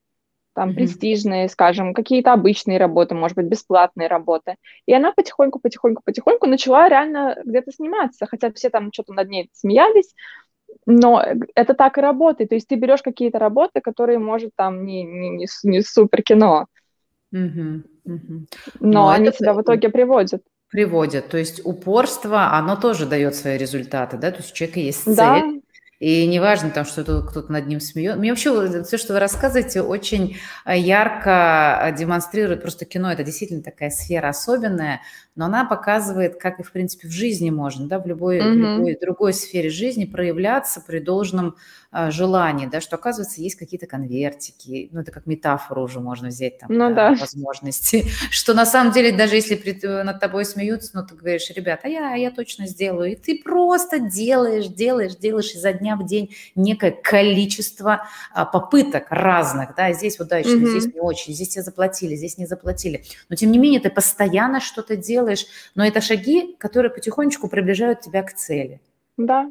там 0.57 0.71
mm-hmm. 0.71 0.73
престижные, 0.73 1.49
скажем, 1.49 1.93
какие-то 1.93 2.33
обычные 2.33 2.79
работы, 2.79 3.13
может 3.13 3.37
быть, 3.37 3.45
бесплатные 3.45 4.07
работы. 4.07 4.55
И 4.87 4.93
она 4.93 5.11
потихоньку, 5.11 5.59
потихоньку, 5.59 6.01
потихоньку 6.03 6.47
начала 6.47 6.89
реально 6.89 7.37
где-то 7.45 7.71
сниматься, 7.71 8.25
хотя 8.25 8.51
все 8.51 8.71
там 8.71 8.91
что-то 8.91 9.13
над 9.13 9.29
ней 9.29 9.51
смеялись, 9.53 10.15
но 10.87 11.23
это 11.53 11.75
так 11.75 11.99
и 11.99 12.01
работает. 12.01 12.49
То 12.49 12.55
есть 12.55 12.67
ты 12.67 12.73
берешь 12.73 13.03
какие-то 13.03 13.37
работы, 13.37 13.81
которые, 13.81 14.17
может, 14.17 14.49
там 14.55 14.83
не, 14.83 15.03
не, 15.03 15.29
не, 15.29 15.45
не 15.61 15.81
супер 15.83 16.23
кино, 16.23 16.65
mm-hmm. 17.35 17.83
Mm-hmm. 18.07 18.47
но, 18.79 18.91
но 18.91 19.09
они 19.09 19.27
это... 19.27 19.37
тебя 19.37 19.53
в 19.53 19.61
итоге 19.61 19.89
приводят. 19.89 20.41
Приводят. 20.69 21.29
То 21.29 21.37
есть 21.37 21.61
упорство, 21.65 22.53
оно 22.53 22.75
тоже 22.75 23.05
дает 23.05 23.35
свои 23.35 23.57
результаты, 23.57 24.17
да? 24.17 24.31
То 24.31 24.37
есть 24.37 24.51
у 24.51 24.55
человека 24.55 24.79
есть 24.81 25.03
цель, 25.15 25.15
да. 25.15 25.43
И 25.99 26.27
неважно, 26.27 26.69
там, 26.69 26.85
что 26.85 27.23
кто-то 27.23 27.51
над 27.51 27.65
ним 27.65 27.79
смеет. 27.79 28.17
Мне 28.17 28.29
вообще 28.29 28.83
все, 28.83 28.97
что 28.97 29.13
вы 29.13 29.19
рассказываете, 29.19 29.81
очень 29.81 30.37
э, 30.65 30.77
ярко 30.77 31.91
демонстрирует. 31.97 32.61
Просто 32.61 32.85
кино– 32.85 33.11
это 33.13 33.23
действительно 33.23 33.63
такая 33.63 33.89
сфера 33.89 34.29
особенная, 34.29 35.01
но 35.35 35.45
она 35.45 35.65
показывает, 35.65 36.39
как 36.39 36.59
и, 36.59 36.63
в 36.63 36.71
принципе, 36.71 37.07
в 37.07 37.11
жизни 37.11 37.49
можно, 37.49 37.87
да, 37.87 37.99
в 37.99 38.05
любой, 38.05 38.39
mm-hmm. 38.39 38.51
в 38.51 38.55
любой 38.55 38.97
другой 38.99 39.33
сфере 39.33 39.69
жизни 39.69 40.05
проявляться 40.05 40.81
при 40.85 40.99
должном 40.99 41.55
э, 41.91 42.11
желании, 42.11 42.67
да, 42.67 42.81
что, 42.81 42.95
оказывается, 42.95 43.41
есть 43.41 43.55
какие-то 43.55 43.87
конвертики, 43.87 44.89
ну, 44.91 45.01
это 45.01 45.11
как 45.11 45.25
метафору 45.25 45.83
уже 45.83 45.99
можно 45.99 46.27
взять 46.27 46.59
там, 46.59 46.69
ну, 46.71 46.89
да, 46.89 47.09
да. 47.11 47.15
возможности, 47.15 48.05
что 48.31 48.53
на 48.53 48.65
самом 48.65 48.91
деле, 48.93 49.15
даже 49.15 49.35
если 49.35 49.55
при, 49.55 49.79
э, 49.83 50.03
над 50.03 50.19
тобой 50.19 50.43
смеются, 50.43 50.91
ну, 50.93 51.05
ты 51.05 51.15
говоришь, 51.15 51.49
ребята, 51.55 51.87
я, 51.87 52.15
я 52.15 52.31
точно 52.31 52.67
сделаю, 52.67 53.11
и 53.11 53.15
ты 53.15 53.41
просто 53.43 53.99
делаешь, 53.99 54.67
делаешь, 54.67 55.15
делаешь 55.15 55.53
изо 55.53 55.71
дня 55.71 55.86
в 55.95 56.05
день 56.05 56.35
некое 56.55 56.91
количество 56.91 58.07
а, 58.33 58.45
попыток 58.45 59.07
разных, 59.09 59.75
да, 59.75 59.93
здесь 59.93 60.19
удачно, 60.19 60.51
mm-hmm. 60.51 60.79
здесь 60.79 60.93
не 60.93 60.99
очень, 60.99 61.33
здесь 61.33 61.49
тебе 61.49 61.63
заплатили, 61.63 62.15
здесь 62.15 62.37
не 62.37 62.45
заплатили, 62.45 63.03
но, 63.29 63.35
тем 63.35 63.51
не 63.51 63.57
менее, 63.57 63.79
ты 63.79 63.89
постоянно 63.89 64.59
что-то 64.59 64.95
делаешь, 64.95 65.45
но 65.75 65.85
это 65.85 66.01
шаги, 66.01 66.55
которые 66.57 66.91
потихонечку 66.91 67.47
приближают 67.47 68.01
тебя 68.01 68.23
к 68.23 68.33
цели. 68.33 68.81
Да. 69.17 69.49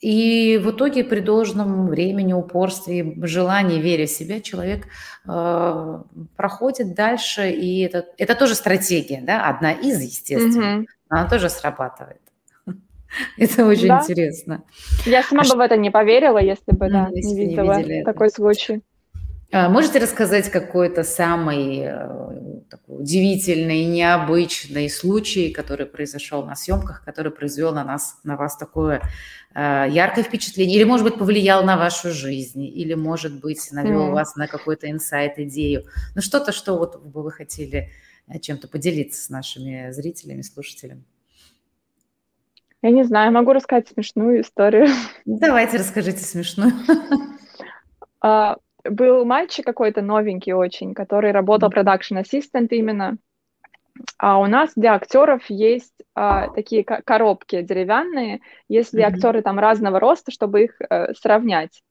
И 0.00 0.60
в 0.62 0.72
итоге 0.72 1.04
при 1.04 1.20
должном 1.20 1.88
времени, 1.88 2.32
упорстве, 2.32 3.14
желании, 3.22 3.80
вере 3.80 4.06
в 4.06 4.10
себя 4.10 4.40
человек 4.40 4.86
э, 5.26 6.02
проходит 6.36 6.94
дальше, 6.94 7.50
и 7.50 7.80
это, 7.80 8.06
это 8.18 8.34
тоже 8.34 8.54
стратегия, 8.54 9.22
да, 9.22 9.48
одна 9.48 9.72
из, 9.72 10.00
естественно, 10.00 10.80
угу. 10.80 10.86
она 11.08 11.28
тоже 11.28 11.48
срабатывает. 11.48 12.20
Это 13.38 13.66
очень 13.66 13.88
да. 13.88 14.00
интересно. 14.00 14.64
Я 15.04 15.22
сама 15.22 15.42
а 15.42 15.48
бы 15.48 15.56
в 15.56 15.60
это 15.60 15.76
не 15.76 15.90
поверила, 15.90 16.38
если 16.38 16.72
бы 16.72 16.88
да, 16.88 17.08
не 17.10 17.36
видела 17.36 17.82
не 17.82 18.04
такой 18.04 18.30
случай. 18.30 18.82
А 19.52 19.68
можете 19.68 20.00
рассказать 20.00 20.50
какой-то 20.50 21.04
самый 21.04 21.82
э, 21.84 22.62
такой 22.68 23.00
удивительный, 23.00 23.84
необычный 23.84 24.90
случай, 24.90 25.50
который 25.50 25.86
произошел 25.86 26.44
на 26.44 26.56
съемках, 26.56 27.04
который 27.04 27.30
произвел 27.30 27.72
на 27.72 27.84
нас, 27.84 28.18
на 28.24 28.36
вас 28.36 28.56
такое 28.56 29.02
э, 29.54 29.86
яркое 29.88 30.24
впечатление, 30.24 30.76
или, 30.76 30.84
может 30.84 31.04
быть, 31.04 31.16
повлиял 31.16 31.62
на 31.64 31.76
вашу 31.76 32.10
жизнь, 32.10 32.64
или, 32.64 32.94
может 32.94 33.40
быть, 33.40 33.68
навел 33.70 34.08
mm. 34.08 34.12
вас 34.12 34.34
на 34.34 34.48
какой-то 34.48 34.90
инсайт, 34.90 35.38
идею, 35.38 35.84
ну 36.16 36.22
что-то, 36.22 36.50
что 36.50 36.76
вот 36.76 37.00
бы 37.00 37.22
вы 37.22 37.30
хотели 37.30 37.90
э, 38.26 38.40
чем-то 38.40 38.66
поделиться 38.66 39.22
с 39.22 39.30
нашими 39.30 39.92
зрителями, 39.92 40.42
слушателями. 40.42 41.04
Я 42.82 42.90
не 42.90 43.04
знаю, 43.04 43.32
могу 43.32 43.52
рассказать 43.52 43.88
смешную 43.88 44.42
историю. 44.42 44.86
Давайте 45.24 45.78
расскажите 45.78 46.18
смешную. 46.18 46.72
А, 48.20 48.56
был 48.84 49.24
мальчик 49.24 49.64
какой-то 49.64 50.02
новенький 50.02 50.52
очень, 50.52 50.94
который 50.94 51.32
работал 51.32 51.70
продакшн 51.70 52.18
ассистент 52.18 52.72
именно. 52.72 53.18
А 54.18 54.38
у 54.38 54.46
нас 54.46 54.72
для 54.76 54.94
актеров 54.94 55.44
есть 55.48 55.94
а, 56.14 56.48
такие 56.48 56.84
коробки 56.84 57.62
деревянные, 57.62 58.40
если 58.68 59.02
mm-hmm. 59.02 59.14
актеры 59.14 59.42
там 59.42 59.58
разного 59.58 60.00
роста, 60.00 60.30
чтобы 60.30 60.64
их 60.64 60.80
э, 60.80 61.14
сравнять. 61.14 61.82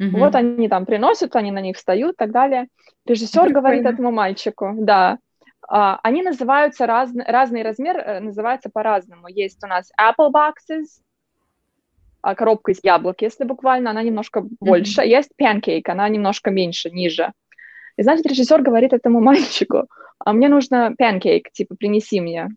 Mm-hmm. 0.00 0.18
Вот 0.18 0.34
они 0.34 0.68
там 0.68 0.86
приносят, 0.86 1.36
они 1.36 1.50
на 1.50 1.60
них 1.60 1.76
встают 1.76 2.14
и 2.14 2.16
так 2.16 2.30
далее. 2.30 2.68
Режиссер 3.06 3.44
Прикольно. 3.44 3.60
говорит 3.60 3.86
этому 3.86 4.10
мальчику, 4.10 4.74
да, 4.78 5.18
они 5.68 6.22
называются 6.22 6.86
раз, 6.86 7.10
разный 7.14 7.62
размер, 7.62 7.96
э, 7.96 8.20
называется 8.20 8.70
по-разному. 8.70 9.28
Есть 9.28 9.62
у 9.64 9.66
нас 9.66 9.90
apple 9.98 10.30
boxes, 10.30 11.02
а, 12.22 12.34
коробка 12.34 12.72
из 12.72 12.80
яблок, 12.82 13.20
если 13.20 13.44
буквально, 13.44 13.90
она 13.90 14.02
немножко 14.02 14.46
больше. 14.60 15.02
Mm-hmm. 15.02 15.06
Есть 15.06 15.30
панкейк, 15.36 15.88
она 15.88 16.08
немножко 16.08 16.50
меньше, 16.50 16.90
ниже. 16.90 17.32
И 17.96 18.02
значит, 18.02 18.26
режиссер 18.26 18.62
говорит 18.62 18.92
этому 18.92 19.20
мальчику, 19.22 19.88
а 20.18 20.32
мне 20.32 20.48
нужно 20.48 20.94
панкейк, 20.96 21.50
типа, 21.50 21.74
принеси 21.74 22.20
мне. 22.20 22.48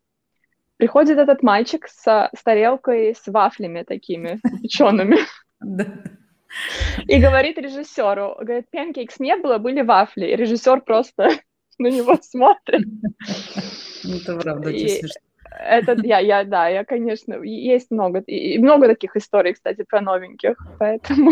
Приходит 0.78 1.18
этот 1.18 1.42
мальчик 1.42 1.88
с, 1.88 2.30
с 2.36 2.44
тарелкой 2.44 3.16
с 3.16 3.26
вафлями 3.28 3.84
такими 3.84 4.40
печеными. 4.62 5.18
И 7.08 7.20
говорит 7.20 7.58
режиссеру, 7.58 8.38
говорит, 8.40 8.70
панкейкс 8.72 9.20
не 9.20 9.36
было, 9.36 9.58
были 9.58 9.82
вафли. 9.82 10.28
И 10.28 10.36
режиссер 10.36 10.82
просто 10.82 11.30
на 11.78 11.88
него 11.88 12.18
смотрит. 12.22 12.88
Это 14.04 14.38
правда. 14.38 14.72
Это 15.58 15.96
я, 16.04 16.20
я, 16.20 16.44
да, 16.44 16.68
я, 16.68 16.84
конечно, 16.84 17.42
есть 17.42 17.90
много, 17.90 18.20
и 18.20 18.58
много 18.60 18.88
таких 18.88 19.16
историй, 19.16 19.54
кстати, 19.54 19.86
про 19.88 20.02
новеньких, 20.02 20.58
поэтому... 20.80 21.32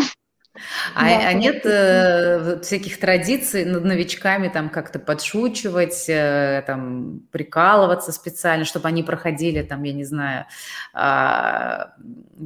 А, 0.94 1.10
да, 1.10 1.28
а 1.30 1.34
нет 1.34 1.66
э, 1.66 2.60
всяких 2.62 3.00
традиций 3.00 3.66
над 3.66 3.84
новичками 3.86 4.50
там 4.50 4.70
как-то 4.70 5.00
подшучивать, 5.00 6.08
э, 6.08 6.64
там 6.68 7.22
прикалываться 7.32 8.12
специально, 8.12 8.64
чтобы 8.64 8.88
они 8.88 9.02
проходили 9.02 9.64
там, 9.64 9.82
я 9.82 9.94
не 9.94 10.04
знаю, 10.04 10.46
э, 10.94 10.98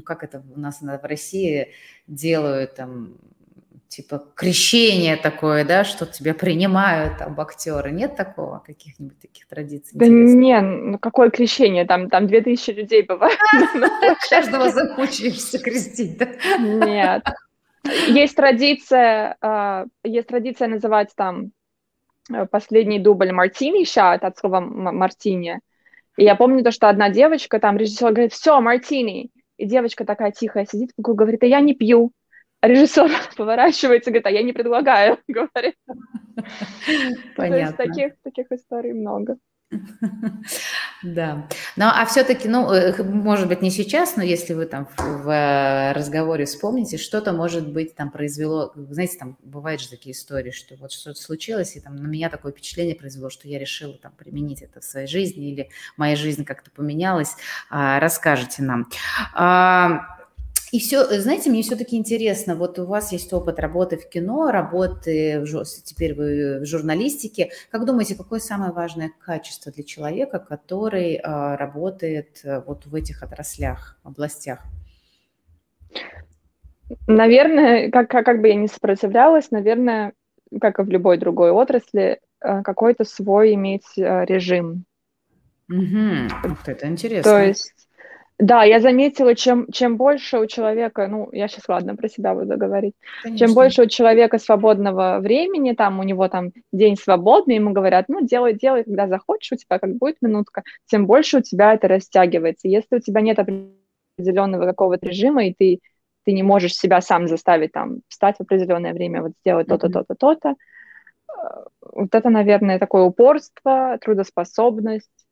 как 0.06 0.24
это 0.24 0.42
у 0.56 0.60
нас 0.60 0.82
в 0.82 1.00
России 1.04 1.74
делают 2.08 2.76
там 2.76 3.18
типа 3.88 4.24
крещение 4.36 5.16
такое, 5.16 5.66
да, 5.66 5.84
что 5.84 6.06
тебя 6.06 6.34
принимают 6.34 7.18
там 7.18 7.40
актеры. 7.40 7.92
Нет 7.92 8.16
такого, 8.16 8.60
каких-нибудь 8.60 9.20
таких 9.20 9.48
традиций? 9.48 9.98
Да 9.98 10.06
интересных? 10.06 10.36
не, 10.36 10.62
ну 10.62 11.00
какое 11.00 11.30
крещение? 11.30 11.86
Там, 11.86 12.10
там 12.10 12.28
2000 12.28 12.72
людей 12.72 13.04
бывает. 13.04 13.38
Каждого 14.30 14.70
захочешься 14.70 15.60
крестить, 15.64 16.18
да? 16.18 16.28
Нет. 16.60 17.24
Есть 18.08 18.36
традиция, 18.36 19.38
а, 19.42 19.86
есть 20.04 20.28
традиция 20.28 20.68
называть 20.68 21.10
там 21.16 21.52
э, 22.34 22.46
последний 22.46 23.00
дубль 23.00 23.32
мартини 23.32 23.86
шат 23.86 24.24
от 24.24 24.38
слова 24.38 24.60
мартини. 24.60 25.60
И 26.18 26.24
я 26.24 26.36
помню 26.36 26.64
то, 26.64 26.72
что 26.72 26.90
одна 26.90 27.10
девочка, 27.10 27.60
там 27.60 27.78
режиссер 27.78 28.12
говорит, 28.12 28.34
все, 28.34 28.60
мартини. 28.60 29.30
И 29.58 29.66
девочка 29.66 30.04
такая 30.04 30.32
тихая 30.32 30.66
сидит, 30.66 30.92
говорит, 30.98 31.44
а 31.44 31.46
я 31.46 31.62
не 31.62 31.74
пью 31.74 32.12
режиссер 32.62 33.10
поворачивается 33.38 34.10
и 34.10 34.14
говорит, 34.14 34.28
а 34.28 34.32
я 34.32 34.44
не 34.44 34.54
предлагаю, 34.54 35.20
говорит. 35.28 35.76
Понятно. 37.36 37.38
То 37.38 37.56
есть 37.56 37.78
таких, 37.78 38.14
таких 38.24 38.52
историй 38.52 38.94
много. 38.94 39.38
Да. 41.04 41.48
Ну, 41.76 41.86
а 41.86 42.06
все-таки, 42.08 42.48
ну, 42.48 42.72
э, 42.72 43.04
может 43.04 43.48
быть, 43.48 43.62
не 43.62 43.70
сейчас, 43.70 44.16
но 44.16 44.24
если 44.24 44.56
вы 44.56 44.66
там 44.66 44.88
в 44.98 45.30
э, 45.30 45.92
разговоре 45.94 46.46
вспомните, 46.46 46.98
что-то, 46.98 47.34
может 47.34 47.72
быть, 47.72 47.94
там 47.94 48.10
произвело, 48.10 48.74
знаете, 48.76 49.20
там 49.20 49.38
бывают 49.44 49.80
же 49.80 49.90
такие 49.90 50.14
истории, 50.14 50.50
что 50.50 50.76
вот 50.78 50.92
что-то 50.92 51.22
случилось, 51.22 51.76
и 51.76 51.82
там 51.82 51.96
на 51.96 52.08
меня 52.08 52.30
такое 52.30 52.52
впечатление 52.52 52.96
произвело, 52.96 53.30
что 53.30 53.48
я 53.48 53.60
решила 53.60 53.94
там 53.94 54.12
применить 54.18 54.64
это 54.64 54.80
в 54.80 54.84
своей 54.84 55.08
жизни, 55.08 55.52
или 55.52 55.70
моя 55.98 56.16
жизнь 56.16 56.46
как-то 56.46 56.72
поменялась. 56.72 57.36
А, 57.70 58.00
расскажите 58.00 58.64
нам. 58.64 58.90
И 60.72 60.80
все, 60.80 61.06
знаете, 61.22 61.50
мне 61.50 61.62
все-таки 61.62 61.96
интересно, 61.96 62.56
вот 62.56 62.78
у 62.78 62.86
вас 62.86 63.14
есть 63.14 63.32
опыт 63.32 63.60
работы 63.60 63.98
в 63.98 64.10
кино, 64.10 64.52
работы 64.52 65.40
в, 65.40 65.64
теперь 65.84 66.14
вы 66.14 66.60
в 66.60 66.66
журналистике. 66.66 67.52
Как 67.72 67.86
думаете, 67.86 68.16
какое 68.16 68.40
самое 68.40 68.74
важное 68.74 69.12
качество 69.20 69.72
для 69.72 69.84
человека, 69.86 70.40
который 70.40 71.16
а, 71.24 71.56
работает 71.56 72.42
а, 72.44 72.62
вот 72.68 72.86
в 72.86 72.96
этих 72.96 73.24
отраслях, 73.24 73.98
областях? 74.04 74.60
Наверное, 77.08 77.90
как, 77.90 78.10
как, 78.10 78.26
как 78.26 78.42
бы 78.42 78.50
я 78.50 78.56
не 78.56 78.68
сопротивлялась, 78.68 79.52
наверное, 79.52 80.14
как 80.60 80.80
и 80.80 80.84
в 80.84 80.90
любой 80.90 81.18
другой 81.18 81.52
отрасли, 81.52 82.20
э, 82.42 82.62
какой-то 82.64 83.04
свой 83.04 83.54
иметь 83.56 83.98
э, 83.98 84.26
режим. 84.26 84.86
Угу. 85.70 86.56
Ты, 86.64 86.72
это 86.72 86.88
интересно. 86.88 87.32
То 87.32 87.44
есть, 87.44 87.74
да, 88.40 88.64
я 88.64 88.80
заметила, 88.80 89.34
чем, 89.34 89.66
чем 89.72 89.98
больше 89.98 90.38
у 90.38 90.46
человека, 90.46 91.08
ну, 91.08 91.30
я 91.32 91.48
сейчас, 91.48 91.68
ладно, 91.68 91.96
про 91.96 92.08
себя 92.08 92.36
буду 92.36 92.58
говорить, 92.58 92.94
Конечно. 93.24 93.46
чем 93.48 93.56
больше 93.56 93.84
у 93.84 93.88
человека 93.88 94.38
свободного 94.38 95.20
времени, 95.20 95.74
там, 95.74 96.00
у 96.00 96.04
него 96.04 96.28
там 96.28 96.52
день 96.72 96.98
свободный, 96.98 97.56
ему 97.56 97.72
говорят, 97.72 98.06
ну, 98.10 98.22
делай, 98.22 98.54
делай, 98.54 98.84
когда 98.84 99.08
захочешь, 99.08 99.54
у 99.54 99.56
тебя 99.56 99.80
как 99.80 99.96
будет 99.96 100.18
минутка, 100.22 100.64
тем 100.86 101.08
больше 101.08 101.38
у 101.38 101.42
тебя 101.42 101.74
это 101.74 101.88
растягивается. 101.88 102.68
Если 102.68 102.98
у 102.98 103.00
тебя 103.00 103.22
нет 103.22 103.40
определенного 103.40 104.66
какого-то 104.66 105.08
режима, 105.08 105.46
и 105.46 105.54
ты 105.58 105.80
ты 106.28 106.34
не 106.34 106.44
можешь 106.44 106.76
себя 106.76 107.00
сам 107.00 107.30
заставить 107.30 107.72
там 107.72 108.02
встать 108.10 108.36
в 108.36 108.42
определенное 108.42 108.94
время, 108.94 109.22
вот 109.22 109.32
сделать 109.40 109.68
то-то, 109.68 109.88
то-то, 109.88 110.14
то-то. 110.14 110.50
Э, 110.50 111.64
вот 111.94 112.14
это, 112.14 112.30
наверное, 112.30 112.80
такое 112.80 113.04
упорство, 113.04 113.98
трудоспособность, 114.02 115.27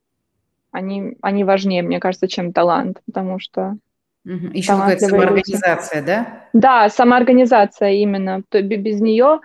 они, 0.75 1.17
они 1.21 1.43
важнее, 1.43 1.81
мне 1.81 1.99
кажется, 1.99 2.27
чем 2.27 2.53
талант, 2.53 3.01
потому 3.05 3.39
что... 3.39 3.77
Угу. 4.25 4.47
Еще 4.53 4.73
какая-то 4.73 5.07
самоорганизация, 5.07 5.99
люди. 5.99 6.07
да? 6.07 6.49
Да, 6.53 6.89
самоорганизация 6.89 7.91
именно. 7.91 8.41
То 8.49 8.61
без 8.61 8.99
нее, 8.99 9.39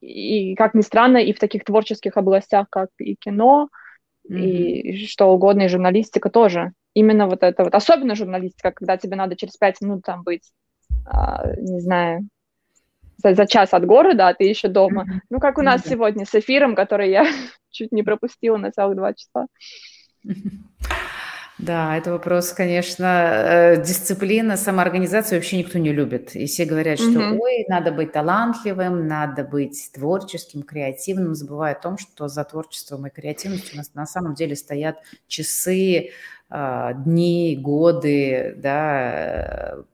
и, 0.00 0.54
как 0.54 0.74
ни 0.74 0.82
странно, 0.82 1.18
и 1.18 1.32
в 1.32 1.38
таких 1.38 1.64
творческих 1.64 2.16
областях, 2.16 2.66
как 2.70 2.88
и 2.98 3.14
кино, 3.14 3.68
угу. 4.28 4.34
и 4.34 5.06
что 5.06 5.32
угодно, 5.32 5.62
и 5.62 5.68
журналистика 5.68 6.28
тоже. 6.30 6.72
Именно 6.92 7.28
вот 7.28 7.42
это 7.42 7.64
вот, 7.64 7.74
особенно 7.74 8.14
журналистика, 8.14 8.72
когда 8.72 8.96
тебе 8.96 9.16
надо 9.16 9.36
через 9.36 9.56
пять 9.56 9.80
минут 9.80 10.02
там 10.04 10.22
быть 10.22 10.50
а, 11.06 11.54
не 11.56 11.80
знаю, 11.80 12.28
за, 13.18 13.34
за 13.34 13.46
час 13.46 13.74
от 13.74 13.84
города, 13.84 14.28
а 14.28 14.34
ты 14.34 14.44
еще 14.44 14.68
дома. 14.68 15.06
Ну, 15.28 15.40
как 15.40 15.58
у 15.58 15.62
нас 15.62 15.82
mm-hmm. 15.82 15.88
сегодня 15.88 16.26
с 16.26 16.34
эфиром, 16.34 16.74
который 16.74 17.10
я 17.10 17.26
чуть 17.70 17.92
не 17.92 18.02
пропустила 18.02 18.56
на 18.56 18.70
целых 18.70 18.96
два 18.96 19.14
часа. 19.14 19.46
Да, 21.58 21.94
это 21.96 22.12
вопрос, 22.12 22.52
конечно, 22.52 23.04
э, 23.04 23.84
дисциплина, 23.84 24.56
самоорганизация 24.56 25.36
вообще 25.36 25.58
никто 25.58 25.78
не 25.78 25.92
любит. 25.92 26.34
И 26.34 26.46
все 26.46 26.64
говорят, 26.64 26.98
что 26.98 27.10
mm-hmm. 27.10 27.38
ой, 27.38 27.66
надо 27.68 27.92
быть 27.92 28.12
талантливым, 28.12 29.06
надо 29.06 29.44
быть 29.44 29.90
творческим, 29.92 30.62
креативным, 30.62 31.34
забывая 31.34 31.74
о 31.74 31.80
том, 31.80 31.98
что 31.98 32.28
за 32.28 32.44
творчеством 32.44 33.06
и 33.06 33.10
креативностью 33.10 33.74
у 33.74 33.76
нас 33.76 33.92
на 33.92 34.06
самом 34.06 34.34
деле 34.34 34.56
стоят 34.56 35.02
часы, 35.28 36.12
а, 36.48 36.94
дни, 36.94 37.58
годы, 37.60 38.54
да, 38.56 39.84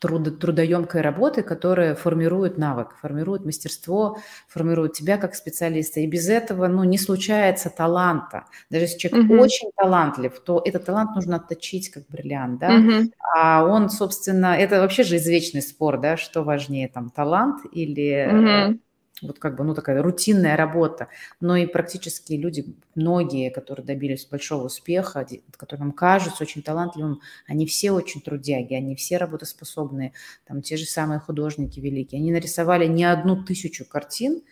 труд, 0.00 0.40
трудоемкой 0.40 1.02
работы, 1.02 1.42
которая 1.42 1.94
формирует 1.94 2.58
навык, 2.58 2.96
формирует 3.00 3.44
мастерство, 3.44 4.18
формирует 4.48 4.94
тебя 4.94 5.18
как 5.18 5.34
специалиста. 5.34 6.00
И 6.00 6.06
без 6.06 6.28
этого 6.28 6.66
ну, 6.66 6.84
не 6.84 6.98
случается 6.98 7.70
таланта. 7.70 8.46
Даже 8.70 8.84
если 8.86 8.98
человек 8.98 9.30
mm-hmm. 9.30 9.38
очень 9.38 9.70
талантлив, 9.76 10.40
то 10.40 10.60
этот 10.64 10.86
талант 10.86 11.14
нужно 11.14 11.36
отточить 11.36 11.90
как 11.90 12.04
бриллиант. 12.08 12.58
Да? 12.58 12.78
Mm-hmm. 12.78 13.12
А 13.36 13.64
он, 13.64 13.90
собственно, 13.90 14.56
это 14.56 14.80
вообще 14.80 15.04
же 15.04 15.16
извечный 15.16 15.62
спор, 15.62 16.00
да, 16.00 16.16
что 16.16 16.42
важнее, 16.42 16.88
там, 16.88 17.10
талант 17.10 17.60
или... 17.70 18.28
Mm-hmm 18.28 18.78
вот 19.22 19.38
как 19.38 19.56
бы, 19.56 19.64
ну, 19.64 19.74
такая 19.74 20.02
рутинная 20.02 20.56
работа, 20.56 21.08
но 21.40 21.56
и 21.56 21.66
практически 21.66 22.34
люди, 22.34 22.76
многие, 22.94 23.50
которые 23.50 23.84
добились 23.84 24.26
большого 24.26 24.66
успеха, 24.66 25.26
которые 25.56 25.84
нам 25.84 25.92
кажутся 25.92 26.42
очень 26.42 26.62
талантливым, 26.62 27.20
они 27.46 27.66
все 27.66 27.92
очень 27.92 28.20
трудяги, 28.20 28.74
они 28.74 28.94
все 28.94 29.16
работоспособные, 29.16 30.12
там 30.46 30.62
те 30.62 30.76
же 30.76 30.86
самые 30.86 31.20
художники 31.20 31.80
великие, 31.80 32.20
они 32.20 32.32
нарисовали 32.32 32.86
не 32.86 33.04
одну 33.04 33.42
тысячу 33.44 33.84
картин, 33.84 34.42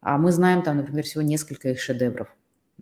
а 0.00 0.18
мы 0.18 0.32
знаем 0.32 0.62
там, 0.62 0.78
например, 0.78 1.04
всего 1.04 1.22
несколько 1.22 1.70
их 1.70 1.80
шедевров 1.80 2.28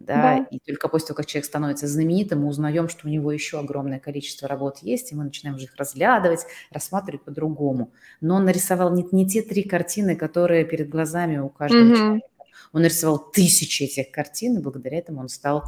да, 0.01 0.39
да. 0.39 0.47
и 0.51 0.59
только 0.61 0.89
после 0.89 1.09
того, 1.09 1.17
как 1.17 1.27
человек 1.27 1.47
становится 1.47 1.87
знаменитым, 1.87 2.43
мы 2.43 2.49
узнаем, 2.49 2.89
что 2.89 3.07
у 3.07 3.11
него 3.11 3.33
еще 3.33 3.59
огромное 3.59 3.99
количество 3.99 4.49
работ 4.49 4.79
есть, 4.83 5.13
и 5.13 5.15
мы 5.15 5.25
начинаем 5.25 5.57
уже 5.57 5.65
их 5.65 5.77
разглядывать, 5.77 6.47
рассматривать 6.71 7.25
по-другому. 7.25 7.93
Но 8.21 8.37
он 8.37 8.45
нарисовал 8.45 8.95
не, 8.95 9.07
не 9.13 9.27
те 9.27 9.43
три 9.43 9.63
картины, 9.63 10.17
которые 10.17 10.65
перед 10.65 10.89
глазами 10.89 11.39
у 11.39 11.49
каждого 11.49 11.83
mm-hmm. 11.83 11.97
человека. 11.97 12.27
Он 12.73 12.83
нарисовал 12.83 13.19
тысячи 13.19 13.85
этих 13.85 14.11
картин, 14.11 14.59
и 14.59 14.63
благодаря 14.63 14.99
этому 14.99 15.21
он 15.21 15.29
стал 15.29 15.65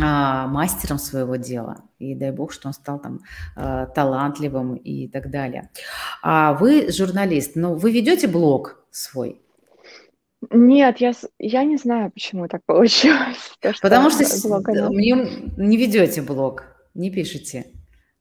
а, 0.00 0.46
мастером 0.48 0.98
своего 0.98 1.36
дела. 1.36 1.82
И 1.98 2.14
дай 2.14 2.32
бог, 2.32 2.52
что 2.52 2.68
он 2.68 2.74
стал 2.74 2.98
там 2.98 3.20
а, 3.54 3.86
талантливым 3.86 4.74
и 4.74 5.08
так 5.08 5.30
далее. 5.30 5.70
А 6.22 6.54
вы 6.54 6.90
журналист, 6.90 7.52
ну, 7.54 7.74
вы 7.74 7.92
ведете 7.92 8.26
блог 8.26 8.84
свой? 8.90 9.43
Нет, 10.50 10.98
я, 10.98 11.12
я 11.38 11.64
не 11.64 11.76
знаю, 11.76 12.10
почему 12.10 12.48
так 12.48 12.62
получилось. 12.64 13.52
То, 13.60 13.72
что 13.72 13.82
потому 13.82 14.10
что 14.10 14.24
мне 14.90 15.12
не 15.56 15.76
ведете 15.76 16.22
блог, 16.22 16.64
не 16.94 17.10
пишете. 17.10 17.66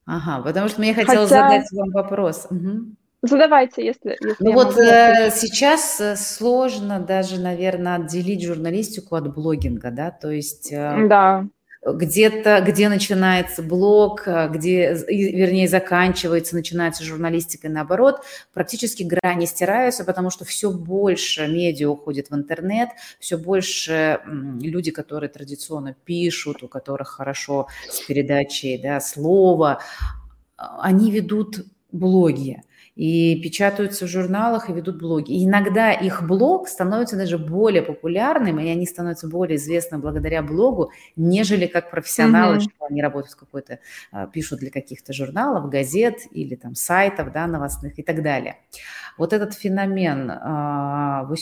Ага, 0.05 0.43
потому 0.43 0.67
что 0.67 0.82
мне 0.82 0.93
хотелось 0.93 1.30
Хотя... 1.30 1.49
задать 1.49 1.71
вам 1.71 1.89
вопрос. 1.91 2.47
Угу. 2.49 2.95
Задавайте, 3.21 3.86
если... 3.86 4.17
если 4.21 4.43
ну 4.43 4.51
вот 4.51 4.78
э, 4.78 5.32
сейчас 5.34 6.01
э, 6.01 6.17
сложно 6.17 6.99
даже, 6.99 7.39
наверное, 7.39 7.95
отделить 7.95 8.43
журналистику 8.43 9.15
от 9.15 9.34
блогинга, 9.34 9.91
да, 9.91 10.11
то 10.11 10.30
есть... 10.30 10.74
Э, 10.74 11.07
да 11.07 11.47
где-то, 11.86 12.64
где 12.66 12.88
начинается 12.90 13.62
блог, 13.62 14.28
а, 14.28 14.48
где, 14.48 14.94
вернее, 15.08 15.68
заканчивается, 15.68 16.56
начинается 16.56 17.04
журналистика 17.04 17.68
и 17.68 17.72
наоборот, 17.72 18.22
практически 18.54 19.04
грани 19.04 19.46
стираются, 19.46 20.06
потому 20.06 20.30
что 20.30 20.46
все 20.46 20.72
больше 20.72 21.48
медиа 21.48 21.90
уходит 21.90 22.30
в 22.30 22.36
интернет, 22.36 22.90
все 23.20 23.38
больше 23.38 24.22
люди, 24.26 24.92
которые 24.92 25.30
традиционно 25.30 25.96
пишут, 26.06 26.64
у 26.64 26.68
которых 26.68 27.10
хорошо 27.10 27.68
с 27.90 28.00
передачей 28.02 28.78
да, 28.78 29.02
слова, 29.02 29.82
они 30.58 31.12
ведут 31.12 31.66
блоги 31.92 32.64
и 32.96 33.41
печатаются 33.41 34.06
в 34.06 34.10
журналах 34.10 34.70
и 34.70 34.74
ведут 34.74 35.00
блоги. 35.00 35.32
И 35.32 35.46
иногда 35.46 35.91
их 35.91 36.24
блог 36.24 36.68
становится 36.68 37.18
даже 37.18 37.38
более 37.38 37.82
популярным, 37.82 38.60
и 38.60 38.70
они 38.70 38.86
становятся 38.86 39.28
более 39.28 39.58
известны 39.58 39.98
благодаря 39.98 40.44
блогу, 40.44 40.91
нежели 41.16 41.66
как 41.66 41.89
профессионалы, 41.89 42.58
mm-hmm. 42.58 42.62
что 42.62 42.86
они 42.89 43.02
работают 43.02 43.34
в 43.34 43.39
какой-то, 43.39 43.80
а, 44.12 44.28
пишут 44.28 44.60
для 44.60 44.70
каких-то 44.70 45.12
журналов, 45.12 45.70
газет 45.70 46.20
или 46.32 46.56
там 46.56 46.76
сайтов, 46.76 47.32
да, 47.32 47.48
новостных 47.48 47.98
и 47.98 48.04
так 48.04 48.22
далее. 48.22 48.58
Вот 49.18 49.34
этот 49.34 49.56
феномен, 49.56 50.32
а, 50.32 51.24
вы 51.24 51.38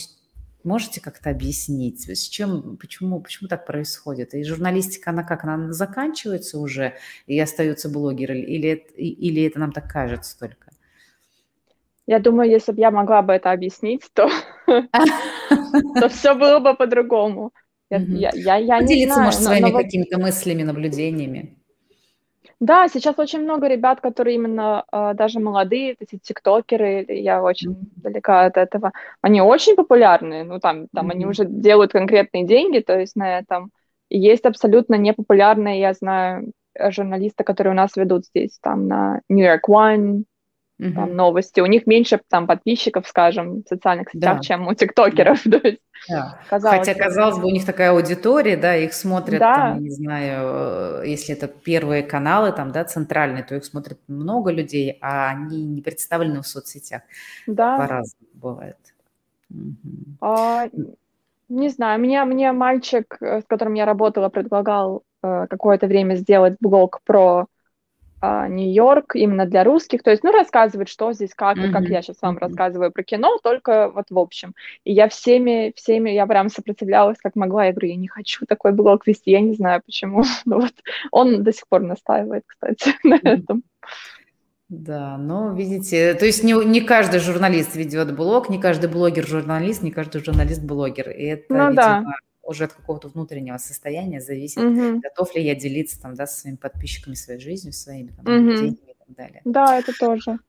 можете 0.63 1.01
как-то 1.01 1.29
объяснить, 1.31 2.07
с 2.09 2.29
чем, 2.29 2.77
почему, 2.77 3.19
почему 3.19 3.49
так 3.49 3.65
происходит? 3.65 4.33
И 4.33 4.43
журналистика, 4.43 5.09
она 5.09 5.23
как, 5.23 5.43
она 5.43 5.73
заканчивается 5.73 6.59
уже, 6.59 6.93
и 7.27 7.37
остаются 7.39 7.89
блогеры, 7.89 8.39
или, 8.39 8.85
или 8.95 9.43
это 9.43 9.59
нам 9.59 9.71
так 9.71 9.91
кажется 9.91 10.37
только? 10.39 10.70
Я 12.11 12.19
думаю, 12.19 12.49
если 12.49 12.73
бы 12.73 12.81
я 12.81 12.91
могла 12.91 13.21
бы 13.21 13.31
это 13.31 13.51
объяснить, 13.51 14.09
то, 14.13 14.27
все 16.09 16.33
было 16.35 16.59
бы 16.59 16.73
по-другому. 16.73 17.51
Поделиться, 18.81 19.21
может, 19.21 19.39
своими 19.39 19.71
какими-то 19.71 20.19
мыслями, 20.19 20.63
наблюдениями. 20.63 21.57
Да, 22.59 22.89
сейчас 22.89 23.17
очень 23.17 23.43
много 23.43 23.69
ребят, 23.69 24.01
которые 24.01 24.35
именно 24.35 24.83
э, 24.91 25.13
даже 25.13 25.39
молодые, 25.39 25.95
эти 25.99 26.19
тиктокеры, 26.21 27.05
я 27.07 27.41
очень 27.41 27.77
далека 27.95 28.43
от 28.43 28.57
этого, 28.57 28.91
они 29.21 29.41
очень 29.41 29.77
популярны, 29.77 30.43
ну 30.43 30.59
там, 30.59 30.87
там 30.93 31.07
mm-hmm. 31.07 31.11
они 31.13 31.25
уже 31.25 31.45
делают 31.45 31.93
конкретные 31.93 32.45
деньги, 32.45 32.79
то 32.79 32.99
есть 32.99 33.15
на 33.15 33.39
этом. 33.39 33.71
И 34.09 34.19
есть 34.19 34.45
абсолютно 34.45 34.95
непопулярные, 34.95 35.79
я 35.79 35.93
знаю, 35.93 36.51
журналисты, 36.77 37.45
которые 37.45 37.71
у 37.71 37.77
нас 37.77 37.95
ведут 37.95 38.25
здесь, 38.25 38.59
там 38.61 38.89
на 38.89 39.21
New 39.29 39.45
York 39.45 39.69
One, 39.69 40.25
угу. 40.81 40.93
там, 40.93 41.15
новости. 41.15 41.61
У 41.61 41.65
них 41.65 41.87
меньше 41.87 42.19
там 42.29 42.47
подписчиков, 42.47 43.07
скажем, 43.07 43.63
в 43.63 43.67
социальных 43.67 44.09
сетях, 44.09 44.37
да. 44.37 44.41
чем 44.41 44.67
у 44.67 44.73
тиктокеров. 44.73 45.41
Да. 45.51 45.59
Да. 46.09 46.39
Казалось, 46.49 46.79
Хотя, 46.79 46.95
казалось 46.95 47.37
бы, 47.37 47.45
у 47.45 47.51
них 47.51 47.63
такая 47.63 47.91
аудитория, 47.91 48.57
да, 48.57 48.75
их 48.75 48.91
смотрят, 48.93 49.39
да. 49.39 49.55
там, 49.55 49.83
не 49.83 49.91
знаю, 49.91 51.03
если 51.03 51.35
это 51.35 51.47
первые 51.47 52.01
каналы, 52.01 52.51
там, 52.51 52.71
да, 52.71 52.83
центральные, 52.83 53.43
то 53.43 53.55
их 53.55 53.63
смотрят 53.63 53.99
много 54.07 54.51
людей, 54.51 54.97
а 54.99 55.29
они 55.29 55.63
не 55.63 55.81
представлены 55.81 56.41
в 56.41 56.47
соцсетях. 56.47 57.03
Да. 57.45 57.77
По-разному 57.77 58.27
бывает. 58.33 58.77
Угу. 59.51 60.17
А, 60.21 60.69
не 61.49 61.69
знаю, 61.69 61.99
мне, 61.99 62.23
мне 62.23 62.51
мальчик, 62.51 63.17
э, 63.21 63.41
с 63.41 63.45
которым 63.45 63.75
я 63.75 63.85
работала, 63.85 64.29
предлагал 64.29 65.03
э, 65.21 65.47
какое-то 65.49 65.85
время 65.85 66.15
сделать 66.15 66.55
блог 66.59 67.01
про 67.03 67.45
Нью-Йорк 68.21 69.15
именно 69.15 69.45
для 69.45 69.63
русских, 69.63 70.03
то 70.03 70.11
есть, 70.11 70.23
ну, 70.23 70.31
рассказывать, 70.31 70.89
что 70.89 71.11
здесь, 71.13 71.33
как, 71.33 71.57
mm-hmm. 71.57 71.71
как 71.71 71.83
я 71.85 72.01
сейчас 72.01 72.17
вам 72.21 72.35
mm-hmm. 72.35 72.39
рассказываю 72.39 72.91
про 72.91 73.03
кино, 73.03 73.39
только 73.43 73.89
вот 73.89 74.05
в 74.09 74.19
общем. 74.19 74.53
И 74.83 74.93
я 74.93 75.09
всеми, 75.09 75.73
всеми, 75.75 76.11
я 76.11 76.27
прям 76.27 76.49
сопротивлялась, 76.49 77.17
как 77.17 77.35
могла, 77.35 77.65
я 77.65 77.71
говорю, 77.71 77.89
я 77.89 77.95
не 77.95 78.07
хочу 78.07 78.45
такой 78.45 78.73
блог 78.73 79.07
вести, 79.07 79.31
я 79.31 79.41
не 79.41 79.53
знаю 79.53 79.81
почему, 79.85 80.23
но 80.45 80.59
вот 80.59 80.73
он 81.11 81.43
до 81.43 81.51
сих 81.51 81.67
пор 81.67 81.81
настаивает, 81.81 82.43
кстати, 82.45 82.95
на 83.03 83.19
этом. 83.23 83.63
Да, 84.69 85.17
но 85.17 85.53
видите, 85.53 86.13
то 86.13 86.25
есть 86.25 86.45
не, 86.45 86.53
не 86.53 86.79
каждый 86.79 87.19
журналист 87.19 87.75
ведет 87.75 88.15
блог, 88.15 88.49
не 88.49 88.57
каждый 88.57 88.89
блогер 88.89 89.27
журналист, 89.27 89.83
не 89.83 89.91
каждый 89.91 90.23
журналист 90.23 90.63
блогер. 90.63 91.09
И 91.09 91.25
это, 91.25 91.43
ну, 91.49 91.69
видимо, 91.71 91.75
да. 91.75 92.03
Уже 92.43 92.65
от 92.65 92.73
какого-то 92.73 93.07
внутреннего 93.07 93.57
состояния 93.57 94.19
зависит, 94.21 94.57
угу. 94.57 94.99
готов 94.99 95.35
ли 95.35 95.43
я 95.43 95.55
делиться 95.55 96.01
там, 96.01 96.15
да, 96.15 96.25
со 96.25 96.41
своими 96.41 96.57
подписчиками 96.57 97.13
своей 97.13 97.39
жизнью, 97.39 97.73
своими 97.73 98.11
там, 98.11 98.25
угу. 98.25 98.51
и 98.51 98.71
так 98.71 99.15
далее. 99.15 99.41
Да, 99.45 99.77
это 99.77 99.93
тоже. 99.97 100.39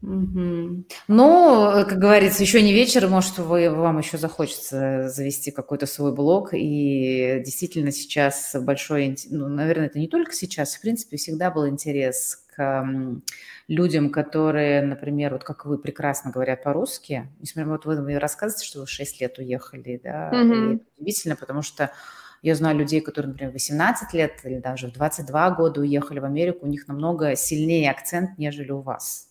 Угу. 0.00 0.84
Ну, 1.08 1.70
как 1.88 1.98
говорится, 1.98 2.42
еще 2.42 2.62
не 2.62 2.72
вечер, 2.72 3.08
может, 3.08 3.38
вы, 3.38 3.70
вам 3.70 3.98
еще 3.98 4.16
захочется 4.16 5.08
завести 5.08 5.50
какой-то 5.50 5.86
свой 5.86 6.14
блог. 6.14 6.50
И 6.52 7.42
действительно 7.44 7.90
сейчас 7.90 8.54
большой, 8.60 9.16
ну, 9.30 9.48
наверное, 9.48 9.86
это 9.86 9.98
не 9.98 10.08
только 10.08 10.32
сейчас, 10.32 10.76
в 10.76 10.80
принципе, 10.80 11.16
всегда 11.16 11.50
был 11.50 11.68
интерес 11.68 12.44
к 12.54 12.86
людям, 13.66 14.10
которые, 14.10 14.82
например, 14.82 15.32
вот 15.32 15.44
как 15.44 15.66
вы 15.66 15.78
прекрасно 15.78 16.30
говорят 16.30 16.62
по-русски. 16.62 17.28
Несмотря 17.40 17.70
вот 17.70 17.84
вы 17.84 18.18
рассказываете, 18.18 18.66
что 18.66 18.80
вы 18.80 18.86
6 18.86 19.20
лет 19.20 19.38
уехали, 19.38 20.00
да, 20.02 20.30
угу. 20.32 20.52
и 20.52 20.74
это 20.74 20.84
удивительно, 20.96 21.36
потому 21.36 21.62
что 21.62 21.92
я 22.40 22.54
знаю 22.54 22.78
людей, 22.78 23.00
которые, 23.00 23.32
например, 23.32 23.52
18 23.52 24.14
лет 24.14 24.32
или 24.44 24.58
даже 24.58 24.88
в 24.88 24.92
22 24.92 25.50
года 25.50 25.80
уехали 25.80 26.20
в 26.20 26.24
Америку, 26.24 26.66
у 26.66 26.68
них 26.68 26.86
намного 26.86 27.34
сильнее 27.36 27.90
акцент, 27.90 28.38
нежели 28.38 28.70
у 28.70 28.80
вас. 28.80 29.27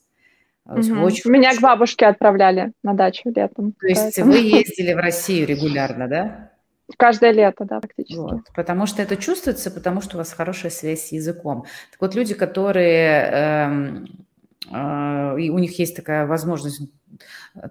Очень 0.68 1.32
Меня 1.32 1.56
к 1.56 1.62
бабушке 1.62 2.06
отправляли 2.08 2.74
на 2.84 2.94
дачу 2.94 3.30
летом. 3.34 3.74
То 3.74 3.88
есть 3.88 4.02
поэтому... 4.02 4.32
вы 4.32 4.38
ездили 4.60 4.94
в 4.94 4.98
Россию 4.98 5.48
регулярно, 5.48 6.08
да? 6.08 6.52
Каждое 6.98 7.32
лето, 7.32 7.66
да, 7.66 7.80
практически. 7.80 8.18
Вот, 8.18 8.42
потому 8.56 8.86
что 8.86 9.02
это 9.02 9.18
чувствуется, 9.18 9.72
потому 9.72 10.02
что 10.02 10.16
у 10.16 10.20
вас 10.20 10.32
хорошая 10.32 10.72
связь 10.72 11.08
с 11.08 11.12
языком. 11.12 11.66
Так 11.92 12.02
вот, 12.02 12.16
люди, 12.16 12.34
которые... 12.34 13.30
Эм, 13.32 14.08
э, 14.72 15.42
и 15.42 15.50
у 15.50 15.58
них 15.60 15.78
есть 15.80 15.96
такая 15.96 16.26
возможность 16.26 16.82
Э, 17.07 17.07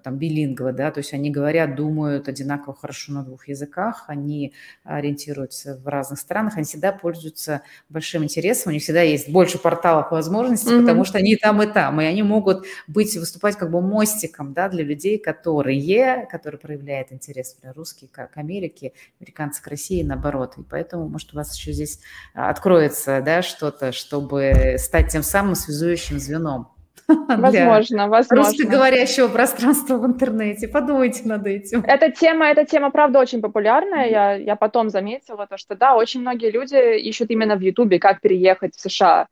там 0.03 0.17
билингвы, 0.17 0.73
да, 0.73 0.91
то 0.91 0.99
есть 0.99 1.13
они 1.13 1.29
говорят, 1.29 1.75
думают 1.75 2.27
одинаково 2.27 2.75
хорошо 2.75 3.13
на 3.13 3.23
двух 3.23 3.47
языках, 3.47 4.05
они 4.07 4.53
ориентируются 4.83 5.77
в 5.77 5.87
разных 5.87 6.19
странах, 6.19 6.55
они 6.55 6.65
всегда 6.65 6.91
пользуются 6.91 7.61
большим 7.89 8.23
интересом, 8.23 8.71
у 8.71 8.73
них 8.73 8.81
всегда 8.81 9.01
есть 9.01 9.29
больше 9.29 9.57
порталов 9.57 10.11
возможностей, 10.11 10.71
mm-hmm. 10.71 10.81
потому 10.81 11.03
что 11.05 11.17
они 11.17 11.33
и 11.33 11.35
там, 11.35 11.61
и 11.61 11.67
там, 11.67 12.01
и 12.01 12.05
они 12.05 12.23
могут 12.23 12.65
быть, 12.87 13.15
выступать 13.15 13.55
как 13.55 13.71
бы 13.71 13.81
мостиком, 13.81 14.53
да, 14.53 14.69
для 14.69 14.83
людей, 14.83 15.17
которые, 15.17 16.27
которые 16.29 16.59
проявляют 16.59 17.11
интерес, 17.11 17.55
например, 17.55 17.75
русские 17.75 18.09
к, 18.09 18.27
к 18.27 18.37
Америке, 18.37 18.93
американцы 19.19 19.61
к 19.61 19.67
России, 19.67 20.03
наоборот, 20.03 20.55
и 20.57 20.63
поэтому, 20.63 21.07
может, 21.07 21.33
у 21.33 21.37
вас 21.37 21.55
еще 21.55 21.71
здесь 21.71 21.99
откроется, 22.33 23.21
да, 23.23 23.41
что-то, 23.41 23.91
чтобы 23.91 24.75
стать 24.77 25.09
тем 25.09 25.23
самым 25.23 25.55
связующим 25.55 26.19
звеном. 26.19 26.69
Возможно, 27.27 28.09
возможно. 28.09 28.43
Русскоговорящего 28.43 29.29
пространства 29.29 29.97
в 29.97 30.05
интернете. 30.05 30.67
Подумайте 30.67 31.21
над 31.25 31.47
этим. 31.47 31.81
Эта 31.81 32.11
тема, 32.11 32.47
эта 32.47 32.65
тема, 32.65 32.91
правда, 32.91 33.19
очень 33.19 33.41
популярная. 33.41 34.09
Я, 34.09 34.33
я 34.33 34.55
потом 34.57 34.89
заметила 34.89 35.47
то, 35.47 35.57
что 35.57 35.75
да, 35.75 35.95
очень 35.95 36.21
многие 36.21 36.51
люди 36.51 36.97
ищут 36.99 37.29
именно 37.31 37.55
в 37.55 37.61
Ютубе, 37.61 37.99
как 37.99 38.19
переехать 38.19 38.75
в 38.75 38.81
США, 38.81 39.27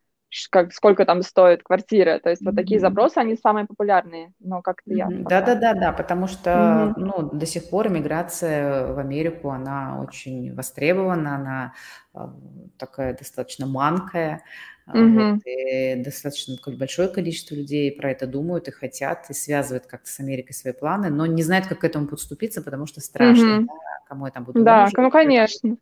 как, 0.50 0.74
сколько 0.74 1.06
там 1.06 1.22
стоит 1.22 1.64
квартира. 1.64 2.20
То 2.20 2.30
есть 2.30 2.46
вот 2.46 2.56
такие 2.56 2.80
запросы, 2.80 3.18
они 3.18 3.36
самые 3.36 3.66
популярные. 3.66 4.32
Но 4.40 4.62
как-то 4.62 4.94
я... 4.94 5.08
Да-да-да-да, 5.10 5.92
потому 5.92 6.28
что 6.28 6.50
mm-hmm. 6.50 6.94
ну, 6.98 7.30
до 7.32 7.46
сих 7.46 7.70
пор 7.70 7.88
иммиграция 7.88 8.94
в 8.94 9.00
Америку, 9.00 9.50
она 9.50 10.00
очень 10.02 10.56
востребована, 10.56 11.36
она 11.36 11.74
а, 12.14 12.34
такая 12.78 13.18
достаточно 13.18 13.66
манкая. 13.66 14.44
Mm-hmm. 14.88 15.34
Вот, 15.34 15.42
и 15.46 16.04
достаточно 16.04 16.58
большое 16.78 17.08
количество 17.08 17.56
людей 17.56 17.92
про 17.92 18.12
это 18.12 18.28
думают 18.28 18.68
и 18.68 18.72
хотят, 18.72 19.30
и 19.30 19.34
связывают 19.34 19.88
как-то 19.88 20.10
с 20.10 20.20
Америкой 20.20 20.54
свои 20.54 20.74
планы, 20.74 21.10
но 21.10 21.26
не 21.26 21.42
знают, 21.42 21.66
как 21.66 21.80
к 21.80 21.84
этому 21.84 22.08
подступиться, 22.08 22.62
потому 22.62 22.86
что 22.86 23.02
страшно, 23.02 23.62
mm-hmm. 23.62 23.66
да, 23.66 24.08
кому 24.08 24.26
я 24.26 24.32
там 24.32 24.44
буду 24.44 24.64
Да, 24.64 24.90
ну, 24.96 25.10
конечно. 25.10 25.78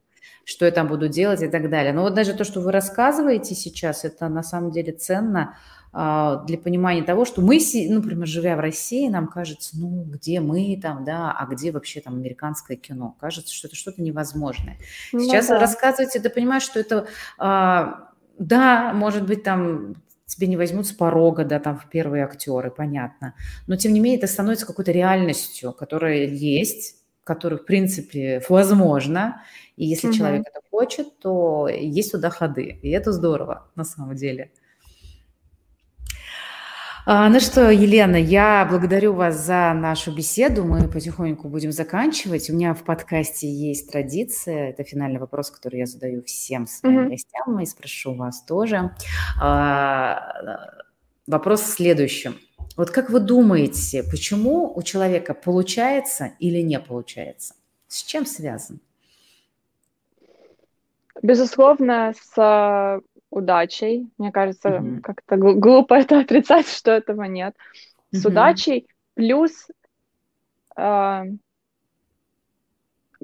Что 0.46 0.66
я 0.66 0.72
там 0.72 0.88
буду 0.88 1.10
делать 1.10 1.42
и 1.42 1.48
так 1.48 1.70
далее. 1.70 1.94
Но 1.94 2.04
вот 2.04 2.14
даже 2.14 2.34
то, 2.34 2.44
что 2.46 2.62
вы 2.62 2.72
рассказываете 2.72 3.56
сейчас, 3.56 4.06
это 4.06 4.30
на 4.30 4.44
самом 4.44 4.72
деле 4.72 4.94
ценно 4.94 5.58
а, 5.96 6.44
для 6.46 6.58
понимания 6.58 7.04
того, 7.04 7.24
что 7.24 7.42
мы, 7.42 7.60
ну, 7.90 7.96
например, 7.96 8.26
живя 8.26 8.56
в 8.56 8.60
России, 8.60 9.08
нам 9.10 9.28
кажется, 9.28 9.78
ну, 9.78 10.04
где 10.04 10.40
мы 10.40 10.80
там, 10.82 11.04
да, 11.04 11.32
а 11.38 11.46
где 11.46 11.72
вообще 11.72 12.02
там 12.02 12.16
американское 12.16 12.78
кино? 12.78 13.16
Кажется, 13.20 13.54
что 13.54 13.68
это 13.68 13.76
что-то 13.76 14.02
невозможное. 14.02 14.78
Ну, 15.12 15.20
Сейчас 15.20 15.48
да. 15.48 15.60
рассказываете, 15.60 16.20
ты 16.20 16.30
понимаешь, 16.30 16.64
что 16.64 16.80
это 16.80 17.08
а, 17.38 18.13
да, 18.38 18.94
может 18.94 19.26
быть, 19.26 19.44
там 19.44 19.96
тебе 20.26 20.48
не 20.48 20.58
возьмут 20.58 20.88
с 20.88 20.92
порога, 20.92 21.46
да, 21.46 21.60
там 21.60 21.78
в 21.78 21.90
первые 21.90 22.24
актеры, 22.24 22.72
понятно. 22.72 23.36
Но, 23.68 23.76
тем 23.76 23.94
не 23.94 24.00
менее, 24.00 24.18
это 24.18 24.28
становится 24.28 24.66
какой-то 24.66 24.92
реальностью, 24.92 25.74
которая 25.74 26.26
есть, 26.26 26.96
которая, 27.24 27.60
в 27.60 27.66
принципе, 27.66 28.42
возможно. 28.50 29.42
И 29.76 29.86
если 29.86 30.08
угу. 30.08 30.16
человек 30.16 30.42
это 30.48 30.60
хочет, 30.72 31.20
то 31.20 31.68
есть 31.68 32.12
туда 32.12 32.30
ходы. 32.30 32.80
И 32.82 32.90
это 32.90 33.12
здорово, 33.12 33.70
на 33.76 33.84
самом 33.84 34.16
деле. 34.16 34.52
А, 37.06 37.28
ну 37.28 37.42
что, 37.42 37.70
Елена, 37.70 38.16
я 38.16 38.66
благодарю 38.70 39.12
вас 39.12 39.36
за 39.36 39.74
нашу 39.76 40.16
беседу. 40.16 40.64
Мы 40.64 40.88
потихоньку 40.88 41.50
будем 41.50 41.74
заканчивать. 41.74 42.50
У 42.50 42.54
меня 42.54 42.74
в 42.74 42.84
подкасте 42.84 43.52
есть 43.52 43.92
традиция. 43.92 44.70
Это 44.70 44.86
финальный 44.86 45.20
вопрос, 45.20 45.52
который 45.52 45.80
я 45.80 45.86
задаю 45.86 46.24
всем 46.24 46.66
своим 46.66 47.08
mm-hmm. 47.08 47.10
гостям 47.10 47.60
и 47.60 47.66
спрошу 47.66 48.14
вас 48.14 48.44
тоже. 48.44 48.96
А, 49.42 50.22
вопрос 51.28 51.64
в 51.64 51.68
следующем. 51.68 52.38
Вот 52.78 52.90
как 52.90 53.10
вы 53.10 53.20
думаете, 53.20 54.04
почему 54.10 54.74
у 54.74 54.82
человека 54.82 55.34
получается 55.34 56.32
или 56.40 56.60
не 56.60 56.80
получается? 56.80 57.56
С 57.90 58.02
чем 58.04 58.26
связан? 58.26 58.80
Безусловно, 61.22 62.14
с 62.18 63.02
удачей. 63.34 64.10
Мне 64.18 64.32
кажется, 64.32 64.70
mm-hmm. 64.70 65.02
как-то 65.02 65.38
глупо 65.38 65.94
это 66.00 66.20
отрицать, 66.20 66.68
что 66.68 66.92
этого 66.92 67.24
нет. 67.24 67.56
С 68.12 68.24
mm-hmm. 68.24 68.30
удачей 68.30 68.88
плюс 69.16 69.68
э, 70.78 71.24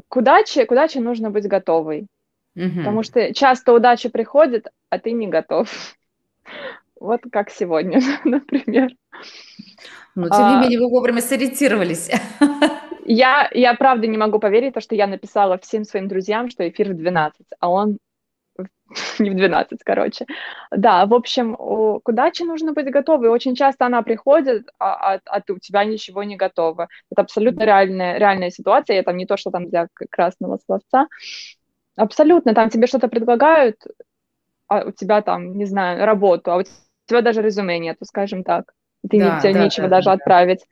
к 0.08 0.16
удаче, 0.16 0.66
к 0.66 0.72
удаче 0.72 1.00
нужно 1.00 1.30
быть 1.30 1.48
готовой. 1.48 2.08
Mm-hmm. 2.56 2.78
Потому 2.78 3.04
что 3.04 3.34
часто 3.34 3.74
удача 3.74 4.10
приходит, 4.10 4.68
а 4.90 5.00
ты 5.00 5.12
не 5.12 5.28
готов. 5.28 5.70
Вот 7.00 7.22
как 7.32 7.50
сегодня, 7.50 8.02
например. 8.26 8.90
Ну, 10.16 10.28
тем 10.28 10.50
не 10.50 10.56
а, 10.56 10.62
менее, 10.62 10.80
вы 10.80 10.90
вовремя 10.90 11.22
сориентировались. 11.22 12.12
Я, 13.06 13.50
я 13.54 13.74
правда 13.74 14.06
не 14.06 14.18
могу 14.18 14.38
поверить, 14.38 14.74
то, 14.74 14.82
что 14.82 14.96
я 14.96 15.08
написала 15.08 15.58
всем 15.60 15.86
своим 15.86 16.10
друзьям, 16.10 16.50
что 16.50 16.68
эфир 16.68 16.90
в 16.90 16.98
12, 16.98 17.48
а 17.58 17.70
он 17.70 18.00
не 19.20 19.30
в 19.30 19.36
12, 19.36 19.84
короче. 19.84 20.26
Да, 20.72 21.06
в 21.06 21.14
общем, 21.14 21.56
к 21.56 22.08
удаче 22.08 22.46
нужно 22.46 22.74
быть 22.74 22.90
готовой. 22.92 23.30
Очень 23.30 23.56
часто 23.56 23.86
она 23.86 24.02
приходит, 24.02 24.68
а, 24.80 25.14
а, 25.14 25.20
а 25.26 25.42
ты, 25.42 25.54
у 25.54 25.60
тебя 25.60 25.84
ничего 25.84 26.24
не 26.24 26.36
готово. 26.36 26.88
Это 27.12 27.22
абсолютно 27.22 27.64
реальная, 27.64 28.18
реальная 28.18 28.50
ситуация. 28.50 29.00
Это 29.00 29.14
не 29.14 29.26
то, 29.26 29.38
что 29.38 29.52
там 29.52 29.70
для 29.70 29.88
красного 30.10 30.60
словца. 30.66 31.08
Абсолютно. 31.96 32.54
Там 32.54 32.70
тебе 32.70 32.88
что-то 32.88 33.08
предлагают, 33.08 33.76
а 34.68 34.86
у 34.86 34.92
тебя 34.92 35.22
там, 35.22 35.58
не 35.58 35.66
знаю, 35.66 36.06
работу, 36.06 36.52
а 36.52 36.58
у 36.58 36.64
тебя 37.06 37.22
даже 37.22 37.42
резюме 37.42 37.80
нету, 37.80 38.06
скажем 38.06 38.44
так. 38.44 38.74
Ты 39.10 39.20
да, 39.20 39.40
тебе 39.40 39.54
да, 39.54 39.64
нечего 39.64 39.88
да, 39.88 39.98
даже 39.98 40.06
да, 40.06 40.12
отправить. 40.14 40.66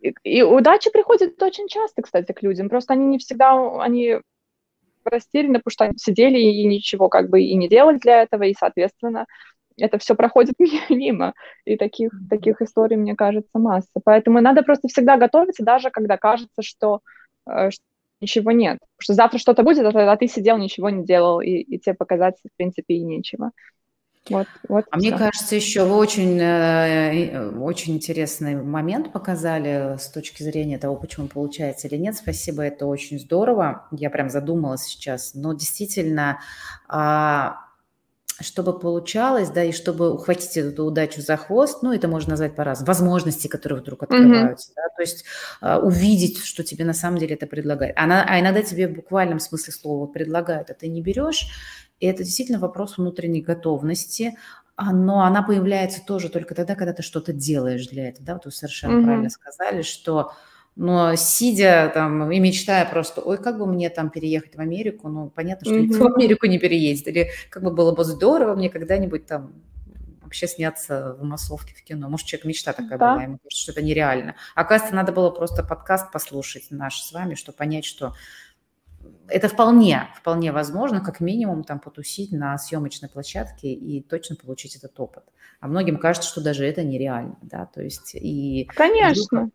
И, 0.00 0.14
и 0.22 0.42
удача 0.42 0.90
приходит 0.90 1.42
очень 1.42 1.68
часто, 1.68 2.02
кстати, 2.02 2.32
к 2.32 2.42
людям. 2.42 2.68
Просто 2.68 2.94
они 2.94 3.06
не 3.06 3.18
всегда, 3.18 3.80
они 3.80 4.20
растеряны, 5.04 5.58
потому 5.58 5.72
что 5.72 5.84
они 5.84 5.94
сидели 5.96 6.38
и 6.38 6.64
ничего 6.66 7.08
как 7.08 7.30
бы 7.30 7.42
и 7.42 7.54
не 7.56 7.68
делали 7.68 7.98
для 7.98 8.22
этого, 8.22 8.44
и, 8.44 8.54
соответственно, 8.58 9.26
это 9.76 9.98
все 9.98 10.14
проходит 10.14 10.54
мимо. 10.90 11.34
И 11.64 11.76
таких, 11.76 12.12
таких 12.28 12.60
историй, 12.62 12.96
мне 12.96 13.14
кажется, 13.14 13.58
масса. 13.58 14.00
Поэтому 14.04 14.40
надо 14.40 14.62
просто 14.62 14.88
всегда 14.88 15.16
готовиться, 15.16 15.64
даже 15.64 15.90
когда 15.90 16.16
кажется, 16.16 16.62
что, 16.62 17.00
э, 17.48 17.70
что 17.70 17.84
ничего 18.20 18.52
нет. 18.52 18.78
Потому 18.80 19.00
что 19.00 19.14
завтра 19.14 19.38
что-то 19.38 19.62
будет, 19.62 19.84
а 19.84 20.16
ты 20.16 20.26
сидел, 20.28 20.58
ничего 20.58 20.90
не 20.90 21.04
делал, 21.04 21.40
и, 21.40 21.50
и 21.50 21.78
тебе 21.78 21.94
показать, 21.94 22.36
в 22.38 22.56
принципе, 22.56 22.94
и 22.94 23.02
нечего. 23.02 23.52
Вот, 24.28 24.46
вот 24.68 24.84
а 24.90 24.96
мне 24.96 25.16
кажется, 25.16 25.56
еще 25.56 25.84
вы 25.84 25.96
очень, 25.96 26.38
э, 26.38 27.50
очень 27.58 27.94
интересный 27.94 28.54
момент 28.54 29.12
показали 29.12 29.96
с 29.98 30.08
точки 30.08 30.42
зрения 30.42 30.78
того, 30.78 30.96
почему 30.96 31.26
получается 31.26 31.88
или 31.88 31.96
нет. 31.96 32.16
Спасибо, 32.16 32.62
это 32.62 32.86
очень 32.86 33.18
здорово. 33.18 33.88
Я 33.90 34.10
прям 34.10 34.28
задумалась 34.28 34.82
сейчас. 34.82 35.32
Но 35.34 35.54
действительно, 35.54 36.40
а, 36.86 37.56
чтобы 38.40 38.78
получалось, 38.78 39.50
да, 39.50 39.64
и 39.64 39.72
чтобы 39.72 40.12
ухватить 40.12 40.56
эту 40.56 40.84
удачу 40.84 41.20
за 41.20 41.36
хвост, 41.36 41.82
ну, 41.82 41.92
это 41.92 42.08
можно 42.08 42.30
назвать 42.30 42.54
по-разному, 42.54 42.86
возможности, 42.86 43.48
которые 43.48 43.80
вдруг 43.80 44.02
открываются, 44.02 44.70
mm-hmm. 44.70 44.74
да, 44.76 44.82
то 44.96 45.02
есть 45.02 45.24
а, 45.60 45.78
увидеть, 45.78 46.42
что 46.44 46.64
тебе 46.64 46.84
на 46.84 46.94
самом 46.94 47.18
деле 47.18 47.34
это 47.34 47.46
предлагает. 47.46 47.94
А, 47.96 48.24
а 48.26 48.40
иногда 48.40 48.62
тебе 48.62 48.88
в 48.88 48.92
буквальном 48.92 49.40
смысле 49.40 49.72
слова 49.72 50.06
предлагают, 50.06 50.70
а 50.70 50.74
ты 50.74 50.88
не 50.88 51.02
берешь, 51.02 51.48
и 52.00 52.06
это 52.06 52.24
действительно 52.24 52.58
вопрос 52.58 52.98
внутренней 52.98 53.42
готовности, 53.42 54.36
а, 54.76 54.92
но 54.92 55.22
она 55.22 55.42
появляется 55.42 56.04
тоже 56.04 56.30
только 56.30 56.54
тогда, 56.54 56.74
когда 56.74 56.94
ты 56.94 57.02
что-то 57.02 57.32
делаешь 57.32 57.86
для 57.86 58.08
этого, 58.08 58.26
да, 58.26 58.34
вот 58.34 58.46
вы 58.46 58.50
совершенно 58.50 59.00
mm-hmm. 59.00 59.04
правильно 59.04 59.30
сказали, 59.30 59.82
что 59.82 60.32
но 60.76 61.14
сидя 61.16 61.90
там 61.92 62.30
и 62.30 62.38
мечтая 62.38 62.86
просто, 62.86 63.20
ой, 63.20 63.36
как 63.36 63.58
бы 63.58 63.66
мне 63.66 63.90
там 63.90 64.08
переехать 64.08 64.56
в 64.56 64.60
Америку, 64.60 65.08
ну, 65.08 65.28
понятно, 65.28 65.66
что 65.66 65.74
mm-hmm. 65.74 65.82
никто 65.82 66.04
в 66.04 66.14
Америку 66.14 66.46
не 66.46 66.58
переедет, 66.58 67.06
или 67.08 67.30
как 67.50 67.62
бы 67.62 67.70
было 67.70 67.92
бы 67.92 68.04
здорово 68.04 68.54
мне 68.54 68.70
когда-нибудь 68.70 69.26
там 69.26 69.52
вообще 70.22 70.46
сняться 70.46 71.16
в 71.18 71.24
массовке 71.24 71.74
в 71.74 71.82
кино. 71.82 72.08
Может, 72.08 72.28
человек 72.28 72.46
мечта 72.46 72.72
такая 72.72 72.98
да. 72.98 73.14
была, 73.14 73.22
ему 73.24 73.38
кажется, 73.38 73.62
что 73.62 73.72
это 73.72 73.82
нереально. 73.82 74.36
Оказывается, 74.54 74.94
надо 74.94 75.10
было 75.10 75.30
просто 75.30 75.64
подкаст 75.64 76.12
послушать 76.12 76.68
наш 76.70 77.02
с 77.02 77.12
вами, 77.12 77.34
чтобы 77.34 77.58
понять, 77.58 77.84
что 77.84 78.14
это 79.28 79.48
вполне, 79.48 80.08
вполне 80.16 80.52
возможно, 80.52 81.00
как 81.00 81.20
минимум 81.20 81.64
там 81.64 81.80
потусить 81.80 82.32
на 82.32 82.58
съемочной 82.58 83.08
площадке 83.08 83.72
и 83.72 84.02
точно 84.02 84.36
получить 84.36 84.76
этот 84.76 84.98
опыт. 84.98 85.24
А 85.60 85.68
многим 85.68 85.98
кажется, 85.98 86.28
что 86.28 86.40
даже 86.42 86.66
это 86.66 86.82
нереально, 86.82 87.38
да, 87.42 87.66
то 87.66 87.82
есть 87.82 88.14
и... 88.14 88.68
Конечно. 88.74 89.38
Вдруг, 89.38 89.54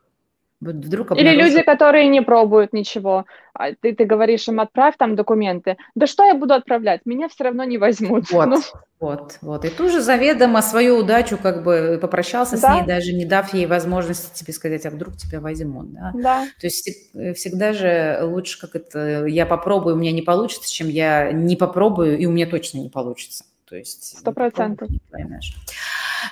вдруг 0.74 1.11
обнаружат... 1.11 1.34
Или 1.34 1.43
люди, 1.43 1.61
которые 1.63 2.07
не 2.07 2.22
пробуют 2.22 2.74
ничего. 2.74 3.26
А 3.53 3.74
ты, 3.74 3.93
ты 3.95 4.05
говоришь 4.05 4.47
им, 4.47 4.59
отправь 4.59 4.95
там 4.97 5.16
документы. 5.16 5.78
Да 5.95 6.07
что 6.07 6.24
я 6.24 6.36
буду 6.36 6.53
отправлять? 6.53 7.01
Меня 7.05 7.30
все 7.30 7.45
равно 7.45 7.63
не 7.63 7.78
возьмут. 7.78 8.30
Вот, 8.32 8.45
ну... 8.47 8.61
вот, 8.99 9.38
вот. 9.41 9.66
И 9.66 9.70
тут 9.70 9.91
же 9.91 10.01
заведомо 10.01 10.61
свою 10.61 10.97
удачу 10.97 11.38
как 11.38 11.63
бы 11.63 11.97
попрощался 12.01 12.59
да. 12.59 12.74
с 12.74 12.76
ней, 12.76 12.88
даже 12.88 13.13
не 13.13 13.26
дав 13.26 13.53
ей 13.53 13.66
возможности 13.66 14.38
тебе 14.38 14.53
сказать, 14.53 14.86
а 14.86 14.89
вдруг 14.89 15.16
тебя 15.16 15.39
возьмут. 15.39 15.93
Да? 15.93 16.11
да. 16.16 16.47
То 16.59 16.68
есть 16.68 16.89
э, 17.13 17.34
всегда 17.34 17.74
же 17.74 18.20
лучше, 18.24 18.59
как 18.59 18.76
это, 18.76 19.26
я 19.26 19.45
попробую, 19.45 19.95
у 19.95 19.97
меня 19.97 20.11
не 20.11 20.22
получится, 20.22 20.72
чем 20.72 20.89
я 20.89 21.32
не 21.32 21.55
попробую, 21.55 22.18
и 22.18 22.26
у 22.26 22.32
меня 22.32 22.47
точно 22.47 22.80
не 22.80 22.89
получится. 22.89 23.45
То 23.68 23.76
есть... 23.76 24.20
Сто 24.20 24.32
процентов. 24.32 24.89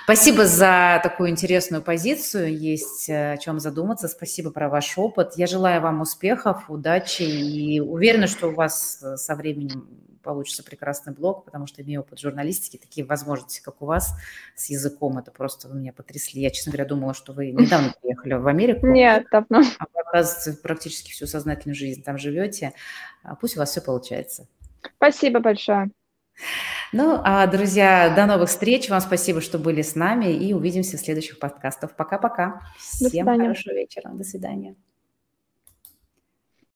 Спасибо 0.04 0.46
за 0.46 1.00
такую 1.04 1.30
интересную 1.30 1.82
позицию. 1.82 2.58
Есть 2.58 3.10
э, 3.10 3.34
о 3.34 3.38
чем 3.38 3.60
задуматься. 3.60 4.08
Спасибо 4.08 4.52
про 4.52 4.70
ваш 4.70 4.98
опыт. 4.98 5.34
Я 5.36 5.48
желаю 5.48 5.82
вам 5.82 6.02
успехов, 6.02 6.70
удачи 6.70 7.24
и 7.24 7.80
уверена, 7.80 8.28
что 8.28 8.48
у 8.48 8.54
вас 8.54 9.02
э, 9.02 9.18
со 9.18 9.36
временем 9.36 9.88
получится 10.24 10.64
прекрасный 10.64 11.14
блог, 11.14 11.46
потому 11.46 11.68
что 11.68 11.82
имею 11.82 12.02
опыт 12.02 12.20
журналистики, 12.20 12.78
такие 12.78 13.06
возможности, 13.06 13.62
как 13.62 13.82
у 13.82 13.86
вас 13.86 14.14
с 14.56 14.70
языком, 14.70 15.18
это 15.18 15.32
просто 15.32 15.68
вы 15.68 15.76
меня 15.76 15.94
потрясли. 15.94 16.41
Я, 16.41 16.50
честно 16.50 16.72
говоря, 16.72 16.86
думала, 16.86 17.14
что 17.14 17.34
вы 17.34 17.52
недавно 17.52 17.94
приехали 18.02 18.34
в 18.34 18.48
Америку. 18.48 18.88
Нет, 18.88 19.28
давно. 19.32 19.62
А 19.80 19.86
вы, 19.94 20.02
оказывается, 20.02 20.54
практически 20.62 21.12
всю 21.12 21.28
сознательную 21.28 21.76
жизнь 21.76 22.02
там 22.04 22.18
живете. 22.18 22.74
А 23.24 23.36
пусть 23.36 23.58
у 23.58 23.60
вас 23.60 23.72
все 23.72 23.82
получается. 23.82 24.48
Спасибо 24.98 25.39
большое. 25.39 25.91
Ну, 26.92 27.20
а, 27.24 27.48
друзья, 27.48 28.14
до 28.16 28.26
новых 28.26 28.50
встреч. 28.50 28.90
Вам 28.90 29.02
спасибо, 29.02 29.42
что 29.42 29.58
были 29.58 29.82
с 29.82 29.96
нами. 29.96 30.32
И 30.32 30.54
увидимся 30.54 30.98
в 30.98 31.00
следующих 31.00 31.40
подкастах. 31.40 31.96
Пока-пока. 31.96 32.62
Всем 32.78 33.26
хорошего 33.26 33.74
вечера. 33.74 34.10
До 34.12 34.24
свидания. 34.24 34.76